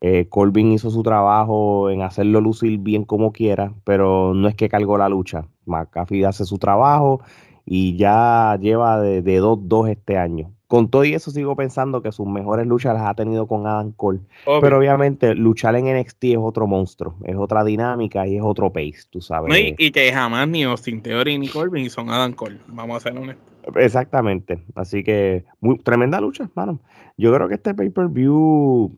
Eh, 0.01 0.27
Corbin 0.29 0.71
hizo 0.71 0.89
su 0.89 1.03
trabajo 1.03 1.89
en 1.89 2.01
hacerlo 2.01 2.39
lucir 2.39 2.79
bien 2.79 3.03
como 3.03 3.31
quiera, 3.31 3.73
pero 3.83 4.33
no 4.33 4.47
es 4.47 4.55
que 4.55 4.69
cargó 4.69 4.97
la 4.97 5.09
lucha. 5.09 5.47
McAfee 5.65 6.25
hace 6.25 6.45
su 6.45 6.57
trabajo 6.57 7.21
y 7.65 7.97
ya 7.97 8.57
lleva 8.61 8.99
de 9.01 9.41
2-2 9.41 9.89
este 9.89 10.17
año. 10.17 10.53
Con 10.69 10.91
todo 10.91 11.03
y 11.03 11.15
eso 11.15 11.31
sigo 11.31 11.55
pensando 11.55 12.03
que 12.03 12.11
sus 12.11 12.27
mejores 12.27 12.67
luchas 12.67 12.93
las 12.93 13.01
ha 13.01 13.15
tenido 13.15 13.47
con 13.47 13.65
Adam 13.65 13.91
Cole. 13.91 14.19
Pero 14.61 14.77
obviamente 14.77 15.33
luchar 15.33 15.75
en 15.75 15.85
NXT 15.99 16.23
es 16.25 16.37
otro 16.37 16.67
monstruo, 16.67 17.15
es 17.23 17.35
otra 17.35 17.63
dinámica 17.63 18.27
y 18.27 18.37
es 18.37 18.43
otro 18.43 18.71
pace, 18.71 18.99
tú 19.09 19.19
sabes. 19.19 19.51
y, 19.79 19.91
que 19.91 20.13
jamás 20.13 20.47
ni 20.47 20.63
Austin 20.63 21.01
Theory 21.01 21.39
ni 21.39 21.47
Corbin 21.47 21.89
son 21.89 22.11
Adam 22.11 22.33
Cole, 22.33 22.59
vamos 22.67 22.97
a 22.97 22.99
ser 22.99 23.17
honestos. 23.17 23.43
Exactamente, 23.75 24.63
así 24.75 25.03
que 25.03 25.43
muy, 25.59 25.79
tremenda 25.79 26.21
lucha, 26.21 26.43
hermano. 26.43 26.79
Yo 27.17 27.33
creo 27.33 27.47
que 27.47 27.55
este 27.55 27.73
pay-per-view 27.73 28.95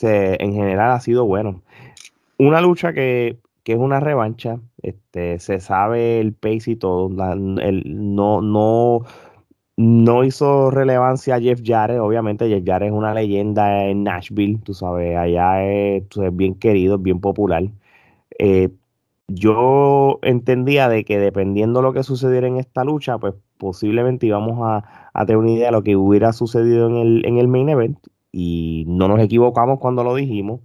en 0.00 0.52
general 0.52 0.92
ha 0.92 1.00
sido 1.00 1.24
bueno. 1.24 1.62
Una 2.38 2.60
lucha 2.60 2.92
que, 2.92 3.38
es 3.64 3.78
una 3.78 4.00
revancha, 4.00 4.60
este, 4.82 5.38
se 5.38 5.60
sabe 5.60 6.20
el 6.20 6.32
pace 6.34 6.72
y 6.72 6.76
todo, 6.76 7.08
no, 7.08 8.42
no 8.42 9.04
no 9.76 10.24
hizo 10.24 10.70
relevancia 10.70 11.36
a 11.36 11.40
Jeff 11.40 11.60
Jarrett, 11.64 11.98
obviamente 11.98 12.48
Jeff 12.48 12.62
Jarrett 12.64 12.92
es 12.92 12.96
una 12.96 13.14
leyenda 13.14 13.86
en 13.86 14.04
Nashville, 14.04 14.60
tú 14.64 14.74
sabes, 14.74 15.16
allá 15.16 15.64
es, 15.64 16.04
bien 16.32 16.54
querido, 16.54 16.98
bien 16.98 17.20
popular. 17.20 17.64
Eh, 18.38 18.70
yo 19.28 20.18
entendía 20.22 20.88
de 20.88 21.04
que 21.04 21.18
dependiendo 21.18 21.80
de 21.80 21.84
lo 21.84 21.92
que 21.92 22.02
sucediera 22.02 22.46
en 22.46 22.58
esta 22.58 22.84
lucha, 22.84 23.18
pues 23.18 23.34
posiblemente 23.58 24.26
íbamos 24.26 24.58
a, 24.62 24.84
tener 25.26 25.38
una 25.38 25.50
idea 25.52 25.66
de 25.66 25.72
lo 25.72 25.82
que 25.82 25.96
hubiera 25.96 26.32
sucedido 26.32 26.88
en 26.88 26.96
el, 26.96 27.26
en 27.26 27.38
el 27.38 27.48
main 27.48 27.68
event 27.68 27.98
y 28.34 28.84
no 28.88 29.06
nos 29.08 29.20
equivocamos 29.20 29.78
cuando 29.78 30.02
lo 30.02 30.14
dijimos. 30.14 30.60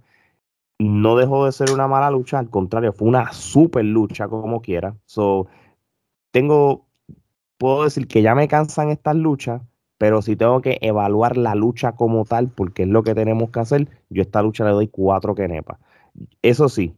No 0.78 1.16
dejó 1.16 1.44
de 1.46 1.52
ser 1.52 1.70
una 1.72 1.86
mala 1.86 2.10
lucha, 2.10 2.38
al 2.38 2.50
contrario, 2.50 2.92
fue 2.92 3.06
una 3.08 3.32
super 3.32 3.84
lucha 3.84 4.28
como 4.28 4.60
quiera. 4.60 4.96
So, 5.06 5.46
tengo 6.32 6.86
puedo 7.58 7.84
decir 7.84 8.08
que 8.08 8.22
ya 8.22 8.34
me 8.34 8.48
cansan 8.48 8.88
estas 8.88 9.14
luchas, 9.16 9.62
pero 9.98 10.22
si 10.22 10.34
tengo 10.34 10.62
que 10.62 10.78
evaluar 10.80 11.36
la 11.36 11.54
lucha 11.54 11.92
como 11.92 12.24
tal, 12.24 12.48
porque 12.48 12.84
es 12.84 12.88
lo 12.88 13.02
que 13.02 13.14
tenemos 13.14 13.50
que 13.50 13.60
hacer, 13.60 13.88
yo 14.08 14.22
esta 14.22 14.42
lucha 14.42 14.64
le 14.64 14.70
doy 14.70 14.88
cuatro 14.88 15.34
quenepas. 15.34 15.78
Eso 16.42 16.70
sí, 16.70 16.96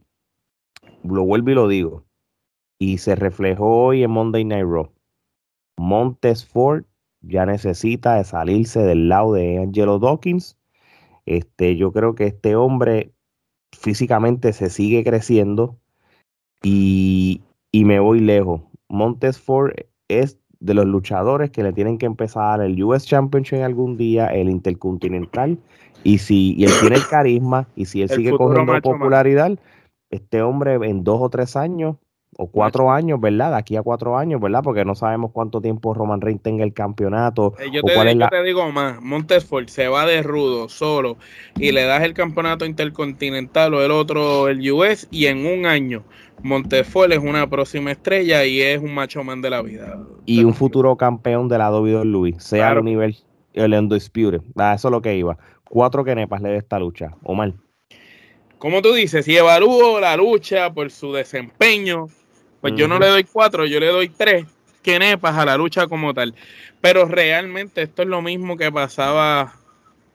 lo 1.03 1.25
vuelvo 1.25 1.51
y 1.51 1.55
lo 1.55 1.67
digo, 1.67 2.05
y 2.79 2.97
se 2.99 3.15
reflejó 3.15 3.87
hoy 3.87 4.03
en 4.03 4.11
Monday 4.11 4.45
Night 4.45 4.65
Raw. 4.65 4.89
Montes 5.77 6.45
Ford 6.45 6.85
ya 7.21 7.45
necesita 7.45 8.15
de 8.15 8.23
salirse 8.23 8.81
del 8.83 9.09
lado 9.09 9.33
de 9.33 9.59
Angelo 9.59 9.99
Dawkins. 9.99 10.57
Este, 11.25 11.75
yo 11.75 11.91
creo 11.91 12.15
que 12.15 12.25
este 12.25 12.55
hombre 12.55 13.13
físicamente 13.71 14.53
se 14.53 14.69
sigue 14.69 15.03
creciendo 15.03 15.77
y, 16.61 17.41
y 17.71 17.85
me 17.85 17.99
voy 17.99 18.19
lejos. 18.19 18.61
Montes 18.89 19.39
Ford 19.39 19.73
es 20.07 20.37
de 20.59 20.73
los 20.73 20.85
luchadores 20.85 21.51
que 21.51 21.61
le 21.61 21.73
tienen 21.73 21.97
que 21.97 22.05
empezar 22.05 22.61
el 22.61 22.81
US 22.81 23.05
Championship 23.05 23.61
algún 23.61 23.97
día, 23.97 24.27
el 24.27 24.49
Intercontinental, 24.49 25.57
y 26.03 26.19
si 26.19 26.55
y 26.55 26.63
él 26.63 26.71
tiene 26.79 26.95
el 26.95 27.07
carisma, 27.07 27.67
y 27.75 27.85
si 27.85 28.01
él 28.01 28.09
sigue 28.09 28.31
cogiendo 28.31 28.79
popularidad, 28.81 29.59
este 30.09 30.41
hombre 30.41 30.75
en 30.75 31.03
dos 31.03 31.19
o 31.21 31.29
tres 31.29 31.57
años, 31.57 31.97
o 32.37 32.47
cuatro 32.47 32.91
años, 32.91 33.19
¿verdad? 33.19 33.51
De 33.51 33.57
aquí 33.57 33.75
a 33.75 33.81
cuatro 33.81 34.17
años, 34.17 34.41
¿verdad? 34.41 34.61
Porque 34.63 34.85
no 34.85 34.95
sabemos 34.95 35.31
cuánto 35.31 35.61
tiempo 35.61 35.93
Roman 35.93 36.21
Reigns 36.21 36.41
tenga 36.41 36.63
el 36.63 36.73
campeonato. 36.73 37.53
Eh, 37.59 37.69
yo, 37.71 37.81
te, 37.81 38.43
digo 38.43 38.71
más, 38.71 39.01
Montesford 39.01 39.67
se 39.67 39.87
va 39.87 40.05
de 40.05 40.23
rudo, 40.23 40.69
solo, 40.69 41.17
y 41.57 41.71
le 41.71 41.83
das 41.83 42.03
el 42.03 42.13
campeonato 42.13 42.65
intercontinental 42.65 43.73
o 43.73 43.81
el 43.81 43.91
otro, 43.91 44.47
el 44.47 44.71
US, 44.71 45.07
y 45.11 45.27
en 45.27 45.45
un 45.45 45.65
año 45.65 46.03
Montefort 46.41 47.11
es 47.11 47.19
una 47.19 47.49
próxima 47.49 47.91
estrella 47.91 48.45
y 48.45 48.61
es 48.61 48.81
un 48.81 48.93
macho 48.93 49.23
man 49.23 49.41
de 49.41 49.49
la 49.49 49.61
vida. 49.61 49.97
Y 50.25 50.43
un 50.43 50.53
futuro 50.53 50.95
campeón 50.97 51.47
de 51.47 51.57
la 51.57 51.71
WWE, 51.71 52.35
sea 52.39 52.71
el 52.73 52.83
nivel 52.83 53.15
el 53.53 53.73
Undisputed. 53.73 54.41
Ah, 54.55 54.73
eso 54.73 54.87
es 54.87 54.91
lo 54.91 55.01
que 55.01 55.15
iba. 55.15 55.37
Cuatro 55.63 56.03
quenepas 56.03 56.41
le 56.41 56.49
de 56.49 56.57
esta 56.57 56.79
lucha. 56.79 57.15
Omar. 57.23 57.53
Como 58.57 58.81
tú 58.81 58.93
dices, 58.93 59.25
si 59.25 59.35
evalúo 59.35 59.99
la 59.99 60.15
lucha 60.17 60.73
por 60.73 60.89
su 60.89 61.13
desempeño, 61.13 62.07
pues 62.63 62.75
yo 62.77 62.87
no 62.87 62.97
le 62.97 63.07
doy 63.07 63.25
cuatro, 63.25 63.65
yo 63.65 63.77
le 63.77 63.87
doy 63.87 64.07
tres 64.07 64.45
quenepas 64.81 65.37
a 65.37 65.43
la 65.43 65.57
lucha 65.57 65.87
como 65.87 66.13
tal. 66.13 66.33
Pero 66.79 67.03
realmente 67.09 67.81
esto 67.81 68.03
es 68.03 68.07
lo 68.07 68.21
mismo 68.21 68.55
que 68.55 68.71
pasaba 68.71 69.59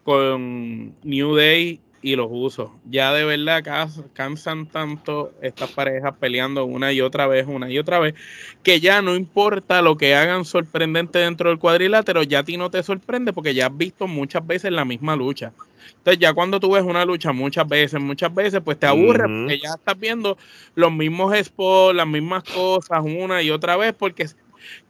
con 0.02 0.94
New 1.02 1.36
Day 1.36 1.78
y 2.02 2.16
los 2.16 2.28
usos. 2.30 2.70
Ya 2.88 3.12
de 3.12 3.24
verdad 3.24 3.64
cansan 4.12 4.66
tanto 4.66 5.32
estas 5.42 5.70
parejas 5.72 6.14
peleando 6.18 6.64
una 6.64 6.92
y 6.92 7.00
otra 7.00 7.26
vez, 7.26 7.46
una 7.48 7.70
y 7.70 7.78
otra 7.78 7.98
vez, 7.98 8.14
que 8.62 8.80
ya 8.80 9.02
no 9.02 9.16
importa 9.16 9.82
lo 9.82 9.96
que 9.96 10.14
hagan 10.14 10.44
sorprendente 10.44 11.18
dentro 11.18 11.50
del 11.50 11.58
cuadrilátero, 11.58 12.22
ya 12.22 12.40
a 12.40 12.44
ti 12.44 12.56
no 12.56 12.70
te 12.70 12.82
sorprende 12.82 13.32
porque 13.32 13.54
ya 13.54 13.66
has 13.66 13.76
visto 13.76 14.06
muchas 14.06 14.46
veces 14.46 14.72
la 14.72 14.84
misma 14.84 15.16
lucha. 15.16 15.52
Entonces 15.96 16.18
ya 16.18 16.34
cuando 16.34 16.60
tú 16.60 16.72
ves 16.72 16.82
una 16.82 17.04
lucha 17.04 17.32
muchas 17.32 17.66
veces, 17.66 18.00
muchas 18.00 18.34
veces, 18.34 18.60
pues 18.64 18.78
te 18.78 18.86
aburre 18.86 19.24
porque 19.24 19.58
ya 19.58 19.70
estás 19.70 19.98
viendo 19.98 20.36
los 20.74 20.92
mismos 20.92 21.34
spots, 21.36 21.96
las 21.96 22.06
mismas 22.06 22.44
cosas 22.44 23.00
una 23.02 23.42
y 23.42 23.50
otra 23.50 23.76
vez, 23.76 23.94
porque 23.94 24.26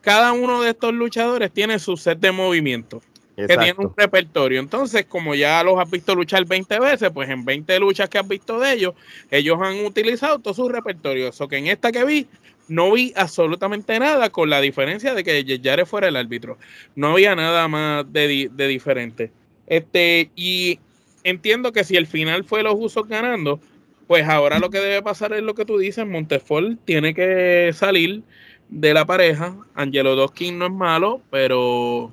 cada 0.01 0.33
uno 0.33 0.63
de 0.63 0.71
estos 0.71 0.93
luchadores 0.93 1.53
tiene 1.53 1.79
su 1.79 1.97
set 1.97 2.19
de 2.19 2.33
movimientos 2.33 3.05
que 3.47 3.57
tienen 3.57 3.75
un 3.79 3.93
repertorio. 3.97 4.61
Entonces, 4.61 5.07
como 5.07 5.35
ya 5.35 5.63
los 5.63 5.79
has 5.79 5.91
visto 5.91 6.15
luchar 6.15 6.45
20 6.45 6.81
veces, 6.81 7.11
pues 7.13 7.29
en 7.29 7.45
20 7.45 7.79
luchas 7.79 8.09
que 8.09 8.19
has 8.19 8.27
visto 8.27 8.59
de 8.59 8.73
ellos, 8.73 8.95
ellos 9.31 9.59
han 9.63 9.85
utilizado 9.85 10.39
todo 10.39 10.55
su 10.55 10.69
repertorio. 10.69 11.29
Eso 11.29 11.47
que 11.47 11.59
en 11.59 11.69
esta 11.69 11.93
que 11.93 12.05
vi, 12.05 12.27
no 12.67 12.93
vi 12.93 13.13
absolutamente 13.17 13.99
nada, 13.99 14.31
con 14.31 14.51
la 14.51 14.61
diferencia 14.61 15.15
de 15.15 15.25
que 15.25 15.45
Yare 15.45 15.87
fuera 15.87 16.09
el 16.09 16.17
árbitro. 16.17 16.59
No 16.97 17.13
había 17.13 17.37
nada 17.37 17.69
más 17.69 18.13
de, 18.13 18.51
de 18.53 18.67
diferente. 18.67 19.31
Este, 19.67 20.31
y 20.35 20.81
entiendo 21.23 21.73
que 21.73 21.85
si 21.85 21.97
el 21.97 22.07
final 22.07 22.45
fue 22.45 22.63
los 22.63 22.75
usos 22.77 23.07
ganando, 23.07 23.61
pues 24.07 24.27
ahora 24.27 24.59
lo 24.59 24.71
que 24.71 24.81
debe 24.81 25.03
pasar 25.03 25.33
es 25.35 25.43
lo 25.43 25.55
que 25.55 25.65
tú 25.65 25.79
dices, 25.79 26.07
Montefort 26.07 26.79
tiene 26.85 27.15
que 27.15 27.71
salir 27.75 28.23
de 28.69 28.95
la 28.95 29.05
pareja. 29.05 29.57
Angelo 29.75 30.17
Doskin 30.17 30.59
no 30.59 30.67
es 30.67 30.73
malo, 30.73 31.21
pero 31.31 32.13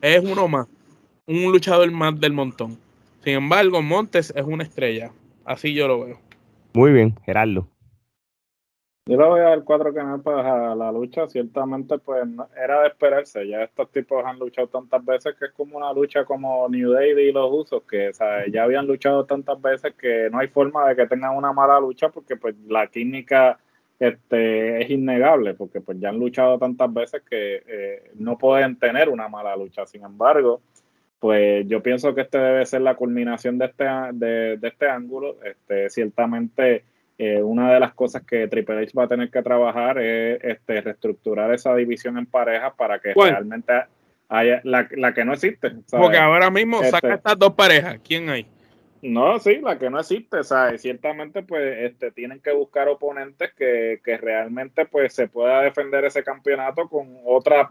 es 0.00 0.22
uno 0.24 0.48
más, 0.48 0.66
un 1.26 1.52
luchador 1.52 1.90
más 1.90 2.18
del 2.20 2.32
montón. 2.32 2.78
Sin 3.22 3.34
embargo, 3.34 3.82
Montes 3.82 4.32
es 4.34 4.44
una 4.44 4.62
estrella. 4.62 5.10
Así 5.44 5.74
yo 5.74 5.88
lo 5.88 6.04
veo. 6.04 6.18
Muy 6.74 6.92
bien, 6.92 7.14
Gerardo. 7.24 7.66
Yo 9.06 9.16
le 9.16 9.24
voy 9.24 9.40
a 9.40 9.44
dar 9.44 9.64
cuatro 9.64 9.92
canales 9.94 10.26
a 10.26 10.74
la 10.74 10.92
lucha. 10.92 11.26
Ciertamente, 11.26 11.98
pues 11.98 12.26
era 12.62 12.82
de 12.82 12.88
esperarse. 12.88 13.48
Ya 13.48 13.62
estos 13.62 13.90
tipos 13.90 14.22
han 14.24 14.38
luchado 14.38 14.68
tantas 14.68 15.02
veces 15.04 15.34
que 15.38 15.46
es 15.46 15.52
como 15.52 15.78
una 15.78 15.92
lucha 15.94 16.26
como 16.26 16.68
New 16.68 16.92
Day 16.92 17.12
y 17.12 17.32
los 17.32 17.50
usos, 17.50 17.82
que 17.84 18.10
ya 18.52 18.62
habían 18.62 18.86
luchado 18.86 19.24
tantas 19.24 19.60
veces 19.62 19.94
que 19.94 20.28
no 20.30 20.38
hay 20.38 20.48
forma 20.48 20.86
de 20.88 20.96
que 20.96 21.06
tengan 21.06 21.34
una 21.34 21.54
mala 21.54 21.80
lucha 21.80 22.10
porque 22.10 22.36
pues 22.36 22.54
la 22.66 22.86
química 22.86 23.58
este, 23.98 24.82
es 24.82 24.90
innegable, 24.90 25.54
porque 25.54 25.80
pues 25.80 25.98
ya 25.98 26.10
han 26.10 26.18
luchado 26.18 26.58
tantas 26.58 26.92
veces 26.92 27.22
que 27.28 27.62
eh, 27.66 28.10
no 28.14 28.38
pueden 28.38 28.76
tener 28.76 29.08
una 29.08 29.28
mala 29.28 29.56
lucha. 29.56 29.86
Sin 29.86 30.04
embargo, 30.04 30.60
pues 31.18 31.66
yo 31.66 31.82
pienso 31.82 32.14
que 32.14 32.22
este 32.22 32.38
debe 32.38 32.64
ser 32.64 32.82
la 32.82 32.94
culminación 32.94 33.58
de 33.58 33.66
este, 33.66 33.84
de, 34.12 34.58
este 34.62 34.88
ángulo. 34.88 35.36
Este, 35.42 35.90
ciertamente, 35.90 36.84
eh, 37.18 37.42
una 37.42 37.72
de 37.72 37.80
las 37.80 37.92
cosas 37.94 38.22
que 38.22 38.46
Triple 38.46 38.82
H 38.82 38.92
va 38.96 39.04
a 39.04 39.08
tener 39.08 39.30
que 39.30 39.42
trabajar 39.42 39.98
es 39.98 40.38
este, 40.44 40.80
reestructurar 40.80 41.52
esa 41.52 41.74
división 41.74 42.18
en 42.18 42.26
parejas 42.26 42.72
para 42.76 43.00
que 43.00 43.14
realmente 43.14 43.72
haya 44.28 44.60
la, 44.62 44.86
la, 44.92 45.12
que 45.12 45.24
no 45.24 45.32
existe. 45.32 45.72
Porque 45.90 46.18
ahora 46.18 46.50
mismo 46.50 46.82
saca 46.84 46.98
este 46.98 47.14
estas 47.14 47.38
dos 47.38 47.54
parejas. 47.54 47.98
¿Quién 48.04 48.28
hay? 48.28 48.46
No, 49.02 49.38
sí, 49.38 49.60
la 49.62 49.78
que 49.78 49.90
no 49.90 50.00
existe, 50.00 50.42
¿sabes? 50.44 50.82
Ciertamente, 50.82 51.42
pues, 51.42 51.90
este, 51.90 52.10
tienen 52.10 52.40
que 52.40 52.52
buscar 52.52 52.88
oponentes 52.88 53.52
que, 53.54 54.00
que 54.04 54.16
realmente, 54.16 54.86
pues, 54.86 55.14
se 55.14 55.28
pueda 55.28 55.62
defender 55.62 56.04
ese 56.04 56.24
campeonato 56.24 56.88
con 56.88 57.16
otras 57.24 57.68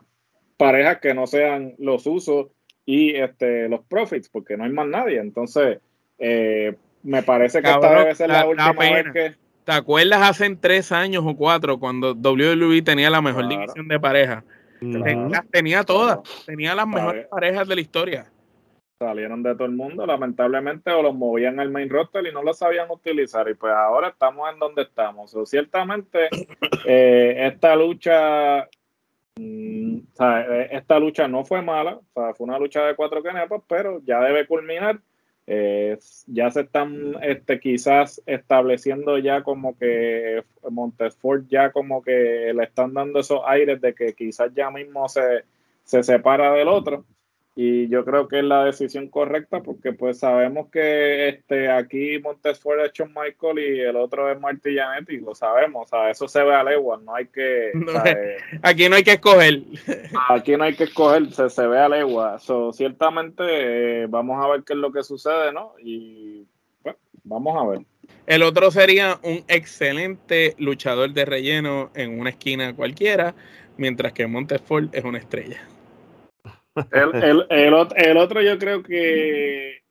parejas 0.57 0.99
que 0.99 1.13
no 1.13 1.27
sean 1.27 1.75
los 1.77 2.05
usos 2.07 2.47
y 2.85 3.15
este, 3.15 3.67
los 3.69 3.81
profits, 3.85 4.29
porque 4.29 4.57
no 4.57 4.63
hay 4.63 4.71
más 4.71 4.87
nadie. 4.87 5.19
Entonces, 5.19 5.79
eh, 6.17 6.75
me 7.03 7.23
parece 7.23 7.61
que 7.61 7.69
esta 7.69 7.99
debe 7.99 8.15
ser 8.15 8.29
la, 8.29 8.45
última 8.45 8.71
vez 8.73 9.05
que... 9.13 9.35
¿Te 9.65 9.73
acuerdas 9.73 10.21
hace 10.21 10.55
tres 10.55 10.93
años 10.93 11.23
o 11.25 11.35
cuatro 11.35 11.77
cuando 11.77 12.13
WWE 12.13 12.81
tenía 12.83 13.09
la 13.09 13.21
mejor 13.21 13.49
división 13.49 13.87
de 13.89 13.99
parejas? 13.99 14.43
Tenía, 15.51 15.83
todas, 15.83 16.19
tenía 16.45 16.73
las 16.73 16.87
mejores 16.87 17.27
parejas 17.27 17.67
de 17.67 17.75
la 17.75 17.81
historia. 17.81 18.31
Salieron 18.97 19.43
de 19.43 19.53
todo 19.53 19.65
el 19.65 19.73
mundo, 19.73 20.05
lamentablemente, 20.05 20.91
o 20.91 21.01
los 21.01 21.15
movían 21.15 21.59
al 21.59 21.69
main 21.69 21.89
roster 21.89 22.25
y 22.25 22.31
no 22.31 22.43
lo 22.43 22.53
sabían 22.53 22.89
utilizar. 22.89 23.47
Y 23.49 23.53
pues 23.53 23.73
ahora 23.73 24.09
estamos 24.09 24.51
en 24.51 24.59
donde 24.59 24.83
estamos. 24.83 25.33
O 25.35 25.45
ciertamente, 25.45 26.29
eh, 26.85 27.35
esta 27.47 27.75
lucha, 27.75 28.67
mm, 29.35 29.97
eh, 30.19 30.67
esta 30.71 30.99
lucha 30.99 31.27
no 31.27 31.45
fue 31.45 31.61
mala, 31.61 31.95
o 31.95 32.05
sea, 32.13 32.33
fue 32.33 32.45
una 32.45 32.59
lucha 32.59 32.85
de 32.85 32.95
cuatro 32.95 33.21
canepas, 33.21 33.61
pero 33.67 34.01
ya 34.03 34.19
debe 34.21 34.47
culminar. 34.47 34.99
Eh, 35.49 35.97
ya 36.25 36.51
se 36.51 36.61
están 36.61 37.15
este, 37.21 37.61
quizás 37.61 38.21
estableciendo 38.25 39.17
ya 39.17 39.43
como 39.43 39.77
que 39.77 40.43
Montesfort 40.69 41.47
ya 41.47 41.71
como 41.71 42.01
que 42.01 42.51
le 42.53 42.63
están 42.63 42.93
dando 42.93 43.21
esos 43.21 43.39
aires 43.45 43.79
de 43.79 43.95
que 43.95 44.13
quizás 44.13 44.53
ya 44.53 44.69
mismo 44.71 45.07
se, 45.07 45.45
se 45.85 46.03
separa 46.03 46.51
del 46.51 46.67
otro 46.67 47.05
y 47.59 47.89
yo 47.89 48.05
creo 48.05 48.27
que 48.27 48.37
es 48.37 48.45
la 48.45 48.65
decisión 48.65 49.07
correcta 49.07 49.63
porque 49.63 49.91
pues 49.91 50.19
sabemos 50.19 50.69
que 50.69 51.27
este 51.27 51.71
aquí 51.71 52.19
Montesfort 52.19 52.81
es 52.81 52.93
Shawn 52.93 53.11
Michael 53.15 53.57
y 53.57 53.79
el 53.79 53.95
otro 53.95 54.31
es 54.31 54.39
Marty 54.39 54.75
Jannetty, 54.75 55.17
lo 55.17 55.33
sabemos, 55.33 55.87
o 55.87 55.89
sea, 55.89 56.11
eso 56.11 56.27
se 56.27 56.43
ve 56.43 56.53
a 56.53 56.63
legua, 56.63 57.01
no 57.03 57.15
hay 57.15 57.25
que... 57.25 57.71
aquí 58.61 58.87
no 58.87 58.95
hay 58.95 59.03
que 59.03 59.13
escoger. 59.13 59.63
Aquí 60.29 60.55
no 60.55 60.65
hay 60.65 60.75
que 60.75 60.83
escoger, 60.83 61.33
se, 61.33 61.49
se 61.49 61.65
ve 61.65 61.79
a 61.79 61.89
legua. 61.89 62.37
So, 62.37 62.71
ciertamente 62.71 64.03
eh, 64.03 64.05
vamos 64.07 64.45
a 64.45 64.49
ver 64.49 64.61
qué 64.63 64.73
es 64.73 64.79
lo 64.79 64.91
que 64.91 65.01
sucede, 65.01 65.51
¿no? 65.51 65.73
Y 65.81 66.45
bueno, 66.83 66.99
vamos 67.23 67.57
a 67.59 67.67
ver. 67.71 67.85
El 68.27 68.43
otro 68.43 68.69
sería 68.69 69.19
un 69.23 69.43
excelente 69.47 70.53
luchador 70.59 71.11
de 71.11 71.25
relleno 71.25 71.89
en 71.95 72.19
una 72.19 72.29
esquina 72.29 72.75
cualquiera, 72.75 73.33
mientras 73.77 74.13
que 74.13 74.27
Montesfort 74.27 74.93
es 74.93 75.03
una 75.03 75.17
estrella. 75.17 75.59
El, 76.91 77.45
el, 77.49 78.17
otro 78.17 78.41
yo 78.41 78.57
creo 78.57 78.83
que 78.83 79.81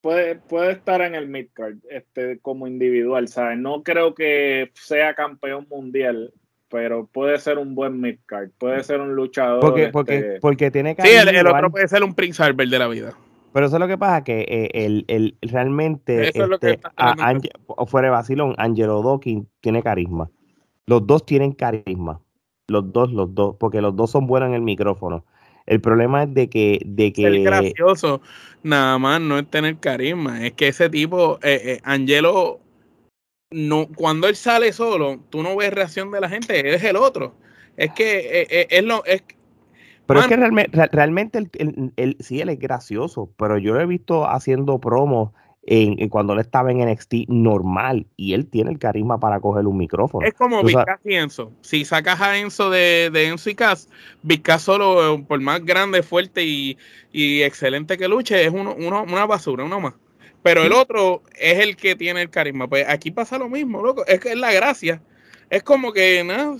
puede, 0.00 0.36
puede 0.36 0.72
estar 0.72 1.00
en 1.02 1.14
el 1.14 1.28
midcard 1.28 1.76
este, 1.90 2.38
como 2.40 2.66
individual, 2.66 3.28
¿sabes? 3.28 3.58
No 3.58 3.82
creo 3.82 4.14
que 4.14 4.70
sea 4.74 5.14
campeón 5.14 5.66
mundial, 5.70 6.32
pero 6.68 7.06
puede 7.06 7.38
ser 7.38 7.58
un 7.58 7.74
buen 7.74 8.00
midcard, 8.00 8.50
puede 8.58 8.82
ser 8.82 9.00
un 9.00 9.14
luchador. 9.14 9.60
Porque, 9.60 9.88
porque, 9.88 10.16
este, 10.16 10.40
porque 10.40 10.70
tiene 10.70 10.96
que. 10.96 11.02
Sí, 11.02 11.08
el, 11.08 11.46
otro 11.46 11.70
puede 11.70 11.88
ser 11.88 12.02
un 12.02 12.14
Prince 12.14 12.42
Albert 12.42 12.70
de 12.70 12.78
la 12.78 12.88
vida. 12.88 13.16
Pero 13.54 13.66
eso 13.66 13.76
es 13.76 13.80
lo 13.80 13.86
que 13.86 13.96
pasa, 13.96 14.24
que 14.24 14.40
eh, 14.40 14.70
el, 14.74 15.04
el, 15.06 15.38
realmente, 15.40 16.28
este, 16.28 16.80
fuera 17.86 18.08
de 18.08 18.10
vacilón, 18.10 18.56
Angelo 18.58 19.00
Dawkins 19.00 19.46
tiene 19.60 19.80
carisma. 19.80 20.28
Los 20.86 21.06
dos 21.06 21.24
tienen 21.24 21.52
carisma. 21.52 22.20
Los 22.66 22.92
dos, 22.92 23.12
los 23.12 23.32
dos, 23.32 23.54
porque 23.60 23.80
los 23.80 23.94
dos 23.94 24.10
son 24.10 24.26
buenos 24.26 24.48
en 24.48 24.56
el 24.56 24.62
micrófono. 24.62 25.24
El 25.66 25.80
problema 25.80 26.24
es 26.24 26.34
de 26.34 26.48
que... 26.48 26.80
De 26.84 27.12
que... 27.12 27.22
Ser 27.22 27.42
gracioso, 27.42 28.20
nada 28.62 28.98
más 28.98 29.20
no 29.20 29.38
es 29.38 29.48
tener 29.48 29.78
carisma. 29.78 30.46
Es 30.46 30.52
que 30.52 30.68
ese 30.68 30.90
tipo, 30.90 31.38
eh, 31.42 31.60
eh, 31.64 31.80
Angelo, 31.84 32.60
no, 33.50 33.88
cuando 33.94 34.28
él 34.28 34.36
sale 34.36 34.72
solo, 34.72 35.20
tú 35.30 35.42
no 35.42 35.56
ves 35.56 35.72
reacción 35.72 36.10
de 36.10 36.20
la 36.20 36.28
gente, 36.28 36.74
es 36.74 36.84
el 36.84 36.96
otro. 36.96 37.34
Es 37.76 37.92
que 37.92 38.46
eh, 38.50 38.66
es 38.70 38.84
lo... 38.84 39.04
Es, 39.04 39.22
pero 40.06 40.20
es 40.20 40.26
que 40.26 40.36
realmente, 40.36 40.86
realmente 40.92 41.38
él, 41.96 42.16
sí, 42.20 42.40
él 42.40 42.50
es 42.50 42.58
gracioso, 42.58 43.32
pero 43.38 43.56
yo 43.56 43.72
lo 43.72 43.80
he 43.80 43.86
visto 43.86 44.28
haciendo 44.28 44.78
promos 44.78 45.30
en, 45.66 46.08
cuando 46.08 46.34
él 46.34 46.40
estaba 46.40 46.70
en 46.70 46.78
NXT 46.78 47.28
normal 47.28 48.06
y 48.16 48.34
él 48.34 48.46
tiene 48.46 48.70
el 48.70 48.78
carisma 48.78 49.18
para 49.18 49.40
coger 49.40 49.66
un 49.66 49.78
micrófono. 49.78 50.26
Es 50.26 50.34
como 50.34 50.62
Vizcas 50.62 51.00
y 51.04 51.14
Enzo. 51.14 51.52
Si 51.62 51.84
sacas 51.84 52.20
a 52.20 52.38
Enzo 52.38 52.70
de, 52.70 53.10
de 53.12 53.28
Enzo 53.28 53.50
y 53.50 53.54
Cass, 53.54 53.88
Vizcas 54.22 54.62
solo, 54.62 55.24
por 55.26 55.40
más 55.40 55.64
grande, 55.64 56.02
fuerte 56.02 56.44
y, 56.44 56.76
excelente 57.12 57.96
que 57.96 58.08
luche, 58.08 58.44
es 58.44 58.52
uno, 58.52 58.74
una 58.74 59.26
basura, 59.26 59.64
uno 59.64 59.80
más. 59.80 59.94
Pero 60.42 60.62
el 60.62 60.72
otro 60.72 61.22
es 61.38 61.58
el 61.60 61.74
que 61.74 61.96
tiene 61.96 62.20
el 62.20 62.28
carisma. 62.28 62.68
Pues 62.68 62.84
aquí 62.86 63.10
pasa 63.10 63.38
lo 63.38 63.48
mismo, 63.48 63.82
loco. 63.82 64.04
Es 64.06 64.20
que 64.20 64.32
es 64.32 64.36
la 64.36 64.52
gracia. 64.52 65.00
Es 65.48 65.62
como 65.62 65.92
que 65.92 66.22
¿no? 66.22 66.58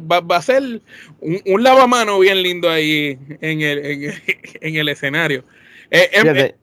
va, 0.00 0.36
a 0.36 0.42
ser 0.42 0.80
un, 1.20 1.40
un, 1.44 1.62
lavamano 1.62 2.18
bien 2.18 2.42
lindo 2.42 2.70
ahí 2.70 3.18
en 3.40 3.60
el, 3.60 4.14
en 4.60 4.76
el 4.76 4.88
escenario. 4.88 5.44
Eh, 5.90 6.54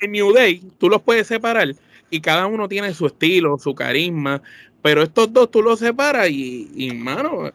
en, 0.00 0.12
New 0.12 0.32
Day 0.32 0.62
tú 0.78 0.88
los 0.88 1.02
puedes 1.02 1.26
separar 1.26 1.74
y 2.08 2.20
cada 2.20 2.46
uno 2.46 2.68
tiene 2.68 2.94
su 2.94 3.06
estilo, 3.06 3.58
su 3.58 3.74
carisma, 3.74 4.42
pero 4.82 5.02
estos 5.02 5.32
dos 5.32 5.50
tú 5.50 5.62
los 5.62 5.78
separas 5.78 6.30
y, 6.30 6.70
y 6.74 6.92
mano, 6.92 7.50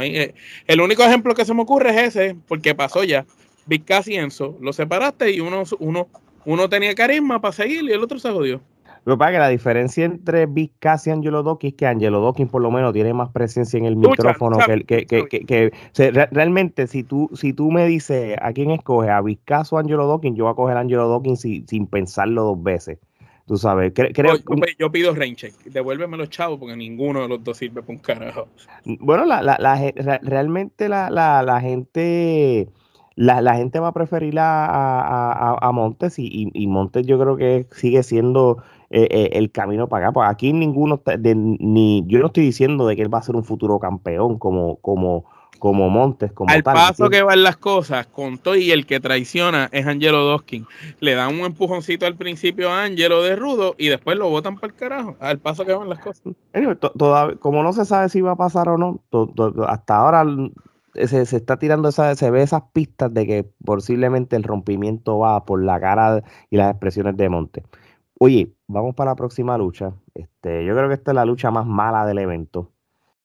eh, 0.00 0.34
el 0.66 0.80
único 0.80 1.02
ejemplo 1.02 1.34
que 1.34 1.44
se 1.44 1.54
me 1.54 1.62
ocurre 1.62 1.90
es 1.90 2.16
ese, 2.16 2.36
porque 2.48 2.74
pasó 2.74 3.04
ya. 3.04 3.26
Big 3.66 3.84
y 4.06 4.14
Enzo, 4.16 4.58
lo 4.60 4.72
separaste 4.72 5.30
y 5.30 5.40
uno, 5.40 5.62
uno, 5.78 6.08
uno 6.44 6.68
tenía 6.68 6.94
carisma 6.94 7.40
para 7.40 7.52
seguir 7.52 7.84
y 7.84 7.92
el 7.92 8.02
otro 8.02 8.18
se 8.18 8.30
jodió. 8.30 8.60
Lo 9.04 9.14
que 9.14 9.18
pasa 9.18 9.30
es 9.30 9.34
que 9.34 9.40
la 9.40 9.48
diferencia 9.48 10.04
entre 10.04 10.46
Big 10.46 10.72
Cass 10.78 11.08
y 11.08 11.10
Angelo 11.10 11.42
Dawkins 11.42 11.72
es 11.72 11.76
que 11.76 11.86
Angelo 11.86 12.22
Dawkins 12.22 12.50
por 12.50 12.62
lo 12.62 12.70
menos 12.70 12.92
tiene 12.92 13.12
más 13.12 13.30
presencia 13.30 13.76
en 13.76 13.86
el 13.86 13.96
micrófono 13.96 14.58
que, 14.86 15.06
que, 15.06 15.26
que, 15.26 15.40
que 15.44 15.72
realmente 16.30 16.86
si 16.86 17.02
tú, 17.02 17.28
si 17.34 17.52
tú 17.52 17.72
me 17.72 17.86
dices 17.86 18.36
a 18.40 18.52
quién 18.52 18.70
escoge, 18.70 19.10
a 19.10 19.20
Big 19.20 19.40
Cass 19.44 19.72
o 19.72 19.78
Angelo 19.78 20.06
Dawkins, 20.06 20.36
yo 20.36 20.44
voy 20.44 20.52
a 20.52 20.56
coger 20.56 20.76
a 20.76 20.80
Angelo 20.80 21.08
Dawkins 21.08 21.40
sin, 21.40 21.86
pensarlo 21.88 22.44
dos 22.44 22.62
veces. 22.62 22.98
Tú 23.46 23.56
sabes, 23.56 23.92
creo, 23.92 24.36
yo, 24.78 24.92
pido 24.92 25.14
rain 25.16 25.34
check, 25.34 25.52
devuélveme 25.64 26.16
los 26.16 26.30
chavos 26.30 26.60
porque 26.60 26.76
ninguno 26.76 27.22
de 27.22 27.28
los 27.28 27.42
dos 27.42 27.56
sirve 27.56 27.82
para 27.82 27.92
un 27.92 27.98
carajo. 27.98 28.46
Bueno, 29.00 29.24
la, 29.24 29.42
la, 29.42 29.58
la, 29.58 30.18
realmente 30.22 30.88
la, 30.88 31.10
la, 31.10 31.60
gente 31.60 32.68
la, 33.16 33.56
gente 33.56 33.80
va 33.80 33.88
a 33.88 33.92
preferir 33.92 34.38
a, 34.38 35.58
a, 35.60 35.72
Montes 35.72 36.20
y, 36.20 36.50
y, 36.54 36.66
Montes 36.68 37.04
yo 37.04 37.18
creo 37.18 37.36
que 37.36 37.66
sigue 37.72 38.04
siendo 38.04 38.62
eh, 38.94 39.08
eh, 39.10 39.30
el 39.32 39.50
camino 39.50 39.88
para 39.88 40.06
acá. 40.06 40.12
Pues 40.12 40.28
aquí 40.28 40.52
ninguno, 40.52 41.00
de, 41.18 41.34
ni 41.34 42.04
yo 42.06 42.18
no 42.18 42.26
estoy 42.26 42.44
diciendo 42.44 42.86
de 42.86 42.94
que 42.94 43.00
él 43.00 43.12
va 43.12 43.18
a 43.18 43.22
ser 43.22 43.34
un 43.36 43.42
futuro 43.42 43.78
campeón 43.78 44.38
como, 44.38 44.76
como, 44.76 45.24
como 45.58 45.88
Montes, 45.88 46.30
como 46.32 46.50
Al 46.50 46.62
paso 46.62 47.08
que 47.08 47.22
van 47.22 47.42
las 47.42 47.56
cosas, 47.56 48.06
con 48.08 48.36
todo 48.36 48.54
y 48.54 48.70
el 48.70 48.84
que 48.84 49.00
traiciona 49.00 49.70
es 49.72 49.86
Angelo 49.86 50.24
Doskin. 50.24 50.66
Le 51.00 51.14
dan 51.14 51.34
un 51.34 51.46
empujoncito 51.46 52.04
al 52.04 52.16
principio 52.16 52.68
a 52.68 52.84
Angelo 52.84 53.22
de 53.22 53.34
Rudo 53.34 53.74
y 53.78 53.88
después 53.88 54.18
lo 54.18 54.28
botan 54.28 54.56
para 54.56 54.66
el 54.66 54.74
carajo. 54.74 55.16
Al 55.20 55.38
paso 55.38 55.64
que 55.64 55.72
van 55.72 55.88
las 55.88 56.00
cosas. 56.00 56.34
como 57.40 57.62
no 57.62 57.72
se 57.72 57.86
sabe 57.86 58.10
si 58.10 58.20
va 58.20 58.32
a 58.32 58.36
pasar 58.36 58.68
o 58.68 58.76
no, 58.76 59.00
hasta 59.66 59.96
ahora 59.96 60.26
se, 60.94 61.24
se, 61.24 61.36
está 61.36 61.58
tirando 61.58 61.88
esa, 61.88 62.14
se 62.14 62.30
ve 62.30 62.42
esas 62.42 62.64
pistas 62.74 63.14
de 63.14 63.26
que 63.26 63.50
posiblemente 63.64 64.36
el 64.36 64.42
rompimiento 64.42 65.18
va 65.18 65.46
por 65.46 65.64
la 65.64 65.80
cara 65.80 66.22
y 66.50 66.58
las 66.58 66.72
expresiones 66.72 67.16
de 67.16 67.30
Montes. 67.30 67.64
Oye, 68.24 68.52
vamos 68.72 68.94
para 68.94 69.12
la 69.12 69.16
próxima 69.16 69.56
lucha. 69.58 69.92
Este, 70.14 70.64
yo 70.64 70.74
creo 70.74 70.88
que 70.88 70.94
esta 70.94 71.12
es 71.12 71.14
la 71.14 71.24
lucha 71.24 71.50
más 71.50 71.66
mala 71.66 72.06
del 72.06 72.18
evento. 72.18 72.72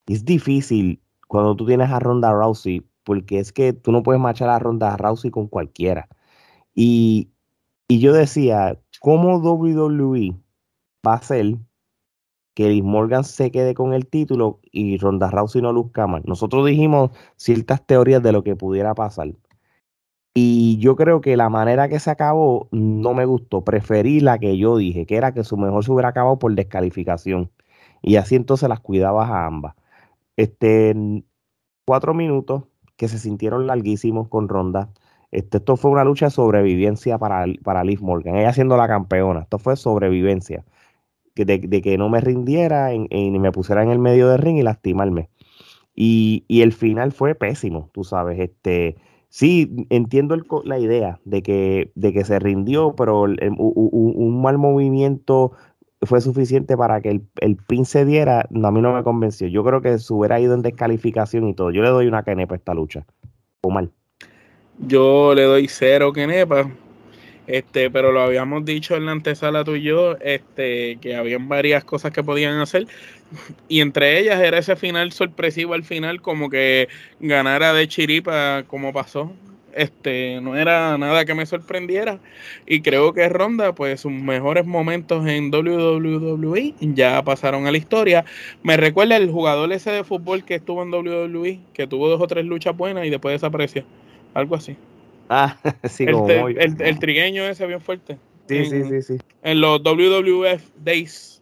Es 0.06 0.26
difícil 0.26 1.02
cuando 1.28 1.56
tú 1.56 1.66
tienes 1.66 1.90
a 1.92 2.00
Ronda 2.00 2.32
Rousey, 2.32 2.86
porque 3.04 3.40
es 3.40 3.52
que 3.52 3.74
tú 3.74 3.92
no 3.92 4.04
puedes 4.04 4.22
marchar 4.22 4.50
a 4.50 4.60
Ronda 4.60 4.96
Rousey 4.98 5.32
con 5.32 5.48
cualquiera. 5.48 6.08
Y, 6.76 7.32
yo 7.90 8.14
decía, 8.14 8.80
¿cómo 9.00 9.38
WWE 9.38 10.36
va 11.06 11.14
a 11.14 11.16
hacer 11.16 11.58
que 12.54 12.70
Liz 12.70 12.84
Morgan 12.84 13.24
se 13.24 13.52
quede 13.52 13.74
con 13.74 13.94
el 13.94 14.08
título 14.08 14.60
y 14.72 14.98
Ronda 14.98 15.32
Rousey 15.32 15.62
no 15.62 15.72
luzca 15.74 16.08
mal? 16.08 16.24
Nosotros 16.26 16.66
dijimos 16.66 17.12
ciertas 17.38 17.86
teorías 17.86 18.22
de 18.22 18.34
lo 18.34 18.44
que 18.44 18.56
pudiera 18.56 18.94
pasar. 18.94 19.34
Y 20.40 20.78
yo 20.78 20.96
creo 20.96 21.20
que 21.20 21.36
la 21.36 21.50
manera 21.50 21.90
que 21.90 22.00
se 22.00 22.12
acabó 22.12 22.68
no 22.72 23.16
me 23.16 23.26
gustó. 23.26 23.64
Preferí 23.64 24.20
la 24.20 24.38
que 24.38 24.56
yo 24.56 24.78
dije, 24.78 25.08
que 25.08 25.16
era 25.16 25.34
que 25.34 25.44
su 25.44 25.58
mejor 25.58 25.84
se 25.84 25.92
hubiera 25.92 26.10
acabado 26.10 26.38
por 26.38 26.54
descalificación. 26.54 27.50
Y 28.04 28.18
así 28.18 28.36
entonces 28.36 28.70
las 28.70 28.80
cuidabas 28.80 29.32
a 29.32 29.48
ambas. 29.48 29.76
Este, 30.36 30.96
cuatro 31.86 32.14
minutos 32.14 32.66
que 32.98 33.08
se 33.08 33.18
sintieron 33.18 33.66
larguísimos 33.66 34.28
con 34.28 34.48
Ronda. 34.48 34.92
Este, 35.32 35.58
esto 35.58 35.76
fue 35.76 35.90
una 35.90 36.04
lucha 36.04 36.28
de 36.28 36.32
sobrevivencia 36.32 37.18
para, 37.18 37.46
para 37.64 37.84
Morgan. 38.00 38.36
Ella 38.36 38.54
siendo 38.54 38.78
la 38.78 38.88
campeona. 38.88 39.42
Esto 39.42 39.58
fue 39.58 39.76
sobrevivencia. 39.76 40.64
De, 41.36 41.58
de 41.58 41.82
que 41.82 41.98
no 41.98 42.10
me 42.10 42.22
rindiera 42.22 42.94
y 42.94 43.32
me 43.40 43.52
pusiera 43.52 43.82
en 43.82 43.90
el 43.90 44.00
medio 44.00 44.30
del 44.30 44.38
ring 44.38 44.58
y 44.58 44.64
lastimarme. 44.64 45.30
Y, 45.96 46.46
y 46.48 46.62
el 46.62 46.74
final 46.74 47.12
fue 47.12 47.34
pésimo, 47.34 47.90
tú 47.92 48.04
sabes. 48.04 48.40
Este, 48.40 48.98
Sí, 49.38 49.70
entiendo 49.92 50.36
la 50.64 50.80
idea 50.80 51.20
de 51.24 51.44
que, 51.44 51.92
de 51.94 52.12
que 52.12 52.26
se 52.26 52.40
rindió, 52.40 52.96
pero 52.96 53.22
un, 53.22 54.42
mal 54.42 54.58
movimiento 54.58 55.52
fue 56.02 56.22
suficiente 56.22 56.76
para 56.76 57.02
que 57.02 57.12
el, 57.12 57.22
el 57.42 57.56
pin 57.56 57.86
se 57.86 58.04
diera. 58.04 58.48
No, 58.50 58.70
a 58.70 58.72
mí 58.72 58.82
no 58.82 58.96
me 58.96 59.04
convenció. 59.04 59.48
Yo 59.48 59.64
creo 59.64 59.84
que 59.84 60.00
se 60.00 60.12
hubiera 60.12 60.40
ido 60.40 60.56
en 60.56 60.64
descalificación 60.64 61.48
y 61.48 61.54
todo. 61.54 61.70
Yo 61.70 61.84
le 61.84 61.90
doy 61.90 62.08
una 62.08 62.24
kenepa 62.24 62.56
a 62.56 62.58
esta 62.58 62.74
lucha. 62.74 63.06
O 63.62 63.70
mal. 63.70 63.92
Yo 64.80 65.36
le 65.36 65.44
doy 65.44 65.68
cero 65.68 66.12
kenepa. 66.12 66.72
Este, 67.46 67.92
pero 67.92 68.12
lo 68.12 68.22
habíamos 68.22 68.66
dicho 68.66 68.96
en 68.96 69.06
la 69.06 69.12
antesala 69.12 69.64
tú 69.64 69.76
y 69.76 69.84
yo, 69.84 70.18
este, 70.20 70.98
que 71.00 71.16
habían 71.16 71.48
varias 71.48 71.84
cosas 71.86 72.12
que 72.12 72.24
podían 72.24 72.60
hacer. 72.60 72.88
Y 73.68 73.82
entre 73.82 74.20
ellas 74.20 74.40
era 74.42 74.58
ese 74.60 74.76
final 74.76 75.12
sorpresivo 75.12 75.74
al 75.74 75.84
final, 75.84 76.22
como 76.22 76.50
que 76.50 76.88
ganara 77.20 77.74
de 77.74 77.88
chiripa 77.88 78.64
como 78.68 78.94
pasó. 78.94 79.34
este, 79.74 80.40
no 80.42 80.56
era 80.56 80.98
nada 80.98 81.24
que 81.26 81.36
me 81.36 81.46
sorprendiera. 81.46 82.20
Y 82.66 82.82
creo 82.82 83.14
que 83.14 83.30
Ronda, 83.30 83.76
pues 83.76 84.02
sus 84.02 84.12
mejores 84.12 84.66
momentos 84.66 85.28
en 85.28 85.52
WWE 85.52 86.74
ya 86.80 87.22
pasaron 87.24 87.68
a 87.68 87.72
la 87.72 87.78
historia. 87.78 88.26
Me 88.64 88.76
recuerda 88.76 89.18
el 89.18 89.30
jugador 89.30 89.72
ese 89.74 89.92
de 89.92 90.04
fútbol 90.04 90.44
que 90.46 90.56
estuvo 90.56 90.82
en 90.82 90.90
WWE, 90.92 91.60
que 91.74 91.86
tuvo 91.86 92.10
dos 92.10 92.20
o 92.22 92.28
tres 92.28 92.46
luchas 92.46 92.76
buenas 92.76 93.06
y 93.06 93.10
después 93.12 93.34
desapareció. 93.34 93.84
Algo 94.34 94.56
así. 94.56 94.76
Ah, 95.30 95.58
sí, 95.84 96.06
el, 96.06 96.12
como 96.14 96.48
el- 96.48 96.82
el 96.82 97.00
trigueño 97.00 97.44
ese 97.46 97.68
bien 97.68 97.82
fuerte. 97.82 98.18
Sí, 98.48 98.66
sí, 98.66 98.84
sí, 98.90 99.02
sí. 99.02 99.18
En 99.44 99.62
los 99.62 99.84
WWF 99.84 100.64
Days, 100.84 101.37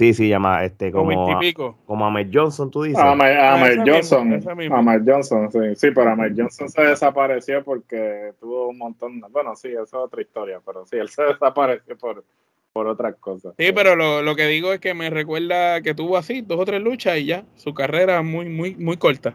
Sí, 0.00 0.14
sí, 0.14 0.28
llama 0.30 0.64
este 0.64 0.90
como 0.90 1.10
como, 1.12 1.26
veintipico. 1.26 1.76
como 1.84 2.06
Ahmed 2.06 2.28
Johnson, 2.32 2.70
tú 2.70 2.84
dices. 2.84 2.98
Ahmed, 2.98 3.36
Ah, 3.38 3.62
mismo, 3.68 3.84
Johnson. 3.86 4.28
mismo. 4.56 4.76
Johnson, 5.06 5.52
sí. 5.52 5.58
Sí, 5.76 5.88
pero 5.94 6.08
Ahmed 6.12 6.32
Johnson 6.34 6.70
se 6.70 6.80
desapareció 6.80 7.62
porque 7.62 8.32
tuvo 8.40 8.68
un 8.68 8.78
montón 8.78 9.20
de... 9.20 9.26
Bueno, 9.30 9.54
sí, 9.56 9.68
eso 9.68 9.82
es 9.82 9.92
otra 9.92 10.22
historia, 10.22 10.58
pero 10.64 10.86
sí, 10.86 10.96
él 10.96 11.10
se 11.10 11.22
desapareció 11.34 11.98
por, 11.98 12.24
por 12.72 12.86
otras 12.86 13.14
cosas. 13.16 13.52
Sí, 13.58 13.72
pero 13.74 13.94
lo, 13.94 14.22
lo 14.22 14.34
que 14.36 14.46
digo 14.46 14.72
es 14.72 14.80
que 14.80 14.94
me 14.94 15.10
recuerda 15.10 15.82
que 15.82 15.92
tuvo 15.94 16.16
así 16.16 16.40
dos 16.40 16.60
o 16.60 16.64
tres 16.64 16.80
luchas 16.80 17.18
y 17.18 17.26
ya, 17.26 17.44
su 17.56 17.74
carrera 17.74 18.22
muy, 18.22 18.48
muy, 18.48 18.76
muy 18.76 18.96
corta. 18.96 19.34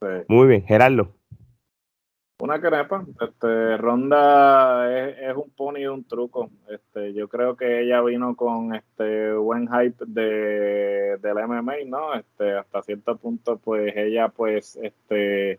Sí. 0.00 0.06
Muy 0.28 0.46
bien, 0.46 0.64
Gerardo. 0.66 1.17
Una 2.40 2.60
crepa. 2.60 3.04
Este, 3.20 3.76
Ronda 3.78 4.88
es, 4.96 5.36
un 5.36 5.50
pony 5.50 5.80
de 5.80 5.88
un 5.88 6.04
truco. 6.04 6.50
Este, 6.68 7.12
yo 7.12 7.28
creo 7.28 7.56
que 7.56 7.82
ella 7.82 8.00
vino 8.02 8.36
con 8.36 8.76
este 8.76 9.32
buen 9.32 9.66
hype 9.66 10.04
de, 10.06 11.16
del 11.20 11.34
MMA, 11.34 11.74
¿no? 11.86 12.14
Este, 12.14 12.52
hasta 12.52 12.82
cierto 12.82 13.16
punto, 13.16 13.58
pues 13.58 13.92
ella, 13.96 14.28
pues, 14.28 14.76
este, 14.80 15.58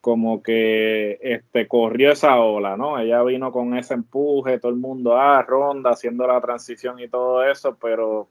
como 0.00 0.42
que 0.42 1.18
este 1.20 1.68
corrió 1.68 2.12
esa 2.12 2.40
ola, 2.40 2.78
¿no? 2.78 2.98
Ella 2.98 3.22
vino 3.22 3.52
con 3.52 3.76
ese 3.76 3.92
empuje, 3.92 4.58
todo 4.58 4.72
el 4.72 4.78
mundo, 4.78 5.18
ah, 5.18 5.42
Ronda, 5.42 5.90
haciendo 5.90 6.26
la 6.26 6.40
transición 6.40 6.98
y 6.98 7.08
todo 7.08 7.44
eso, 7.44 7.76
pero 7.78 8.28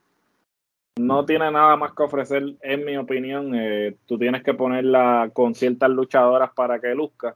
no 0.97 1.23
tiene 1.25 1.51
nada 1.51 1.75
más 1.77 1.93
que 1.93 2.01
ofrecer, 2.01 2.55
en 2.61 2.83
mi 2.83 2.97
opinión. 2.97 3.53
Eh, 3.53 3.95
tú 4.07 4.17
tienes 4.17 4.41
que 4.41 4.55
ponerla 4.55 5.29
con 5.33 5.53
ciertas 5.53 5.91
luchadoras 5.91 6.51
para 6.55 6.79
que 6.79 6.95
luzca 6.95 7.35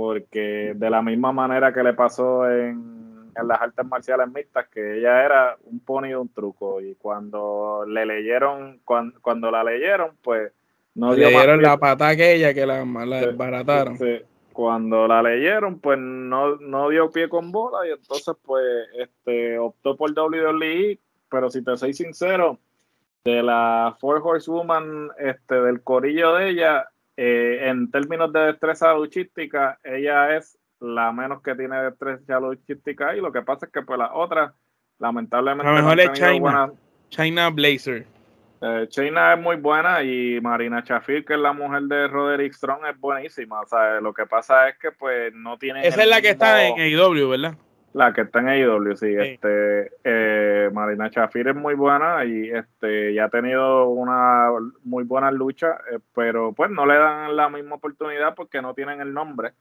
porque 0.00 0.72
de 0.74 0.88
la 0.90 1.02
misma 1.02 1.30
manera 1.30 1.74
que 1.74 1.82
le 1.82 1.92
pasó 1.92 2.50
en, 2.50 3.30
en 3.36 3.48
las 3.48 3.60
artes 3.60 3.84
marciales 3.84 4.28
mixtas, 4.32 4.66
que 4.68 4.96
ella 4.98 5.22
era 5.26 5.56
un 5.64 5.78
pony 5.80 6.08
de 6.08 6.16
un 6.16 6.30
truco, 6.32 6.80
y 6.80 6.94
cuando 6.94 7.84
le 7.86 8.06
leyeron, 8.06 8.80
cuan- 8.86 9.12
cuando, 9.20 9.50
la 9.50 9.62
leyeron, 9.62 10.16
pues 10.22 10.52
no 10.94 11.14
dio 11.14 11.28
Le 11.28 11.36
dieron 11.36 11.60
la 11.60 11.76
pata 11.76 12.08
aquella 12.08 12.54
que 12.54 12.64
la, 12.64 12.82
la 12.82 13.20
Sí, 13.20 13.26
desbarataron. 13.26 13.98
sí. 13.98 14.22
Cuando 14.54 15.06
la 15.06 15.22
leyeron, 15.22 15.78
pues 15.80 15.98
no, 15.98 16.56
no 16.56 16.88
dio 16.88 17.10
pie 17.10 17.28
con 17.28 17.52
bola, 17.52 17.86
y 17.86 17.90
entonces 17.92 18.34
pues 18.42 18.64
este 18.98 19.58
optó 19.58 19.96
por 19.96 20.12
WWE, 20.12 20.98
pero 21.30 21.50
si 21.50 21.62
te 21.62 21.76
soy 21.76 21.92
sincero, 21.92 22.58
de 23.22 23.42
la 23.42 23.94
Four 24.00 24.22
Horsewoman, 24.24 25.10
este, 25.18 25.56
del 25.60 25.82
corillo 25.82 26.34
de 26.36 26.48
ella, 26.48 26.86
eh, 27.22 27.68
en 27.68 27.90
términos 27.90 28.32
de 28.32 28.40
destreza 28.40 28.94
luchística, 28.94 29.78
ella 29.84 30.38
es 30.38 30.58
la 30.80 31.12
menos 31.12 31.42
que 31.42 31.54
tiene 31.54 31.82
destreza 31.82 32.40
luchística 32.40 33.14
y 33.14 33.20
lo 33.20 33.30
que 33.30 33.42
pasa 33.42 33.66
es 33.66 33.72
que 33.72 33.82
pues 33.82 33.98
las 33.98 34.08
otras, 34.14 34.54
lamentablemente, 34.98 35.70
La 35.70 35.82
mejor 35.82 35.96
no 35.96 36.02
han 36.02 36.08
es 36.08 36.18
China. 36.18 36.72
China 37.10 37.50
Blazer. 37.50 38.06
eh, 38.62 38.86
China 38.88 39.34
es 39.34 39.38
muy 39.38 39.56
buena 39.56 40.02
y 40.02 40.40
Marina 40.40 40.82
Chafir, 40.82 41.22
que 41.26 41.34
es 41.34 41.40
la 41.40 41.52
mujer 41.52 41.82
de 41.82 42.08
Roderick 42.08 42.54
Strong, 42.54 42.86
es 42.90 42.98
buenísima. 42.98 43.60
O 43.60 43.66
sea, 43.66 44.00
lo 44.00 44.14
que 44.14 44.24
pasa 44.24 44.70
es 44.70 44.78
que 44.78 44.90
pues 44.90 45.30
no 45.34 45.58
tiene. 45.58 45.86
Esa 45.86 46.02
es 46.02 46.08
la 46.08 46.22
que 46.22 46.30
está 46.30 46.66
en 46.66 46.80
AEW, 46.80 47.28
¿verdad? 47.28 47.54
La 47.92 48.12
que 48.12 48.20
está 48.22 48.38
en 48.38 48.48
AEW, 48.48 48.96
sí. 48.96 49.06
Sí. 49.06 49.16
Este, 49.16 49.92
eh, 50.04 50.70
Marina 50.72 51.10
Chafir 51.10 51.48
es 51.48 51.56
muy 51.56 51.74
buena 51.74 52.24
y 52.24 52.50
este 52.50 53.12
ya 53.14 53.24
ha 53.24 53.28
tenido 53.28 53.88
una 53.88 54.48
muy 54.84 55.04
buena 55.04 55.30
lucha, 55.32 55.80
eh, 55.90 55.98
pero 56.14 56.52
pues 56.52 56.70
no 56.70 56.86
le 56.86 56.94
dan 56.94 57.36
la 57.36 57.48
misma 57.48 57.76
oportunidad 57.76 58.34
porque 58.34 58.62
no 58.62 58.74
tienen 58.74 59.00
el 59.00 59.12
nombre. 59.12 59.52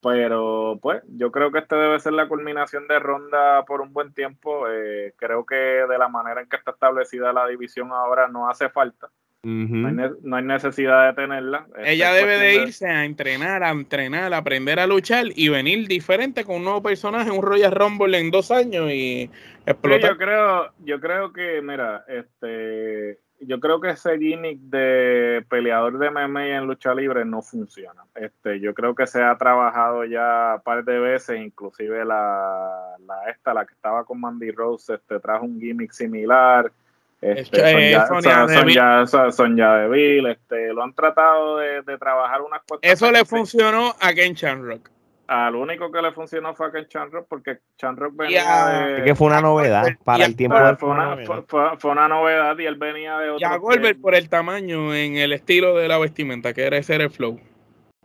Pero 0.00 0.78
pues 0.80 1.02
yo 1.08 1.32
creo 1.32 1.50
que 1.50 1.58
este 1.58 1.74
debe 1.74 1.98
ser 2.00 2.12
la 2.12 2.28
culminación 2.28 2.86
de 2.86 2.98
ronda 2.98 3.64
por 3.64 3.80
un 3.80 3.92
buen 3.92 4.14
tiempo. 4.14 4.68
Eh, 4.68 5.14
creo 5.16 5.44
que 5.44 5.56
de 5.56 5.98
la 5.98 6.08
manera 6.08 6.40
en 6.40 6.48
que 6.48 6.56
está 6.56 6.70
establecida 6.70 7.32
la 7.32 7.46
división 7.46 7.92
ahora 7.92 8.28
no 8.28 8.48
hace 8.48 8.68
falta. 8.68 9.10
No 9.46 9.88
hay, 9.88 10.10
no 10.22 10.40
necesidad 10.40 11.06
de 11.06 11.14
tenerla. 11.22 11.66
Este, 11.76 11.92
Ella 11.92 12.12
debe 12.12 12.38
de 12.38 12.54
irse 12.56 12.86
a 12.88 13.04
entrenar, 13.04 13.62
a 13.62 13.70
entrenar, 13.70 14.34
a 14.34 14.38
aprender 14.38 14.80
a 14.80 14.86
luchar 14.86 15.26
y 15.34 15.48
venir 15.48 15.86
diferente 15.86 16.44
con 16.44 16.56
un 16.56 16.64
nuevo 16.64 16.82
personaje, 16.82 17.30
un 17.30 17.42
Royal 17.42 17.70
Rumble 17.72 18.18
en 18.18 18.30
dos 18.30 18.50
años 18.50 18.90
y 18.90 19.30
Sí, 19.30 19.30
explotar. 19.66 20.10
yo 20.10 20.16
creo, 20.16 20.72
yo 20.84 21.00
creo 21.00 21.32
que, 21.32 21.60
mira, 21.62 22.04
este, 22.08 23.18
yo 23.40 23.60
creo 23.60 23.80
que 23.80 23.90
ese 23.90 24.18
gimmick 24.18 24.58
de 24.60 25.44
peleador 25.48 25.98
de 25.98 26.10
MMA 26.10 26.56
en 26.56 26.66
lucha 26.66 26.94
libre 26.94 27.24
no 27.24 27.42
funciona. 27.42 28.02
Este, 28.14 28.58
yo 28.60 28.74
creo 28.74 28.94
que 28.94 29.06
se 29.06 29.22
ha 29.22 29.36
trabajado 29.36 30.04
ya 30.04 30.54
un 30.56 30.62
par 30.62 30.84
de 30.84 30.98
veces, 30.98 31.38
inclusive 31.40 32.04
la, 32.04 32.96
la 33.06 33.30
esta, 33.30 33.54
la 33.54 33.64
que 33.64 33.74
estaba 33.74 34.04
con 34.04 34.20
Mandy 34.20 34.50
Rose, 34.50 34.94
este, 34.94 35.20
trajo 35.20 35.44
un 35.44 35.60
gimmick 35.60 35.92
similar. 35.92 36.72
Este, 37.20 37.58
Eh, 37.58 37.94
Sonya- 37.94 38.06
Sonya 38.06 38.46
Son-. 38.46 38.48
Sonya- 38.54 39.06
Son- 39.06 39.32
Sonya 39.32 39.74
Deville, 39.78 40.32
este, 40.32 40.72
lo 40.72 40.82
han 40.82 40.92
tratado 40.94 41.56
de, 41.58 41.82
de 41.82 41.98
trabajar 41.98 42.42
unas 42.42 42.60
cuantas 42.68 42.90
Eso 42.90 43.10
le 43.10 43.24
funcionó 43.24 43.94
a 44.00 44.12
Ken 44.12 44.34
Shamrock. 44.34 44.90
Al 45.28 45.56
único 45.56 45.90
que 45.90 46.00
le 46.02 46.12
funcionó 46.12 46.54
fue 46.54 46.66
a 46.68 46.70
Ken 46.70 46.86
Shamrock 46.88 47.26
porque 47.28 47.58
Shamrock 47.80 48.14
venía 48.14 48.66
a- 48.66 48.86
de... 48.86 48.98
Es 48.98 49.02
que 49.04 49.14
fue 49.16 49.26
una 49.26 49.40
novedad. 49.40 49.86
Para 50.04 50.18
y 50.18 50.22
el 50.22 50.36
tiempo 50.36 50.56
Fue, 50.56 50.66
de 50.68 50.76
fue 50.76 50.88
una, 50.90 51.16
fue, 51.26 51.42
fue- 51.48 51.76
fue 51.78 51.90
una 51.90 52.06
novedad 52.06 52.56
y 52.58 52.66
él 52.66 52.76
venía 52.76 53.18
de 53.18 53.26
Y 53.26 53.30
otro. 53.30 53.48
a 53.48 53.56
Goldberg 53.56 54.00
por 54.00 54.14
el 54.14 54.28
tamaño 54.28 54.94
en 54.94 55.16
el 55.16 55.32
estilo 55.32 55.74
de 55.74 55.88
la 55.88 55.98
vestimenta, 55.98 56.52
que 56.52 56.64
era 56.64 56.76
ese 56.76 56.94
era 56.94 57.04
el 57.04 57.10
flow. 57.10 57.40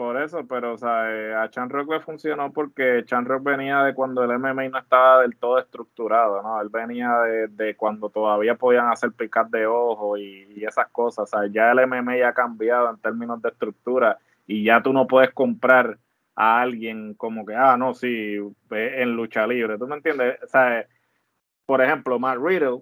Por 0.01 0.19
eso, 0.19 0.47
pero 0.47 0.73
o 0.73 0.77
sea, 0.79 1.11
eh, 1.15 1.35
a 1.35 1.47
Chan 1.51 1.69
Rock 1.69 1.91
le 1.91 1.99
funcionó 1.99 2.51
porque 2.51 3.03
Chan 3.05 3.23
Rock 3.23 3.43
venía 3.43 3.83
de 3.83 3.93
cuando 3.93 4.23
el 4.23 4.39
MMA 4.39 4.69
no 4.69 4.79
estaba 4.79 5.21
del 5.21 5.37
todo 5.37 5.59
estructurado, 5.59 6.41
¿no? 6.41 6.59
Él 6.59 6.69
venía 6.69 7.19
de, 7.19 7.47
de 7.49 7.75
cuando 7.75 8.09
todavía 8.09 8.55
podían 8.55 8.87
hacer 8.87 9.11
picar 9.11 9.47
de 9.51 9.67
ojo 9.67 10.17
y, 10.17 10.47
y 10.55 10.65
esas 10.65 10.87
cosas. 10.87 11.31
O 11.31 11.37
sea, 11.37 11.47
ya 11.51 11.71
el 11.71 11.85
MMA 11.87 12.17
ya 12.17 12.29
ha 12.29 12.33
cambiado 12.33 12.89
en 12.89 12.97
términos 12.97 13.43
de 13.43 13.49
estructura 13.49 14.17
y 14.47 14.63
ya 14.63 14.81
tú 14.81 14.91
no 14.91 15.05
puedes 15.05 15.29
comprar 15.35 15.99
a 16.35 16.61
alguien 16.61 17.13
como 17.13 17.45
que, 17.45 17.53
ah, 17.53 17.77
no, 17.77 17.93
sí, 17.93 18.37
en 18.71 19.15
lucha 19.15 19.45
libre. 19.45 19.77
¿Tú 19.77 19.85
me 19.87 19.97
entiendes? 19.97 20.39
O 20.43 20.47
sea, 20.47 20.83
por 21.67 21.79
ejemplo, 21.79 22.17
Matt 22.17 22.39
Riddle, 22.39 22.81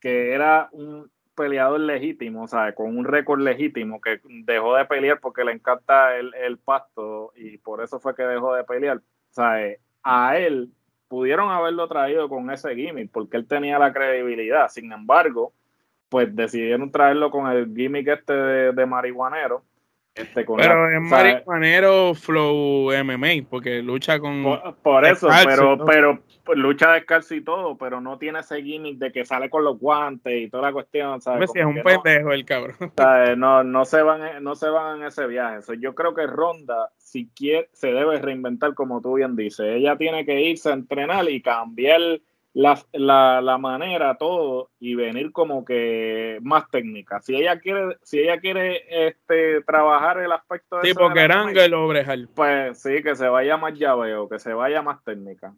que 0.00 0.34
era 0.34 0.68
un 0.72 1.10
peleador 1.38 1.80
legítimo, 1.80 2.42
o 2.42 2.48
sea, 2.48 2.74
con 2.74 2.98
un 2.98 3.04
récord 3.04 3.40
legítimo, 3.40 4.00
que 4.00 4.20
dejó 4.24 4.74
de 4.74 4.84
pelear 4.84 5.20
porque 5.20 5.44
le 5.44 5.52
encanta 5.52 6.16
el, 6.16 6.34
el 6.34 6.58
pasto 6.58 7.32
y 7.36 7.58
por 7.58 7.82
eso 7.82 8.00
fue 8.00 8.16
que 8.16 8.24
dejó 8.24 8.54
de 8.54 8.64
pelear. 8.64 8.98
O 8.98 9.02
sea, 9.30 9.64
eh, 9.64 9.80
a 10.02 10.36
él 10.36 10.72
pudieron 11.06 11.50
haberlo 11.50 11.86
traído 11.88 12.28
con 12.28 12.50
ese 12.50 12.74
gimmick 12.74 13.10
porque 13.12 13.36
él 13.36 13.46
tenía 13.46 13.78
la 13.78 13.92
credibilidad. 13.92 14.68
Sin 14.68 14.92
embargo, 14.92 15.52
pues 16.08 16.34
decidieron 16.34 16.90
traerlo 16.90 17.30
con 17.30 17.50
el 17.50 17.72
gimmick 17.74 18.08
este 18.08 18.32
de, 18.32 18.72
de 18.72 18.86
marihuanero. 18.86 19.62
Este, 20.14 20.44
con 20.44 20.56
Pero 20.56 20.90
es 20.90 20.96
o 20.96 21.08
sea, 21.08 21.16
marihuanero 21.18 22.14
flow 22.14 22.90
MMA, 23.04 23.46
porque 23.48 23.82
lucha 23.82 24.18
con... 24.18 24.42
por, 24.42 24.74
por 24.82 25.04
eso, 25.04 25.28
pero, 25.46 25.76
¿no? 25.76 25.84
pero 25.84 26.18
pues, 26.44 26.58
lucha 26.58 26.92
descalzo 26.92 27.36
y 27.36 27.42
todo, 27.44 27.78
pero 27.78 28.00
no 28.00 28.18
tiene 28.18 28.40
ese 28.40 28.60
gimmick 28.62 28.98
de 28.98 29.12
que 29.12 29.24
sale 29.24 29.48
con 29.48 29.62
los 29.62 29.78
guantes 29.78 30.32
y 30.42 30.48
toda 30.50 30.64
la 30.64 30.72
cuestión. 30.72 31.20
¿sabes? 31.20 31.50
Si 31.52 31.60
es 31.60 31.64
un 31.64 31.76
no- 31.76 31.82
pendejo 31.84 32.32
el 32.32 32.44
cabrón. 32.44 32.76
sea, 32.96 33.36
no, 33.36 33.62
no 33.62 33.84
se 33.84 34.02
van 34.02 34.26
en- 34.26 34.42
no 34.42 34.56
se 34.56 34.68
van 34.68 35.00
en 35.00 35.06
ese 35.06 35.26
viaje. 35.28 35.62
So, 35.62 35.74
yo 35.74 35.94
creo 35.94 36.14
que 36.14 36.26
Ronda, 36.26 36.90
si 36.96 37.28
quiere, 37.28 37.68
se 37.72 37.92
debe 37.92 38.18
reinventar 38.18 38.74
como 38.74 39.00
tú 39.00 39.14
bien 39.14 39.36
dices. 39.36 39.66
Ella 39.68 39.96
tiene 39.96 40.24
que 40.26 40.40
irse 40.40 40.70
a 40.70 40.74
entrenar 40.74 41.28
y 41.30 41.40
cambiar 41.42 42.00
la, 42.54 42.78
la, 42.92 43.40
la 43.40 43.58
manera, 43.58 44.16
todo, 44.16 44.70
y 44.80 44.94
venir 44.94 45.32
como 45.32 45.64
que 45.64 46.38
más 46.42 46.68
técnica. 46.70 47.20
Si 47.20 47.36
ella 47.36 47.60
quiere, 47.60 47.96
si 48.02 48.18
ella 48.18 48.40
quiere 48.40 48.82
este 49.08 49.62
trabajar 49.62 50.18
el 50.18 50.32
aspecto 50.32 50.76
de 50.76 50.88
Tipo 50.88 51.08
la 51.08 51.14
Kerangel 51.14 51.74
o 51.74 51.86
Brejal. 51.88 52.28
pues 52.34 52.80
sí, 52.82 53.02
que 53.02 53.14
se 53.14 53.28
vaya 53.28 53.56
más 53.56 53.78
llaveo, 53.78 54.28
que 54.28 54.38
se 54.38 54.52
vaya 54.54 54.82
más 54.82 55.02
técnica. 55.04 55.54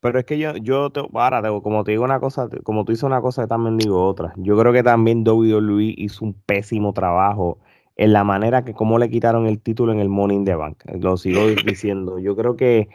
Pero 0.00 0.18
es 0.18 0.24
que 0.26 0.38
yo, 0.38 0.54
yo 0.56 0.90
te, 0.90 1.00
ahora, 1.14 1.40
te- 1.42 1.48
como 1.62 1.82
te 1.82 1.92
digo 1.92 2.04
una 2.04 2.20
cosa, 2.20 2.48
te- 2.48 2.60
como 2.62 2.84
tú 2.84 2.92
dices 2.92 3.04
una 3.04 3.20
cosa, 3.22 3.42
yo 3.42 3.48
también 3.48 3.76
digo 3.78 4.06
otra. 4.06 4.32
Yo 4.36 4.56
creo 4.58 4.72
que 4.72 4.82
también 4.82 5.24
WWE 5.26 5.94
hizo 5.96 6.24
un 6.24 6.34
pésimo 6.34 6.92
trabajo 6.92 7.58
en 7.96 8.12
la 8.12 8.22
manera 8.24 8.64
que 8.64 8.74
cómo 8.74 8.98
le 8.98 9.08
quitaron 9.08 9.46
el 9.46 9.60
título 9.62 9.92
en 9.92 10.00
el 10.00 10.08
Money 10.10 10.36
in 10.38 10.44
the 10.44 10.54
Bank. 10.56 10.82
Lo 11.00 11.16
sigo 11.16 11.40
diciendo. 11.64 12.18
Yo 12.18 12.36
creo 12.36 12.54
que 12.56 12.88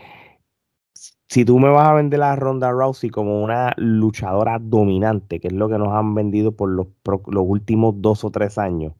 si 1.29 1.45
tú 1.45 1.59
me 1.59 1.69
vas 1.69 1.87
a 1.87 1.93
vender 1.93 2.21
a 2.23 2.35
Ronda 2.35 2.71
Rousey 2.71 3.09
como 3.11 3.43
una 3.43 3.73
luchadora 3.77 4.59
dominante, 4.59 5.39
que 5.39 5.49
es 5.49 5.53
lo 5.53 5.69
que 5.69 5.77
nos 5.77 5.89
han 5.89 6.15
vendido 6.15 6.55
por 6.55 6.69
los, 6.69 6.87
los 7.27 7.43
últimos 7.47 7.95
dos 8.01 8.23
o 8.23 8.31
tres 8.31 8.57
años, 8.57 8.93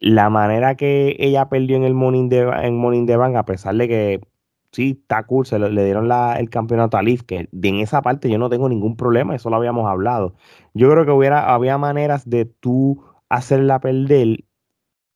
la 0.00 0.30
manera 0.30 0.76
que 0.76 1.16
ella 1.20 1.48
perdió 1.48 1.76
en 1.76 1.84
el 1.84 1.94
Morning 1.94 2.28
de, 2.28 2.40
en 2.40 2.76
Morning 2.76 3.06
a 3.36 3.44
pesar 3.44 3.76
de 3.76 3.88
que 3.88 4.20
sí, 4.72 4.98
está 5.02 5.24
cool, 5.26 5.46
se 5.46 5.58
le, 5.58 5.84
dieron 5.84 6.10
el 6.10 6.50
campeonato 6.50 6.96
a 6.96 7.02
Liv, 7.02 7.24
que 7.26 7.48
en 7.52 7.76
esa 7.80 8.02
parte 8.02 8.30
yo 8.30 8.38
no 8.38 8.50
tengo 8.50 8.68
ningún 8.68 8.96
problema, 8.96 9.34
eso 9.36 9.50
lo 9.50 9.56
habíamos 9.56 9.88
hablado. 9.88 10.34
Yo 10.74 10.90
creo 10.90 11.04
que 11.04 11.12
hubiera, 11.12 11.54
había 11.54 11.78
maneras 11.78 12.28
de 12.28 12.46
tú 12.46 13.04
hacerla 13.28 13.80
perder 13.80 14.44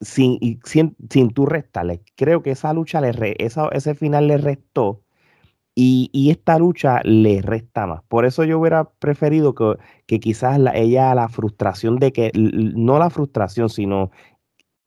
sin, 0.00 0.38
sin, 0.64 0.96
sin 1.10 1.30
tú 1.32 1.46
restarle. 1.46 2.02
Creo 2.16 2.42
que 2.42 2.50
esa 2.52 2.72
lucha, 2.74 3.00
le 3.00 3.12
ese 3.38 3.94
final 3.94 4.28
le 4.28 4.38
restó 4.38 5.05
y, 5.78 6.30
esta 6.30 6.58
lucha 6.58 7.00
le 7.04 7.42
resta 7.42 7.86
más. 7.86 8.02
Por 8.08 8.24
eso 8.24 8.44
yo 8.44 8.58
hubiera 8.58 8.84
preferido 8.84 9.54
que, 9.54 9.74
que 10.06 10.18
quizás 10.20 10.58
la, 10.58 10.74
ella 10.74 11.14
la 11.14 11.28
frustración 11.28 11.98
de 11.98 12.12
que, 12.12 12.32
no 12.34 12.98
la 12.98 13.10
frustración, 13.10 13.68
sino 13.68 14.10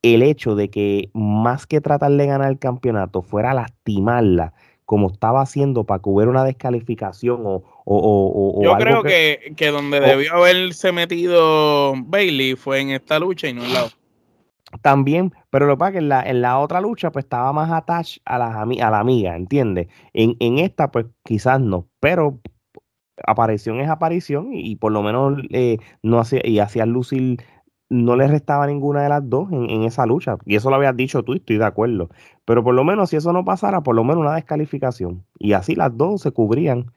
el 0.01 0.23
hecho 0.23 0.55
de 0.55 0.71
que 0.71 1.11
más 1.13 1.67
que 1.67 1.79
tratar 1.79 2.11
de 2.11 2.25
ganar 2.25 2.49
el 2.49 2.57
campeonato 2.57 3.21
fuera 3.21 3.53
lastimarla 3.53 4.53
como 4.85 5.11
estaba 5.11 5.41
haciendo 5.41 5.83
para 5.83 6.01
que 6.01 6.09
hubiera 6.09 6.31
una 6.31 6.43
descalificación 6.43 7.41
o, 7.45 7.63
o, 7.85 8.57
o 8.57 8.63
Yo 8.63 8.75
creo 8.77 9.03
que, 9.03 9.53
que, 9.55 9.67
donde 9.67 9.99
debió 9.99 10.33
haberse 10.33 10.91
metido 10.91 11.93
Bailey 11.95 12.55
fue 12.55 12.79
en 12.79 12.89
esta 12.89 13.19
lucha 13.19 13.47
y 13.47 13.53
no 13.53 13.63
en 13.63 13.73
la 13.73 13.83
otra. 13.83 13.98
También, 14.81 15.33
pero 15.49 15.65
lo 15.65 15.73
que 15.73 15.79
pasa 15.79 15.89
es 15.89 15.93
que 15.93 15.99
en 15.99 16.09
la, 16.09 16.21
en 16.23 16.41
la 16.41 16.59
otra 16.59 16.81
lucha 16.81 17.11
pues 17.11 17.25
estaba 17.25 17.51
más 17.53 17.71
attached 17.71 18.21
a 18.25 18.37
la, 18.37 18.61
a 18.61 18.91
la 18.91 18.99
amiga, 18.99 19.35
¿entiendes? 19.35 19.87
En, 20.13 20.35
en 20.39 20.59
esta 20.59 20.91
pues 20.91 21.07
quizás 21.23 21.59
no, 21.59 21.87
pero 21.99 22.39
aparición 23.25 23.79
es 23.79 23.89
aparición 23.89 24.49
y, 24.53 24.75
por 24.75 24.91
lo 24.91 25.01
menos 25.01 25.41
eh, 25.49 25.77
no 26.03 26.19
hacía, 26.19 26.41
y 26.43 26.59
hacía 26.59 26.85
lucir 26.85 27.39
no 27.89 28.15
le 28.15 28.27
restaba 28.27 28.67
ninguna 28.67 29.01
de 29.01 29.09
las 29.09 29.27
dos 29.27 29.51
en, 29.51 29.83
esa 29.83 30.05
lucha. 30.05 30.37
Y 30.45 30.55
eso 30.55 30.69
lo 30.69 30.75
habías 30.75 30.95
dicho 30.95 31.23
tú 31.23 31.33
y 31.33 31.37
estoy 31.37 31.57
de 31.57 31.65
acuerdo. 31.65 32.09
Pero 32.45 32.63
por 32.63 32.75
lo 32.75 32.83
menos 32.83 33.09
si 33.09 33.15
eso 33.15 33.33
no 33.33 33.43
pasara, 33.43 33.81
por 33.81 33.95
lo 33.95 34.03
menos 34.03 34.21
una 34.21 34.35
descalificación. 34.35 35.25
Y 35.39 35.53
así 35.53 35.75
las 35.75 35.97
dos 35.97 36.21
se 36.21 36.31
cubrían. 36.31 36.91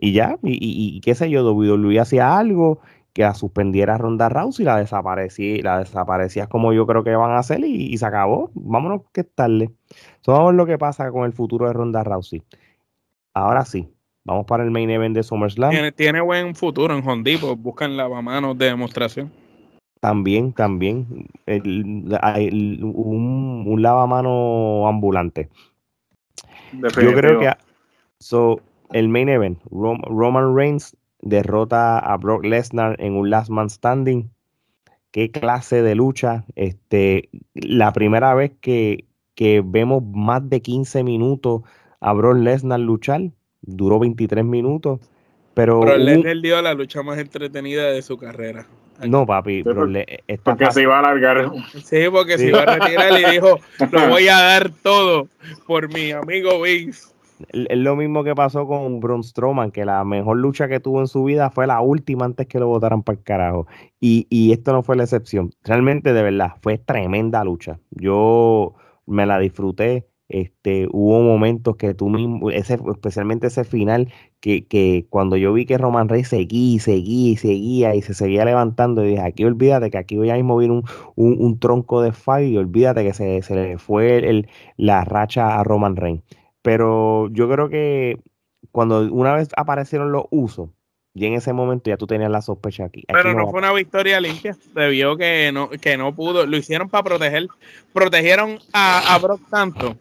Y 0.00 0.12
ya, 0.12 0.38
y, 0.42 0.58
y, 0.60 1.00
qué 1.00 1.14
sé 1.14 1.28
yo, 1.28 1.44
WWE 1.52 2.00
hacía 2.00 2.38
algo 2.38 2.80
que 3.18 3.24
la 3.24 3.34
suspendiera 3.34 3.96
a 3.96 3.98
Ronda 3.98 4.28
Rousey 4.28 4.62
y 4.62 4.64
la 4.64 4.78
desaparecía, 4.78 5.60
la 5.64 5.80
desaparecías 5.80 6.46
como 6.46 6.72
yo 6.72 6.86
creo 6.86 7.02
que 7.02 7.16
van 7.16 7.32
a 7.32 7.38
hacer 7.40 7.64
y, 7.64 7.98
se 7.98 8.06
acabó. 8.06 8.52
Vámonos 8.54 9.02
que 9.12 9.24
tarde. 9.24 9.72
So, 10.20 10.30
vamos 10.30 10.44
a 10.44 10.50
ver 10.50 10.54
lo 10.54 10.66
que 10.66 10.78
pasa 10.78 11.10
con 11.10 11.24
el 11.24 11.32
futuro 11.32 11.66
de 11.66 11.72
Ronda 11.72 12.04
Rousey. 12.04 12.44
Ahora 13.34 13.64
sí, 13.64 13.88
vamos 14.22 14.46
para 14.46 14.62
el 14.62 14.70
main 14.70 14.88
event 14.90 15.16
de 15.16 15.24
SummerSlam. 15.24 15.70
Tiene, 15.70 15.90
tiene 15.90 16.20
buen 16.20 16.54
futuro 16.54 16.96
en 16.96 17.04
Hondipo, 17.04 17.56
buscan 17.56 17.96
lavamanos 17.96 18.56
de 18.56 18.66
demostración. 18.66 19.32
También, 19.98 20.52
también. 20.52 21.26
El, 21.46 22.84
un, 22.84 23.64
un, 23.66 23.82
lavamano 23.82 24.86
ambulante. 24.86 25.48
Yo 26.72 27.14
creo 27.14 27.40
que 27.40 27.52
so, 28.20 28.60
el 28.92 29.08
main 29.08 29.28
event, 29.28 29.58
Roman 29.72 30.54
Reigns 30.54 30.96
derrota 31.20 31.98
a 31.98 32.16
Brock 32.16 32.44
Lesnar 32.44 32.96
en 33.00 33.14
un 33.14 33.30
Last 33.30 33.50
Man 33.50 33.70
Standing. 33.70 34.30
Qué 35.10 35.30
clase 35.30 35.82
de 35.82 35.94
lucha. 35.94 36.44
Este, 36.54 37.28
la 37.54 37.92
primera 37.92 38.34
vez 38.34 38.52
que, 38.60 39.06
que 39.34 39.62
vemos 39.64 40.02
más 40.12 40.48
de 40.48 40.60
15 40.60 41.02
minutos 41.02 41.62
a 42.00 42.12
Brock 42.12 42.36
Lesnar 42.36 42.80
luchar, 42.80 43.22
duró 43.62 43.98
23 43.98 44.44
minutos. 44.44 45.00
Pero 45.54 45.80
Brock 45.80 45.98
Lesnar 45.98 46.40
dio 46.40 46.62
la 46.62 46.74
lucha 46.74 47.02
más 47.02 47.18
entretenida 47.18 47.90
de 47.90 48.02
su 48.02 48.16
carrera. 48.16 48.66
No, 49.06 49.26
papi, 49.26 49.62
porque 49.62 50.70
se 50.72 50.82
iba 50.82 50.96
a 50.96 50.98
alargar. 50.98 51.52
Sí, 51.84 52.06
porque 52.10 52.36
se 52.36 52.48
iba 52.48 52.62
a 52.62 52.78
retirar 52.78 53.20
y 53.20 53.30
dijo, 53.32 53.60
lo 53.92 54.08
voy 54.08 54.26
a 54.28 54.40
dar 54.40 54.70
todo 54.70 55.28
por 55.66 55.92
mi 55.92 56.10
amigo 56.10 56.60
Vince. 56.62 57.08
Es 57.50 57.78
lo 57.78 57.96
mismo 57.96 58.24
que 58.24 58.34
pasó 58.34 58.66
con 58.66 59.00
Braun 59.00 59.22
Strowman, 59.22 59.70
que 59.70 59.84
la 59.84 60.04
mejor 60.04 60.38
lucha 60.38 60.68
que 60.68 60.80
tuvo 60.80 61.00
en 61.00 61.06
su 61.06 61.24
vida 61.24 61.50
fue 61.50 61.66
la 61.66 61.80
última 61.80 62.24
antes 62.24 62.46
que 62.46 62.58
lo 62.58 62.68
votaran 62.68 63.02
para 63.02 63.18
el 63.18 63.24
carajo. 63.24 63.66
Y, 64.00 64.26
y 64.30 64.52
esto 64.52 64.72
no 64.72 64.82
fue 64.82 64.96
la 64.96 65.04
excepción. 65.04 65.50
Realmente, 65.64 66.12
de 66.12 66.22
verdad, 66.22 66.54
fue 66.62 66.78
tremenda 66.78 67.44
lucha. 67.44 67.80
Yo 67.90 68.74
me 69.06 69.26
la 69.26 69.38
disfruté. 69.38 70.06
Este, 70.28 70.88
hubo 70.92 71.22
momentos 71.22 71.76
que 71.76 71.94
tú 71.94 72.10
mismo, 72.10 72.50
ese, 72.50 72.78
especialmente 72.90 73.46
ese 73.46 73.64
final, 73.64 74.12
que, 74.40 74.66
que 74.66 75.06
cuando 75.08 75.38
yo 75.38 75.54
vi 75.54 75.64
que 75.64 75.78
Roman 75.78 76.08
Reigns 76.10 76.28
seguía, 76.28 76.78
seguía 76.80 77.32
y 77.32 77.36
seguía 77.36 77.94
y 77.94 78.02
se 78.02 78.12
seguía 78.12 78.44
levantando, 78.44 79.04
y 79.04 79.10
dije, 79.10 79.22
aquí 79.22 79.44
olvídate 79.44 79.90
que 79.90 79.96
aquí 79.96 80.18
voy 80.18 80.28
a 80.28 80.34
mismo 80.34 80.56
un, 80.56 80.84
un, 81.16 81.58
tronco 81.58 82.02
de 82.02 82.12
fallo 82.12 82.46
y 82.46 82.56
olvídate 82.58 83.04
que 83.04 83.14
se, 83.14 83.40
se 83.40 83.54
le 83.54 83.78
fue 83.78 84.44
la 84.76 85.04
racha 85.04 85.58
a 85.58 85.64
Roman 85.64 85.96
Reigns. 85.96 86.22
Pero 86.62 87.28
yo 87.30 87.48
creo 87.48 87.68
que 87.68 88.20
cuando 88.72 89.00
una 89.12 89.34
vez 89.34 89.48
aparecieron 89.56 90.12
los 90.12 90.24
usos, 90.30 90.70
y 91.14 91.26
en 91.26 91.34
ese 91.34 91.52
momento 91.52 91.90
ya 91.90 91.96
tú 91.96 92.06
tenías 92.06 92.30
la 92.30 92.42
sospecha 92.42 92.84
aquí. 92.84 93.02
Pero 93.08 93.34
no, 93.34 93.48
fue 93.48 93.58
una 93.58 93.72
victoria 93.72 94.20
limpia. 94.20 94.56
Debió 94.74 95.16
que 95.16 95.50
no, 95.52 95.68
que 95.68 95.96
no 95.96 96.14
pudo. 96.14 96.46
Lo 96.46 96.56
hicieron 96.56 96.88
para 96.88 97.02
proteger. 97.02 97.48
Protegieron 97.92 98.60
a, 98.72 99.14
a 99.14 99.18
Brock 99.18 99.40
tanto 99.50 99.96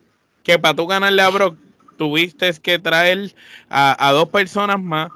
que 0.47 0.57
para 0.57 0.73
tú 0.73 0.87
ganarle 0.87 1.21
a 1.21 1.29
Brock 1.29 1.57
tuviste 1.97 2.49
que 2.61 2.79
traer 2.79 3.35
a, 3.69 4.11
dos 4.13 4.29
personas 4.29 4.81
más. 4.81 5.09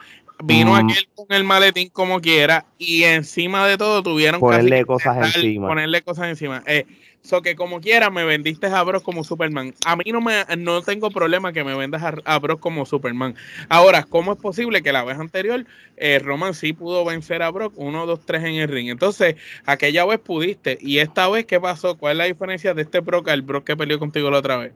Vino 0.43 0.71
mm. 0.71 0.75
aquel 0.75 1.07
con 1.15 1.27
el 1.29 1.43
maletín 1.43 1.89
como 1.89 2.19
quiera 2.19 2.65
y 2.77 3.03
encima 3.03 3.65
de 3.67 3.77
todo 3.77 4.03
tuvieron 4.03 4.41
ponerle 4.41 4.79
que 4.79 4.85
cosas 4.85 5.35
encima. 5.35 5.67
Ponerle 5.67 6.01
cosas 6.01 6.29
encima. 6.29 6.63
Eh, 6.65 6.85
so 7.21 7.41
que 7.41 7.55
como 7.55 7.81
quiera 7.81 8.09
me 8.09 8.23
vendiste 8.23 8.67
a 8.67 8.83
Brock 8.83 9.03
como 9.03 9.23
Superman. 9.23 9.73
A 9.85 9.95
mí 9.95 10.05
no 10.11 10.21
me 10.21 10.43
no 10.57 10.81
tengo 10.81 11.11
problema 11.11 11.53
que 11.53 11.63
me 11.63 11.75
vendas 11.75 12.01
a, 12.25 12.39
Brock 12.39 12.59
como 12.59 12.85
Superman. 12.85 13.35
Ahora, 13.69 14.03
¿cómo 14.03 14.33
es 14.33 14.39
posible 14.39 14.81
que 14.81 14.91
la 14.91 15.03
vez 15.03 15.19
anterior 15.19 15.65
eh, 15.97 16.19
Roman 16.19 16.53
sí 16.53 16.73
pudo 16.73 17.05
vencer 17.05 17.43
a 17.43 17.51
Brock 17.51 17.73
uno, 17.75 18.05
dos, 18.05 18.25
tres 18.25 18.43
en 18.43 18.55
el 18.55 18.67
ring? 18.67 18.89
Entonces, 18.89 19.35
aquella 19.65 20.05
vez 20.05 20.19
pudiste 20.19 20.77
y 20.81 20.99
esta 20.99 21.29
vez 21.29 21.45
¿qué 21.45 21.59
pasó? 21.59 21.97
¿Cuál 21.97 22.13
es 22.13 22.17
la 22.17 22.25
diferencia 22.25 22.73
de 22.73 22.81
este 22.81 22.99
Brock 22.99 23.29
al 23.29 23.41
Brock 23.43 23.65
que 23.65 23.77
peleó 23.77 23.99
contigo 23.99 24.31
la 24.31 24.39
otra 24.39 24.57
vez? 24.57 24.73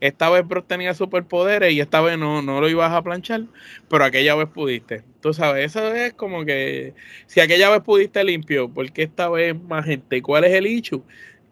Esta 0.00 0.30
vez 0.30 0.46
Brock 0.46 0.66
tenía 0.68 0.94
superpoderes 0.94 1.72
y 1.72 1.80
esta 1.80 2.00
vez 2.00 2.16
no, 2.18 2.40
no 2.40 2.60
lo 2.60 2.68
ibas 2.68 2.92
a 2.92 3.02
planchar, 3.02 3.42
pero 3.88 4.04
aquella 4.04 4.36
vez 4.36 4.48
pudiste. 4.48 5.02
Tú 5.20 5.32
sabes, 5.34 5.66
eso 5.66 5.92
es 5.92 6.12
como 6.12 6.44
que 6.44 6.94
si 7.26 7.40
aquella 7.40 7.68
vez 7.68 7.80
pudiste 7.82 8.22
limpio, 8.22 8.68
¿por 8.68 8.92
qué 8.92 9.02
esta 9.02 9.28
vez 9.28 9.60
más 9.60 9.84
gente? 9.84 10.22
¿Cuál 10.22 10.44
es 10.44 10.52
el 10.52 10.66
hecho? 10.66 11.02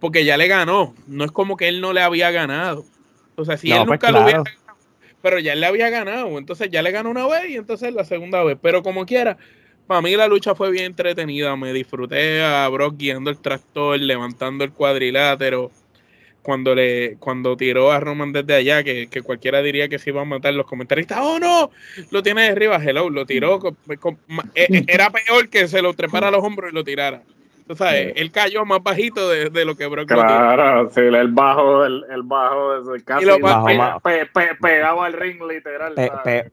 Porque 0.01 0.25
ya 0.25 0.37
le 0.37 0.49
ganó. 0.49 0.95
No 1.07 1.25
es 1.25 1.33
como 1.33 1.57
que 1.57 1.69
él 1.69 1.81
no 1.81 1.93
le 1.93 2.03
había 2.03 2.31
ganado. 2.31 2.85
O 3.37 3.45
sea, 3.45 3.57
si 3.57 3.71
él 3.71 3.79
pues 3.79 3.89
nunca 3.89 4.11
lo 4.11 4.23
hubiera 4.23 4.43
ganado, 4.43 4.57
pero 5.23 5.39
ya 5.39 5.53
él 5.53 5.61
le 5.61 5.67
había 5.67 5.91
ganado. 5.91 6.39
Entonces 6.39 6.71
ya 6.71 6.83
le 6.83 6.91
ganó 6.91 7.11
una 7.11 7.27
vez 7.27 7.51
y 7.51 7.57
entonces 7.57 7.93
la 7.93 8.05
segunda 8.05 8.43
vez. 8.45 8.59
Pero 8.61 8.83
como 8.83 9.07
quiera, 9.07 9.37
para 9.87 10.03
mí 10.03 10.17
la 10.17 10.29
lucha 10.29 10.55
fue 10.55 10.71
bien 10.71 10.87
entretenida. 10.87 11.57
Me 11.57 11.73
disfruté 11.73 12.43
a 12.43 12.69
Brock 12.69 12.97
guiando 12.97 13.31
el 13.31 13.39
tractor, 13.39 13.99
levantando 13.99 14.65
el 14.65 14.73
cuadrilátero 14.73 15.71
cuando 16.47 16.77
le 16.77 17.17
cuando 17.17 17.57
tiró 17.57 17.91
a 17.91 17.99
Roman 17.99 18.31
desde 18.33 18.55
allá, 18.55 18.85
que, 18.85 19.09
cualquiera 19.25 19.63
diría 19.63 19.89
que 19.89 19.99
se 19.99 20.11
iba 20.11 20.23
a 20.23 20.25
matar 20.25 20.55
los 20.55 20.65
comentaristas, 20.65 21.19
oh 21.21 21.41
no, 21.41 21.73
lo 22.13 22.23
tiene 22.23 22.43
de 22.43 22.49
arriba, 22.51 22.81
hello, 22.81 23.11
lo 23.11 23.27
tiró, 23.27 23.59
e, 24.55 24.63
e, 24.63 24.85
era 24.87 25.11
peor 25.11 25.49
que 25.49 25.67
se 25.67 25.83
lo 25.83 25.93
trepara 25.95 26.29
a 26.29 26.31
los 26.31 26.45
hombros 26.45 26.71
y 26.71 26.75
lo 26.75 26.85
tirara. 26.85 27.21
Tú 27.67 27.75
sabes, 27.75 28.13
él 28.15 28.31
cayó 28.31 28.65
más 28.65 28.81
bajito 28.81 29.29
de, 29.29 29.51
de 29.51 29.65
lo 29.65 29.77
que 29.77 29.87
Brock 29.87 30.07
Claro, 30.07 30.89
sí, 30.91 31.01
el 31.01 31.29
bajo, 31.29 31.85
el, 31.85 32.05
el 32.11 32.23
bajo, 32.23 32.83
casi 33.05 33.25
lo 33.25 33.39
pegado 34.61 35.03
al 35.03 35.13
ring, 35.13 35.43
literal. 35.43 35.95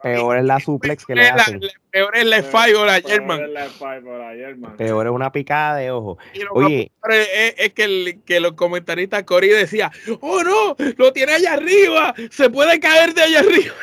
peor 0.02 0.38
es 0.38 0.44
la 0.44 0.60
suplex 0.60 1.06
que 1.06 1.14
le 1.14 1.30
hacen. 1.30 1.62
peor 1.92 2.18
es 2.18 2.26
la 2.26 2.40
F5 2.40 2.76
o 2.76 2.86
la 2.86 3.00
German. 3.02 4.76
Peor 4.76 5.06
es 5.06 5.12
una 5.12 5.32
picada 5.32 5.78
de 5.78 5.92
ojo. 5.92 6.18
Oye. 6.52 6.92
Es, 7.10 7.56
es, 7.58 7.74
que, 7.74 7.84
el, 7.84 8.24
que 8.26 8.40
los 8.40 8.54
comentaristas 8.54 9.24
Cory 9.24 9.50
decía, 9.50 9.92
oh 10.22 10.42
no, 10.44 10.76
lo 10.98 11.14
tiene 11.14 11.34
allá 11.34 11.54
arriba, 11.54 12.16
se 12.32 12.50
puede 12.50 12.80
caer 12.80 13.14
de 13.14 13.22
allá 13.22 13.40
arriba. 13.42 13.74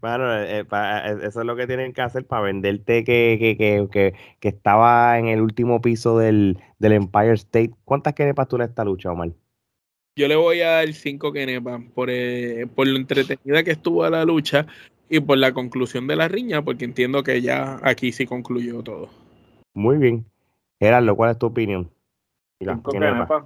Bueno, 0.00 0.34
eh, 0.34 0.60
eh, 0.60 0.64
eh, 0.70 1.16
eso 1.22 1.40
es 1.40 1.46
lo 1.46 1.56
que 1.56 1.66
tienen 1.66 1.92
que 1.92 2.02
hacer 2.02 2.26
para 2.26 2.42
venderte 2.42 3.04
que, 3.04 3.36
que, 3.38 3.56
que, 3.56 3.88
que, 3.90 4.14
que 4.40 4.48
estaba 4.48 5.18
en 5.18 5.28
el 5.28 5.40
último 5.40 5.80
piso 5.80 6.18
del, 6.18 6.58
del 6.78 6.92
Empire 6.92 7.32
State. 7.34 7.72
¿Cuántas 7.84 8.14
kenepas 8.14 8.48
tú 8.48 8.58
le 8.58 8.64
esta 8.64 8.84
lucha, 8.84 9.10
Omar? 9.10 9.30
Yo 10.16 10.28
le 10.28 10.36
voy 10.36 10.60
a 10.60 10.70
dar 10.70 10.92
cinco 10.92 11.32
kenepas 11.32 11.80
por, 11.94 12.10
por 12.74 12.86
lo 12.86 12.96
entretenida 12.96 13.62
que 13.62 13.70
estuvo 13.70 14.08
la 14.10 14.24
lucha 14.24 14.66
y 15.08 15.20
por 15.20 15.38
la 15.38 15.52
conclusión 15.52 16.06
de 16.06 16.16
la 16.16 16.28
riña, 16.28 16.62
porque 16.62 16.84
entiendo 16.84 17.22
que 17.22 17.40
ya 17.40 17.78
aquí 17.82 18.12
sí 18.12 18.26
concluyó 18.26 18.82
todo. 18.82 19.08
Muy 19.74 19.96
bien. 19.96 20.26
Gerardo, 20.78 21.16
¿cuál 21.16 21.30
es 21.30 21.38
tu 21.38 21.46
opinión? 21.46 21.90
cinco 22.58 22.92
kenepas. 22.92 23.44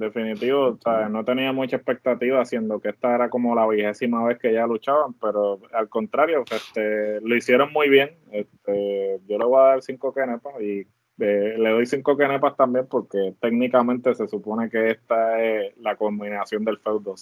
Definitivo, 0.00 0.68
o 0.68 0.78
sea, 0.82 1.10
no 1.10 1.24
tenía 1.24 1.52
mucha 1.52 1.76
expectativa, 1.76 2.40
haciendo 2.40 2.80
que 2.80 2.88
esta 2.88 3.14
era 3.14 3.28
como 3.28 3.54
la 3.54 3.66
vigésima 3.68 4.24
vez 4.24 4.38
que 4.38 4.52
ya 4.52 4.66
luchaban, 4.66 5.12
pero 5.12 5.60
al 5.72 5.90
contrario, 5.90 6.42
este, 6.50 7.20
lo 7.20 7.36
hicieron 7.36 7.70
muy 7.70 7.90
bien. 7.90 8.16
Este, 8.32 9.20
yo 9.28 9.38
le 9.38 9.44
voy 9.44 9.60
a 9.60 9.68
dar 9.68 9.82
cinco 9.82 10.14
kenepas 10.14 10.54
y 10.62 10.86
le 11.18 11.68
doy 11.70 11.84
cinco 11.84 12.16
canepas 12.16 12.56
también 12.56 12.86
porque 12.86 13.34
técnicamente 13.40 14.14
se 14.14 14.26
supone 14.26 14.70
que 14.70 14.90
esta 14.90 15.42
es 15.42 15.76
la 15.76 15.96
combinación 15.96 16.64
del 16.64 16.78
feudo. 16.78 17.14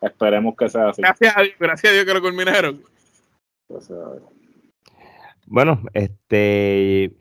esperemos 0.00 0.56
que 0.56 0.68
sea 0.68 0.88
así. 0.88 1.02
Gracias 1.02 1.36
a 1.36 1.42
Dios, 1.42 1.54
gracias 1.60 1.92
a 1.92 1.94
Dios 1.94 2.06
que 2.06 2.14
lo 2.14 2.20
culminaron. 2.20 2.82
Bueno, 5.46 5.80
este. 5.94 7.12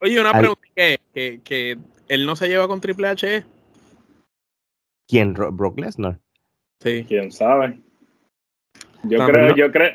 Oye, 0.00 0.20
una 0.20 0.32
pregunta 0.32 0.62
que, 0.74 1.00
que, 1.12 1.40
que 1.42 1.78
él 2.08 2.26
no 2.26 2.36
se 2.36 2.48
lleva 2.48 2.68
con 2.68 2.80
Triple 2.80 3.08
H. 3.08 3.44
¿Quién? 5.06 5.34
Brock 5.34 5.78
Lesnar. 5.78 6.18
Sí. 6.80 7.04
¿Quién 7.06 7.30
sabe? 7.30 7.80
Yo 9.04 9.24
creo, 9.26 9.54
yo 9.56 9.72
creo, 9.72 9.92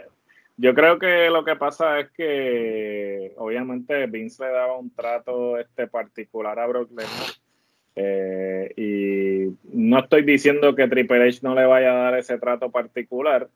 yo 0.58 0.74
creo 0.74 1.00
que 1.00 1.30
lo 1.30 1.46
que 1.46 1.56
pasa 1.56 2.00
es 2.00 2.12
que 2.12 3.34
obviamente 3.38 4.08
Vince 4.08 4.44
le 4.44 4.52
daba 4.52 4.78
un 4.78 4.94
trato 4.94 5.58
este 5.58 5.88
particular 5.88 6.58
a 6.60 6.68
Brock 6.68 6.90
Lesnar. 6.92 7.30
Eh, 8.00 8.74
y 8.78 9.58
no 9.76 10.00
estoy 10.00 10.24
diciendo 10.24 10.76
que 10.76 10.88
Triple 10.88 11.28
H 11.28 11.40
no 11.42 11.56
le 11.56 11.66
vaya 11.66 11.92
a 11.92 12.04
dar 12.04 12.20
ese 12.20 12.38
trato 12.38 12.70
particular, 12.70 13.50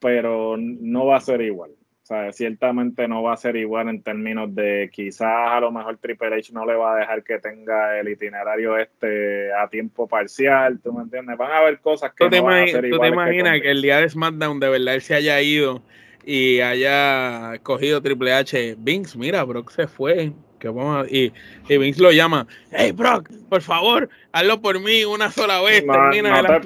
pero 0.00 0.56
no 0.56 1.06
va 1.06 1.16
a 1.16 1.20
ser 1.20 1.40
igual. 1.42 1.70
O 2.06 2.08
sea, 2.08 2.32
ciertamente 2.32 3.08
no 3.08 3.24
va 3.24 3.32
a 3.32 3.36
ser 3.36 3.56
igual 3.56 3.88
en 3.88 4.00
términos 4.00 4.54
de 4.54 4.88
quizás 4.92 5.26
a 5.26 5.58
lo 5.58 5.72
mejor 5.72 5.96
Triple 5.96 6.36
H 6.36 6.52
no 6.52 6.64
le 6.64 6.76
va 6.76 6.94
a 6.94 7.00
dejar 7.00 7.24
que 7.24 7.40
tenga 7.40 7.98
el 7.98 8.08
itinerario 8.08 8.78
este 8.78 9.52
a 9.52 9.66
tiempo 9.68 10.06
parcial, 10.06 10.78
¿tú 10.80 10.92
me 10.92 11.02
entiendes? 11.02 11.36
Van 11.36 11.50
a 11.50 11.58
haber 11.58 11.80
cosas 11.80 12.12
que 12.12 12.30
no 12.30 12.44
van 12.44 12.62
a 12.62 12.66
ser 12.68 12.84
iguales. 12.84 12.90
¿Tú 12.92 13.00
te 13.00 13.08
imaginas 13.08 13.60
que, 13.60 13.72
el 13.72 13.82
día 13.82 13.98
de 13.98 14.08
SmackDown 14.08 14.60
de 14.60 14.68
verdad 14.68 14.94
él 14.94 15.02
se 15.02 15.16
haya 15.16 15.42
ido 15.42 15.82
y 16.26 16.60
haya 16.60 17.58
cogido 17.62 18.02
Triple 18.02 18.34
H? 18.34 18.74
Vince, 18.78 19.16
mira, 19.16 19.42
Brock 19.44 19.70
se 19.70 19.86
fue, 19.86 20.32
y, 21.10 21.32
y, 21.68 21.78
Vince 21.78 22.02
lo 22.02 22.10
llama, 22.10 22.46
hey 22.70 22.92
Brock, 22.92 23.30
por 23.48 23.62
favor, 23.62 24.08
hazlo 24.32 24.60
por 24.60 24.80
mí 24.80 25.04
una 25.04 25.30
sola 25.30 25.60
vez, 25.60 25.84
termina 25.86 26.60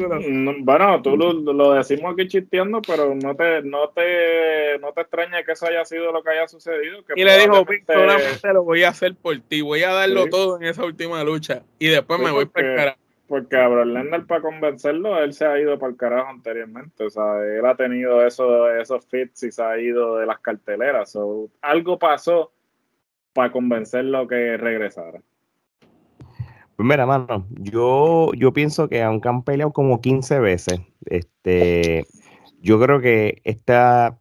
Bueno, 0.60 1.02
tú 1.02 1.16
lo, 1.16 1.74
decimos 1.74 2.14
aquí 2.14 2.28
chisteando, 2.28 2.80
pero 2.82 3.14
no 3.14 3.34
te, 3.36 3.62
no 3.62 3.88
te, 3.88 4.78
no 4.80 4.92
te 4.92 5.00
extraña 5.02 5.42
que 5.42 5.52
eso 5.52 5.66
haya 5.66 5.84
sido 5.84 6.12
lo 6.12 6.22
que 6.22 6.30
haya 6.30 6.48
sucedido. 6.48 7.04
y 7.14 7.24
le 7.24 7.38
dijo, 7.38 7.64
Vince, 7.64 7.92
solamente 7.92 8.52
lo 8.52 8.64
voy 8.64 8.84
a 8.84 8.90
hacer 8.90 9.14
por 9.14 9.38
ti, 9.40 9.60
voy 9.60 9.82
a 9.82 9.90
darlo 9.90 10.26
todo 10.28 10.56
en 10.56 10.64
esa 10.64 10.84
última 10.84 11.22
lucha 11.24 11.62
y 11.78 11.88
después 11.88 12.20
me 12.20 12.30
voy 12.30 12.46
para 12.46 12.70
el 12.70 12.76
carajo. 12.76 13.09
Porque 13.30 13.56
a 13.56 13.68
Lesnar 13.68 14.26
para 14.26 14.42
convencerlo, 14.42 15.16
él 15.22 15.32
se 15.32 15.46
ha 15.46 15.56
ido 15.56 15.78
para 15.78 15.92
el 15.92 15.96
carajo 15.96 16.30
anteriormente. 16.30 17.04
O 17.04 17.10
sea, 17.10 17.38
él 17.44 17.64
ha 17.64 17.76
tenido 17.76 18.26
eso, 18.26 18.68
esos 18.68 19.06
fits 19.06 19.44
y 19.44 19.52
se 19.52 19.62
ha 19.62 19.78
ido 19.78 20.16
de 20.16 20.26
las 20.26 20.40
carteleras. 20.40 21.16
algo 21.62 21.96
pasó 21.96 22.50
para 23.32 23.52
convencerlo 23.52 24.26
que 24.26 24.56
regresara? 24.56 25.22
Pues 26.74 26.88
mira, 26.88 27.06
mano, 27.06 27.46
yo, 27.50 28.32
yo 28.36 28.52
pienso 28.52 28.88
que 28.88 29.00
aunque 29.00 29.28
han 29.28 29.44
peleado 29.44 29.72
como 29.72 30.00
15 30.00 30.40
veces, 30.40 30.80
este, 31.06 32.06
yo 32.60 32.80
creo 32.80 33.00
que 33.00 33.42
esta, 33.44 34.18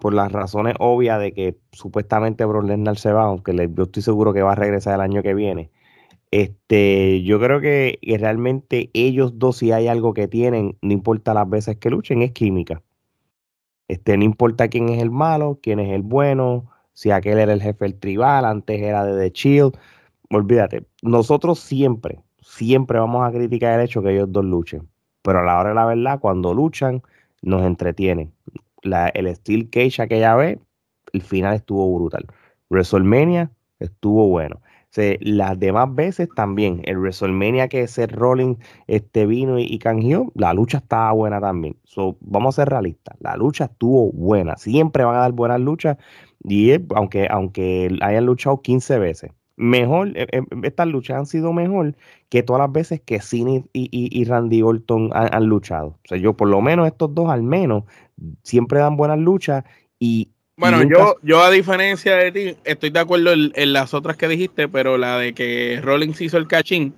por 0.00 0.14
las 0.14 0.30
razones 0.30 0.76
obvias 0.78 1.18
de 1.18 1.32
que 1.32 1.56
supuestamente 1.72 2.44
Brock 2.44 2.66
Lesnar 2.66 2.98
se 2.98 3.12
va, 3.12 3.24
aunque 3.24 3.52
yo 3.74 3.82
estoy 3.82 4.04
seguro 4.04 4.32
que 4.32 4.42
va 4.42 4.52
a 4.52 4.54
regresar 4.54 4.94
el 4.94 5.00
año 5.00 5.24
que 5.24 5.34
viene, 5.34 5.72
este, 6.30 7.22
yo 7.22 7.40
creo 7.40 7.60
que, 7.60 7.98
realmente 8.18 8.90
ellos 8.92 9.38
dos, 9.38 9.58
si 9.58 9.72
hay 9.72 9.88
algo 9.88 10.14
que 10.14 10.28
tienen, 10.28 10.76
no 10.82 10.92
importa 10.92 11.34
las 11.34 11.48
veces 11.48 11.76
que 11.78 11.90
luchen, 11.90 12.22
es 12.22 12.32
química. 12.32 12.82
Este, 13.88 14.16
no 14.18 14.24
importa 14.24 14.68
quién 14.68 14.88
es 14.90 15.02
el 15.02 15.10
malo, 15.10 15.58
quién 15.62 15.80
es 15.80 15.90
el 15.92 16.02
bueno, 16.02 16.70
si 16.92 17.10
aquel 17.10 17.38
era 17.38 17.52
el 17.52 17.62
jefe 17.62 17.84
del 17.86 17.98
tribal, 17.98 18.44
antes 18.44 18.80
era 18.80 19.04
de 19.04 19.18
The 19.18 19.32
Chill, 19.32 19.72
olvídate, 20.30 20.84
nosotros 21.02 21.58
siempre, 21.60 22.20
siempre 22.42 22.98
vamos 22.98 23.26
a 23.26 23.32
criticar 23.32 23.78
el 23.78 23.86
hecho 23.86 24.02
que 24.02 24.12
ellos 24.12 24.30
dos 24.30 24.44
luchen, 24.44 24.88
pero 25.22 25.40
a 25.40 25.44
la 25.44 25.58
hora 25.58 25.70
de 25.70 25.74
la 25.76 25.86
verdad, 25.86 26.20
cuando 26.20 26.52
luchan, 26.52 27.02
nos 27.42 27.62
entretienen. 27.62 28.32
el 28.82 29.36
Steel 29.36 29.70
Cage 29.70 30.02
aquella 30.02 30.34
vez, 30.36 30.58
el 31.12 31.22
final 31.22 31.54
estuvo 31.54 31.94
brutal. 31.94 32.26
WrestleMania 32.70 33.50
estuvo 33.78 34.28
bueno. 34.28 34.60
Las 35.20 35.58
demás 35.58 35.94
veces 35.94 36.28
también, 36.34 36.80
el 36.84 36.98
WrestleMania 36.98 37.68
que 37.68 37.86
Seth 37.86 38.12
Rollins 38.12 38.58
este, 38.86 39.26
vino 39.26 39.58
y, 39.58 39.64
y 39.64 39.80
la 40.34 40.52
lucha 40.54 40.78
estaba 40.78 41.12
buena 41.12 41.40
también. 41.40 41.76
vamos 42.20 42.58
a 42.58 42.62
ser 42.62 42.70
realistas, 42.70 43.16
la 43.20 43.36
lucha 43.36 43.66
estuvo 43.66 44.10
buena. 44.12 44.56
Siempre 44.56 45.04
van 45.04 45.16
a 45.16 45.20
dar 45.20 45.32
buenas 45.32 45.60
luchas, 45.60 45.98
y 46.42 46.72
aunque, 46.94 47.28
aunque 47.30 47.96
hayan 48.00 48.26
luchado 48.26 48.62
15 48.62 48.98
veces, 48.98 49.32
mejor, 49.56 50.16
eh, 50.16 50.26
eh, 50.32 50.42
estas 50.62 50.86
luchas 50.86 51.18
han 51.18 51.26
sido 51.26 51.52
mejor 51.52 51.96
que 52.28 52.42
todas 52.42 52.60
las 52.60 52.72
veces 52.72 53.00
que 53.00 53.20
Cine 53.20 53.64
y, 53.72 54.24
Randy 54.24 54.62
Orton 54.62 55.10
han, 55.12 55.44
luchado. 55.46 55.88
O 55.88 56.08
sea, 56.08 56.18
yo 56.18 56.36
por 56.36 56.48
lo 56.48 56.60
menos 56.60 56.86
estos 56.86 57.14
dos 57.14 57.28
al 57.30 57.42
menos 57.42 57.84
siempre 58.42 58.80
dan 58.80 58.96
buenas 58.96 59.18
luchas 59.18 59.64
y... 59.98 60.30
Bueno, 60.58 60.82
yo, 60.82 61.16
yo 61.22 61.40
a 61.40 61.52
diferencia 61.52 62.16
de 62.16 62.32
ti, 62.32 62.56
estoy 62.64 62.90
de 62.90 62.98
acuerdo 62.98 63.32
en, 63.32 63.72
las 63.72 63.94
otras 63.94 64.16
que 64.16 64.26
dijiste, 64.26 64.66
pero 64.68 64.98
la 64.98 65.16
de 65.16 65.32
que 65.32 65.78
Rollins 65.80 66.20
hizo 66.20 66.36
el 66.36 66.48
cachín, 66.48 66.94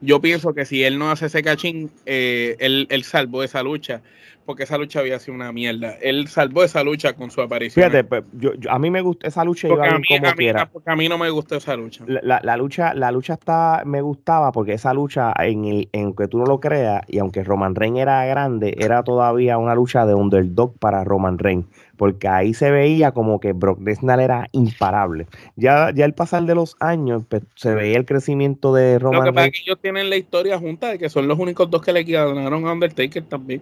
yo 0.00 0.20
pienso 0.20 0.54
que 0.54 0.64
si 0.64 0.82
él 0.82 0.98
no 0.98 1.10
hace 1.10 1.26
ese 1.26 1.42
cachín, 1.42 1.90
eh, 2.06 2.56
él, 2.58 2.86
él 2.90 3.04
salvó 3.04 3.42
esa 3.42 3.62
lucha 3.62 4.02
porque 4.50 4.64
esa 4.64 4.78
lucha 4.78 4.98
había 4.98 5.16
sido 5.20 5.36
una 5.36 5.52
mierda. 5.52 5.94
Él 6.02 6.26
salvó 6.26 6.64
esa 6.64 6.82
lucha 6.82 7.12
con 7.12 7.30
su 7.30 7.40
aparición. 7.40 7.84
Fíjate, 7.84 8.02
pues, 8.02 8.24
yo, 8.32 8.50
a 8.68 8.80
mí 8.80 8.90
me 8.90 9.00
gusta 9.00 9.28
esa 9.28 9.44
lucha 9.44 9.68
iba 9.68 9.86
a 9.86 9.96
mí, 9.96 10.04
como 10.08 10.32
quiera. 10.32 10.66
Porque 10.66 10.90
a 10.90 10.96
mí 10.96 11.08
no 11.08 11.18
me 11.18 11.30
gustó 11.30 11.54
esa 11.54 11.76
lucha. 11.76 12.04
La, 12.08 12.56
lucha, 12.56 12.92
la 12.94 13.12
lucha 13.12 13.34
está, 13.34 13.82
me 13.84 14.00
gustaba 14.00 14.50
porque 14.50 14.72
esa 14.72 14.92
lucha, 14.92 15.32
en, 15.38 15.66
el, 15.66 15.88
en 15.92 16.14
que 16.14 16.26
tú 16.26 16.38
no 16.38 16.46
lo 16.46 16.58
creas, 16.58 17.02
y 17.06 17.18
aunque 17.18 17.44
Roman 17.44 17.76
Reigns 17.76 18.00
era 18.00 18.24
grande, 18.26 18.74
era 18.78 19.04
todavía 19.04 19.56
una 19.56 19.76
lucha 19.76 20.04
de 20.04 20.14
underdog 20.14 20.76
para 20.80 21.04
Roman 21.04 21.38
Reigns. 21.38 21.66
Porque 21.96 22.26
ahí 22.26 22.54
se 22.54 22.72
veía 22.72 23.12
como 23.12 23.38
que 23.38 23.52
Brock 23.52 23.80
Lesnar 23.82 24.20
era 24.20 24.48
imparable. 24.52 25.26
Ya, 25.54 25.92
ya 25.94 26.06
al 26.06 26.14
pasar 26.14 26.44
de 26.44 26.56
los 26.56 26.74
años, 26.80 27.22
pues, 27.28 27.42
se 27.54 27.72
veía 27.74 27.98
el 27.98 28.04
crecimiento 28.06 28.74
de 28.74 28.98
Roman 28.98 29.32
Reigns. 29.32 29.62
Tienen 29.92 30.08
la 30.08 30.16
historia 30.18 30.56
junta 30.56 30.90
de 30.90 30.98
que 31.00 31.10
son 31.10 31.26
los 31.26 31.36
únicos 31.36 31.68
dos 31.68 31.82
que 31.82 31.92
le 31.92 32.04
ganaron 32.04 32.64
a 32.64 32.72
Undertaker 32.72 33.24
también. 33.24 33.60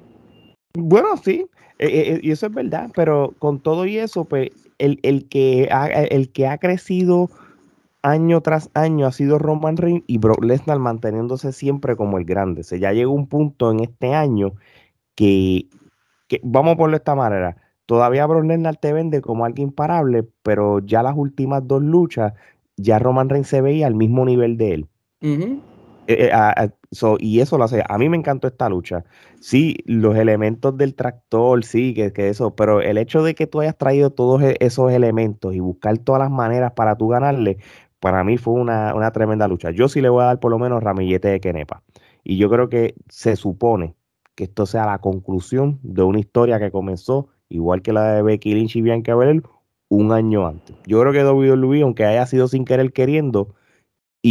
Bueno, 0.74 1.16
sí, 1.16 1.46
eh, 1.78 1.86
eh, 1.86 2.12
eh, 2.12 2.20
y 2.22 2.32
eso 2.32 2.48
es 2.48 2.52
verdad, 2.52 2.90
pero 2.94 3.32
con 3.38 3.60
todo 3.60 3.86
y 3.86 3.96
eso, 3.96 4.26
pues 4.26 4.50
el, 4.76 4.98
que, 5.30 5.70
ha, 5.72 5.86
el 5.86 6.30
que 6.30 6.46
ha 6.46 6.58
crecido 6.58 7.30
año 8.02 8.42
tras 8.42 8.68
año 8.74 9.06
ha 9.06 9.12
sido 9.12 9.38
Roman 9.38 9.78
Reigns 9.78 10.04
y 10.06 10.18
Brock 10.18 10.44
Lesnar 10.44 10.78
manteniéndose 10.78 11.50
siempre 11.50 11.96
como 11.96 12.18
el 12.18 12.26
grande. 12.26 12.60
O 12.60 12.76
ya 12.76 12.92
llegó 12.92 13.12
un 13.12 13.26
punto 13.26 13.70
en 13.72 13.80
este 13.80 14.12
año 14.12 14.52
que, 15.14 15.66
vamos 16.42 16.74
a 16.74 16.76
ponerlo 16.76 16.98
de 16.98 16.98
esta 16.98 17.14
manera, 17.14 17.56
todavía 17.86 18.26
Brock 18.26 18.44
Lesnar 18.44 18.76
te 18.76 18.92
vende 18.92 19.22
como 19.22 19.46
alguien 19.46 19.68
imparable, 19.68 20.28
pero 20.42 20.80
ya 20.80 21.02
las 21.02 21.16
últimas 21.16 21.66
dos 21.66 21.82
luchas, 21.82 22.34
ya 22.76 22.98
Roman 22.98 23.30
Reigns 23.30 23.48
se 23.48 23.62
veía 23.62 23.86
al 23.86 23.94
mismo 23.94 24.26
nivel 24.26 24.58
de 24.58 24.74
él. 24.74 24.88
Eh, 26.08 26.30
eh, 26.32 26.70
y 27.20 27.40
eso 27.40 27.58
lo 27.58 27.64
hace. 27.64 27.84
A 27.86 27.98
mí 27.98 28.08
me 28.08 28.16
encantó 28.16 28.48
esta 28.48 28.68
lucha. 28.70 29.04
Sí, 29.40 29.76
los 29.84 30.16
elementos 30.16 30.76
del 30.76 30.94
tractor, 30.94 31.64
sí, 31.64 31.92
que, 31.92 32.14
que, 32.14 32.30
eso, 32.30 32.56
pero 32.56 32.80
el 32.80 32.96
hecho 32.96 33.22
de 33.22 33.34
que 33.34 33.46
tú 33.46 33.60
hayas 33.60 33.76
traído 33.76 34.10
todos 34.10 34.42
e, 34.42 34.56
esos 34.60 34.90
elementos 34.90 35.54
y 35.54 35.60
buscar 35.60 35.98
todas 35.98 36.20
las 36.20 36.30
maneras 36.30 36.72
para 36.72 36.96
tú 36.96 37.08
ganarle, 37.08 37.58
para 38.00 38.24
mí 38.24 38.38
fue 38.38 38.54
una, 38.54 39.10
tremenda 39.12 39.48
lucha. 39.48 39.70
Yo 39.70 39.88
sí 39.88 40.00
le 40.00 40.08
voy 40.08 40.22
a 40.22 40.26
dar 40.26 40.40
por 40.40 40.50
lo 40.50 40.58
menos 40.58 40.82
ramillete 40.82 41.28
de 41.28 41.40
Kenepa. 41.40 41.82
Y 42.24 42.38
yo 42.38 42.48
creo 42.48 42.70
que 42.70 42.94
se 43.08 43.36
supone 43.36 43.94
que 44.34 44.44
esto 44.44 44.64
sea 44.66 44.86
la 44.86 44.98
conclusión 44.98 45.78
de 45.82 46.02
una 46.02 46.20
historia 46.20 46.58
que 46.58 46.70
comenzó, 46.70 47.28
igual 47.50 47.82
que 47.82 47.92
la 47.92 48.14
de 48.14 48.22
Becky 48.22 48.54
Lynch 48.54 48.76
y 48.76 48.82
Bianca 48.82 49.14
Belair, 49.14 49.42
un 49.88 50.12
año 50.12 50.46
antes. 50.46 50.74
Yo 50.86 51.00
creo 51.00 51.12
que 51.12 51.24
WWE, 51.24 51.82
aunque 51.82 52.04
haya 52.04 52.24
sido 52.26 52.48
sin 52.48 52.64
querer 52.64 52.92
queriendo, 52.92 53.54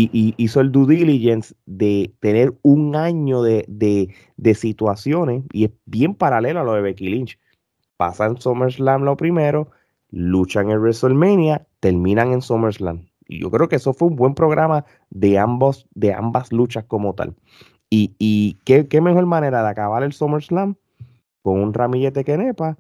y, 0.06 0.34
hizo 0.38 0.62
el 0.62 0.72
due 0.72 0.96
diligence 0.96 1.56
de 1.66 2.14
tener 2.20 2.54
un 2.62 2.96
año 2.96 3.42
de, 3.42 4.14
situaciones 4.56 5.44
y 5.52 5.66
es 5.66 5.72
bien 5.86 6.14
paralelo 6.14 6.60
a 6.60 6.64
lo 6.64 6.74
de 6.74 6.82
Becky 6.82 7.10
Lynch. 7.10 7.40
Pasan 7.98 8.38
SummerSlam 8.38 9.04
lo 9.04 9.18
primero, 9.18 9.72
luchan 10.12 10.70
en 10.70 10.80
WrestleMania, 10.80 11.66
terminan 11.80 12.32
en 12.32 12.42
SummerSlam. 12.42 13.08
Y 13.28 13.42
yo 13.42 13.52
creo 13.52 13.68
que 13.68 13.78
eso 13.78 13.94
fue 13.94 14.08
un 14.08 14.16
buen 14.16 14.36
programa 14.36 14.86
de, 15.10 15.38
ambos, 15.40 15.88
de 15.94 16.14
ambas 16.14 16.54
luchas 16.54 16.86
como 16.86 17.16
tal. 17.16 17.36
Y, 17.90 18.16
y 18.20 18.60
¿qué, 18.66 18.88
qué 18.88 19.02
mejor 19.02 19.26
manera 19.26 19.64
de 19.64 19.70
acabar 19.70 20.04
el 20.04 20.14
SummerSlam 20.14 20.76
con 21.42 21.60
un 21.60 21.74
ramillete 21.74 22.24
que 22.24 22.38
nepa 22.38 22.78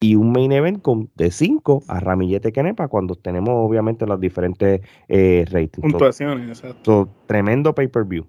y 0.00 0.14
un 0.14 0.32
main 0.32 0.52
event 0.52 0.80
con 0.80 1.10
de 1.16 1.30
5 1.30 1.82
a 1.88 2.00
Ramillete 2.00 2.52
Kenepa 2.52 2.88
cuando 2.88 3.14
tenemos 3.14 3.54
obviamente 3.54 4.06
los 4.06 4.20
diferentes 4.20 4.80
eh, 5.08 5.44
ratings. 5.50 5.90
Puntuaciones, 5.90 6.48
exacto. 6.48 7.08
tremendo 7.26 7.74
pay-per-view. 7.74 8.26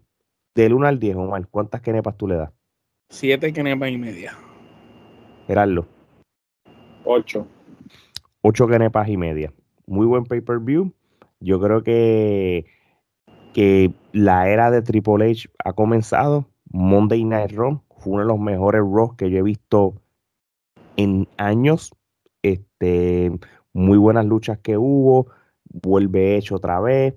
Del 0.56 0.74
1 0.74 0.88
al 0.88 1.00
10, 1.00 1.16
Omar, 1.16 1.48
¿cuántas 1.48 1.82
Kenepas 1.82 2.18
tú 2.18 2.28
le 2.28 2.36
das? 2.36 2.52
7 3.10 3.54
Kenepas 3.54 3.92
y 3.92 3.98
media. 3.98 4.34
Gerardo. 5.48 5.88
8. 7.06 7.48
8 8.42 8.68
Kenepas 8.68 9.08
y 9.10 9.18
media. 9.18 9.54
Muy 9.86 10.06
buen 10.06 10.26
pay-per-view. 10.26 10.92
Yo 11.40 11.60
creo 11.60 11.84
que 11.84 12.66
que 13.54 13.94
la 14.12 14.50
era 14.50 14.70
de 14.72 14.82
Triple 14.82 15.32
H 15.32 15.50
ha 15.64 15.74
comenzado. 15.74 16.48
Monday 16.72 17.24
Night 17.26 17.52
Raw 17.52 17.82
fue 17.98 18.14
uno 18.14 18.22
de 18.22 18.28
los 18.28 18.40
mejores 18.40 18.82
Raw 18.82 19.16
que 19.16 19.30
yo 19.32 19.40
he 19.40 19.44
visto 19.44 19.96
en 21.00 21.28
años. 21.38 21.94
Este, 22.44 23.32
muy 23.74 23.98
buenas 23.98 24.26
luchas 24.26 24.60
que 24.60 24.78
hubo. 24.78 25.28
Vuelve 25.64 26.36
hecho 26.36 26.56
otra 26.56 26.80
vez. 26.82 27.16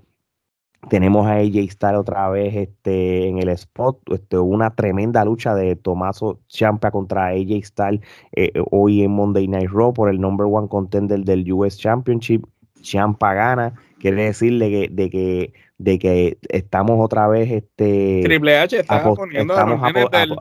Tenemos 0.89 1.27
a 1.27 1.35
AJ 1.35 1.71
Styles 1.71 1.99
otra 1.99 2.29
vez 2.29 2.55
este, 2.55 3.29
en 3.29 3.39
el 3.39 3.49
spot. 3.51 3.99
Este, 4.13 4.39
una 4.39 4.75
tremenda 4.75 5.25
lucha 5.25 5.55
de 5.55 5.77
Tomaso 5.77 6.41
Champa 6.49 6.91
contra 6.91 7.29
AJ 7.29 7.65
Styles 7.65 8.01
eh, 8.33 8.53
hoy 8.71 9.03
en 9.03 9.13
Monday 9.13 9.49
Night 9.49 9.71
Raw 9.71 9.93
por 9.93 10.09
el 10.09 10.21
number 10.21 10.47
one 10.51 10.69
contender 10.69 11.21
del 11.21 11.51
US 11.53 11.77
Championship. 11.79 12.45
Champa 12.83 13.35
gana. 13.35 13.75
Quiere 13.99 14.25
decirle 14.25 14.71
que, 14.71 14.89
de 14.93 15.11
que 15.11 15.53
de 15.83 15.99
que 15.99 16.39
estamos 16.49 17.05
otra 17.05 17.27
vez 17.27 17.51
este 17.51 18.21
Triple 18.25 18.59
H 18.59 18.81
está 18.81 19.03
poniendo 19.03 19.53
estamos, 19.55 20.39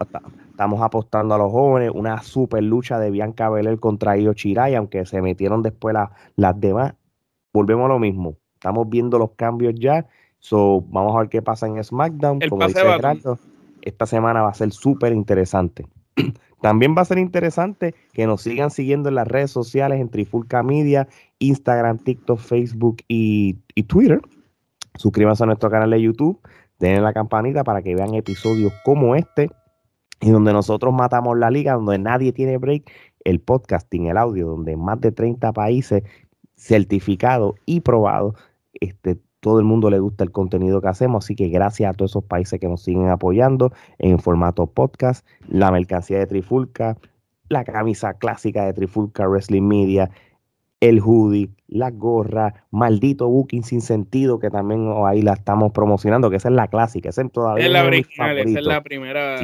estamos, 0.51 0.81
apostando 0.81 1.33
a 1.33 1.37
los 1.39 1.51
jóvenes 1.51 1.91
una 1.93 2.21
super 2.21 2.61
lucha 2.61 2.99
de 2.99 3.09
Bianca 3.09 3.49
Belair 3.49 3.79
contra 3.79 4.17
Io 4.17 4.33
Chirai 4.33 4.75
aunque 4.75 5.05
se 5.05 5.21
metieron 5.21 5.63
después 5.63 5.95
las 6.35 6.59
demás. 6.59 6.93
Volvemos 7.53 7.85
a 7.85 7.89
lo 7.89 7.99
mismo 7.99 8.35
estamos 8.53 8.87
viendo 8.87 9.17
los 9.17 9.31
cambios 9.31 9.73
ya 9.75 10.05
so 10.37 10.81
vamos 10.89 11.15
a 11.15 11.19
ver 11.21 11.29
qué 11.29 11.41
pasa 11.41 11.65
en 11.65 11.83
SmackDown 11.83 12.39
como 12.47 12.67
dice 12.67 12.81
Gerardo, 12.81 13.39
esta 13.81 14.05
semana 14.05 14.43
va 14.43 14.49
a 14.49 14.53
ser 14.53 14.71
súper 14.71 15.13
interesante. 15.13 15.87
También 16.61 16.95
va 16.95 17.01
a 17.01 17.05
ser 17.05 17.17
interesante 17.17 17.95
que 18.13 18.27
nos 18.27 18.43
sigan 18.43 18.69
siguiendo 18.69 19.09
en 19.09 19.15
las 19.15 19.27
redes 19.27 19.49
sociales 19.49 19.99
en 19.99 20.09
Trifulca 20.09 20.61
Media 20.61 21.07
Instagram 21.39 21.97
TikTok 21.97 22.39
Facebook 22.39 22.97
y, 23.07 23.57
y 23.73 23.83
Twitter 23.83 24.21
Suscríbanse 24.95 25.43
a 25.43 25.47
nuestro 25.47 25.69
canal 25.69 25.89
de 25.91 26.01
YouTube, 26.01 26.39
denle 26.79 27.01
la 27.01 27.13
campanita 27.13 27.63
para 27.63 27.81
que 27.81 27.95
vean 27.95 28.13
episodios 28.13 28.73
como 28.83 29.15
este, 29.15 29.49
y 30.21 30.29
donde 30.29 30.53
nosotros 30.53 30.93
matamos 30.93 31.37
la 31.37 31.49
liga, 31.49 31.73
donde 31.73 31.97
nadie 31.97 32.31
tiene 32.31 32.57
break, 32.57 32.91
el 33.23 33.39
podcasting, 33.39 34.07
el 34.07 34.17
audio, 34.17 34.47
donde 34.47 34.77
más 34.77 34.99
de 35.01 35.11
30 35.11 35.51
países 35.53 36.03
certificados 36.55 37.55
y 37.65 37.81
probados, 37.81 38.35
este, 38.73 39.19
todo 39.39 39.59
el 39.59 39.65
mundo 39.65 39.89
le 39.89 39.99
gusta 39.99 40.23
el 40.23 40.31
contenido 40.31 40.81
que 40.81 40.87
hacemos, 40.87 41.25
así 41.25 41.35
que 41.35 41.49
gracias 41.49 41.89
a 41.89 41.93
todos 41.93 42.11
esos 42.11 42.23
países 42.23 42.59
que 42.59 42.67
nos 42.67 42.83
siguen 42.83 43.09
apoyando 43.09 43.73
en 43.97 44.19
formato 44.19 44.67
podcast, 44.67 45.25
la 45.47 45.71
mercancía 45.71 46.19
de 46.19 46.27
Trifulca, 46.27 46.97
la 47.49 47.63
camisa 47.63 48.13
clásica 48.13 48.65
de 48.65 48.73
Trifulca 48.73 49.27
Wrestling 49.27 49.63
Media, 49.63 50.11
el 50.81 50.99
hoodie, 50.99 51.51
la 51.67 51.91
gorra, 51.91 52.65
maldito 52.71 53.29
booking 53.29 53.63
sin 53.63 53.81
sentido, 53.81 54.39
que 54.39 54.49
también 54.49 54.91
ahí 55.05 55.21
la 55.21 55.33
estamos 55.33 55.71
promocionando, 55.71 56.29
que 56.29 56.37
esa 56.37 56.49
es 56.49 56.55
la 56.55 56.67
clásica, 56.67 57.09
esa 57.09 57.21
es 57.21 57.31
todavía 57.31 57.67
es 57.67 57.71
la 57.71 57.85
original, 57.85 58.37
esa 58.39 58.59
es 58.59 58.65
la 58.65 58.81
primera 58.81 59.37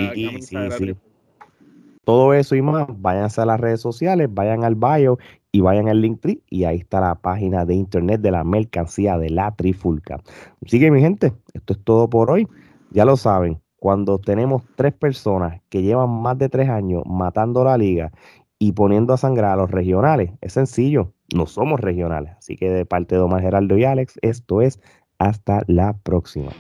Todo 2.04 2.34
eso 2.34 2.56
y 2.56 2.62
más, 2.62 2.88
váyanse 2.90 3.42
a 3.42 3.46
las 3.46 3.60
redes 3.60 3.80
sociales, 3.80 4.28
vayan 4.32 4.64
al 4.64 4.76
bio 4.76 5.20
y 5.52 5.62
vayan 5.62 5.90
al 5.90 6.02
Linktree 6.02 6.42
y 6.50 6.64
ahí 6.64 6.78
está 6.78 7.02
la 7.02 7.16
página 7.16 7.66
de 7.66 7.76
internet 7.76 8.20
de 8.22 8.32
la 8.32 8.44
mercancía 8.44 9.18
de 9.18 9.30
la 9.30 9.56
Trifulca. 9.56 10.20
Así 10.66 10.80
que 10.80 10.90
mi 10.90 11.02
gente, 11.02 11.34
esto 11.54 11.74
es 11.74 11.80
todo 11.84 12.10
por 12.10 12.32
hoy. 12.32 12.48
Ya 12.92 13.06
lo 13.06 13.16
saben, 13.16 13.60
cuando 13.76 14.18
tenemos 14.18 14.64
tres 14.76 14.94
personas 14.94 15.62
que 15.70 15.84
llevan 15.84 16.10
más 16.10 16.38
de 16.38 16.50
tres 16.50 16.70
años 16.70 17.04
matando 17.06 17.64
la 17.64 17.78
liga 17.78 18.12
y 18.58 18.72
poniendo 18.72 19.14
a 19.14 19.18
sangrar 19.18 19.52
a 19.54 19.56
los 19.58 19.70
regionales. 19.70 20.32
Es 20.42 20.54
sencillo, 20.54 21.14
no 21.34 21.46
somos 21.46 21.80
regionales. 21.80 22.36
Así 22.38 22.56
que 22.56 22.70
de 22.70 22.86
parte 22.86 23.16
de 23.16 23.22
Omar 23.22 23.42
Geraldo 23.42 23.78
y 23.78 23.86
Alex, 23.86 24.20
esto 24.22 24.62
es 24.62 24.80
hasta 25.20 25.64
la 25.68 25.98
próxima. 25.98 26.52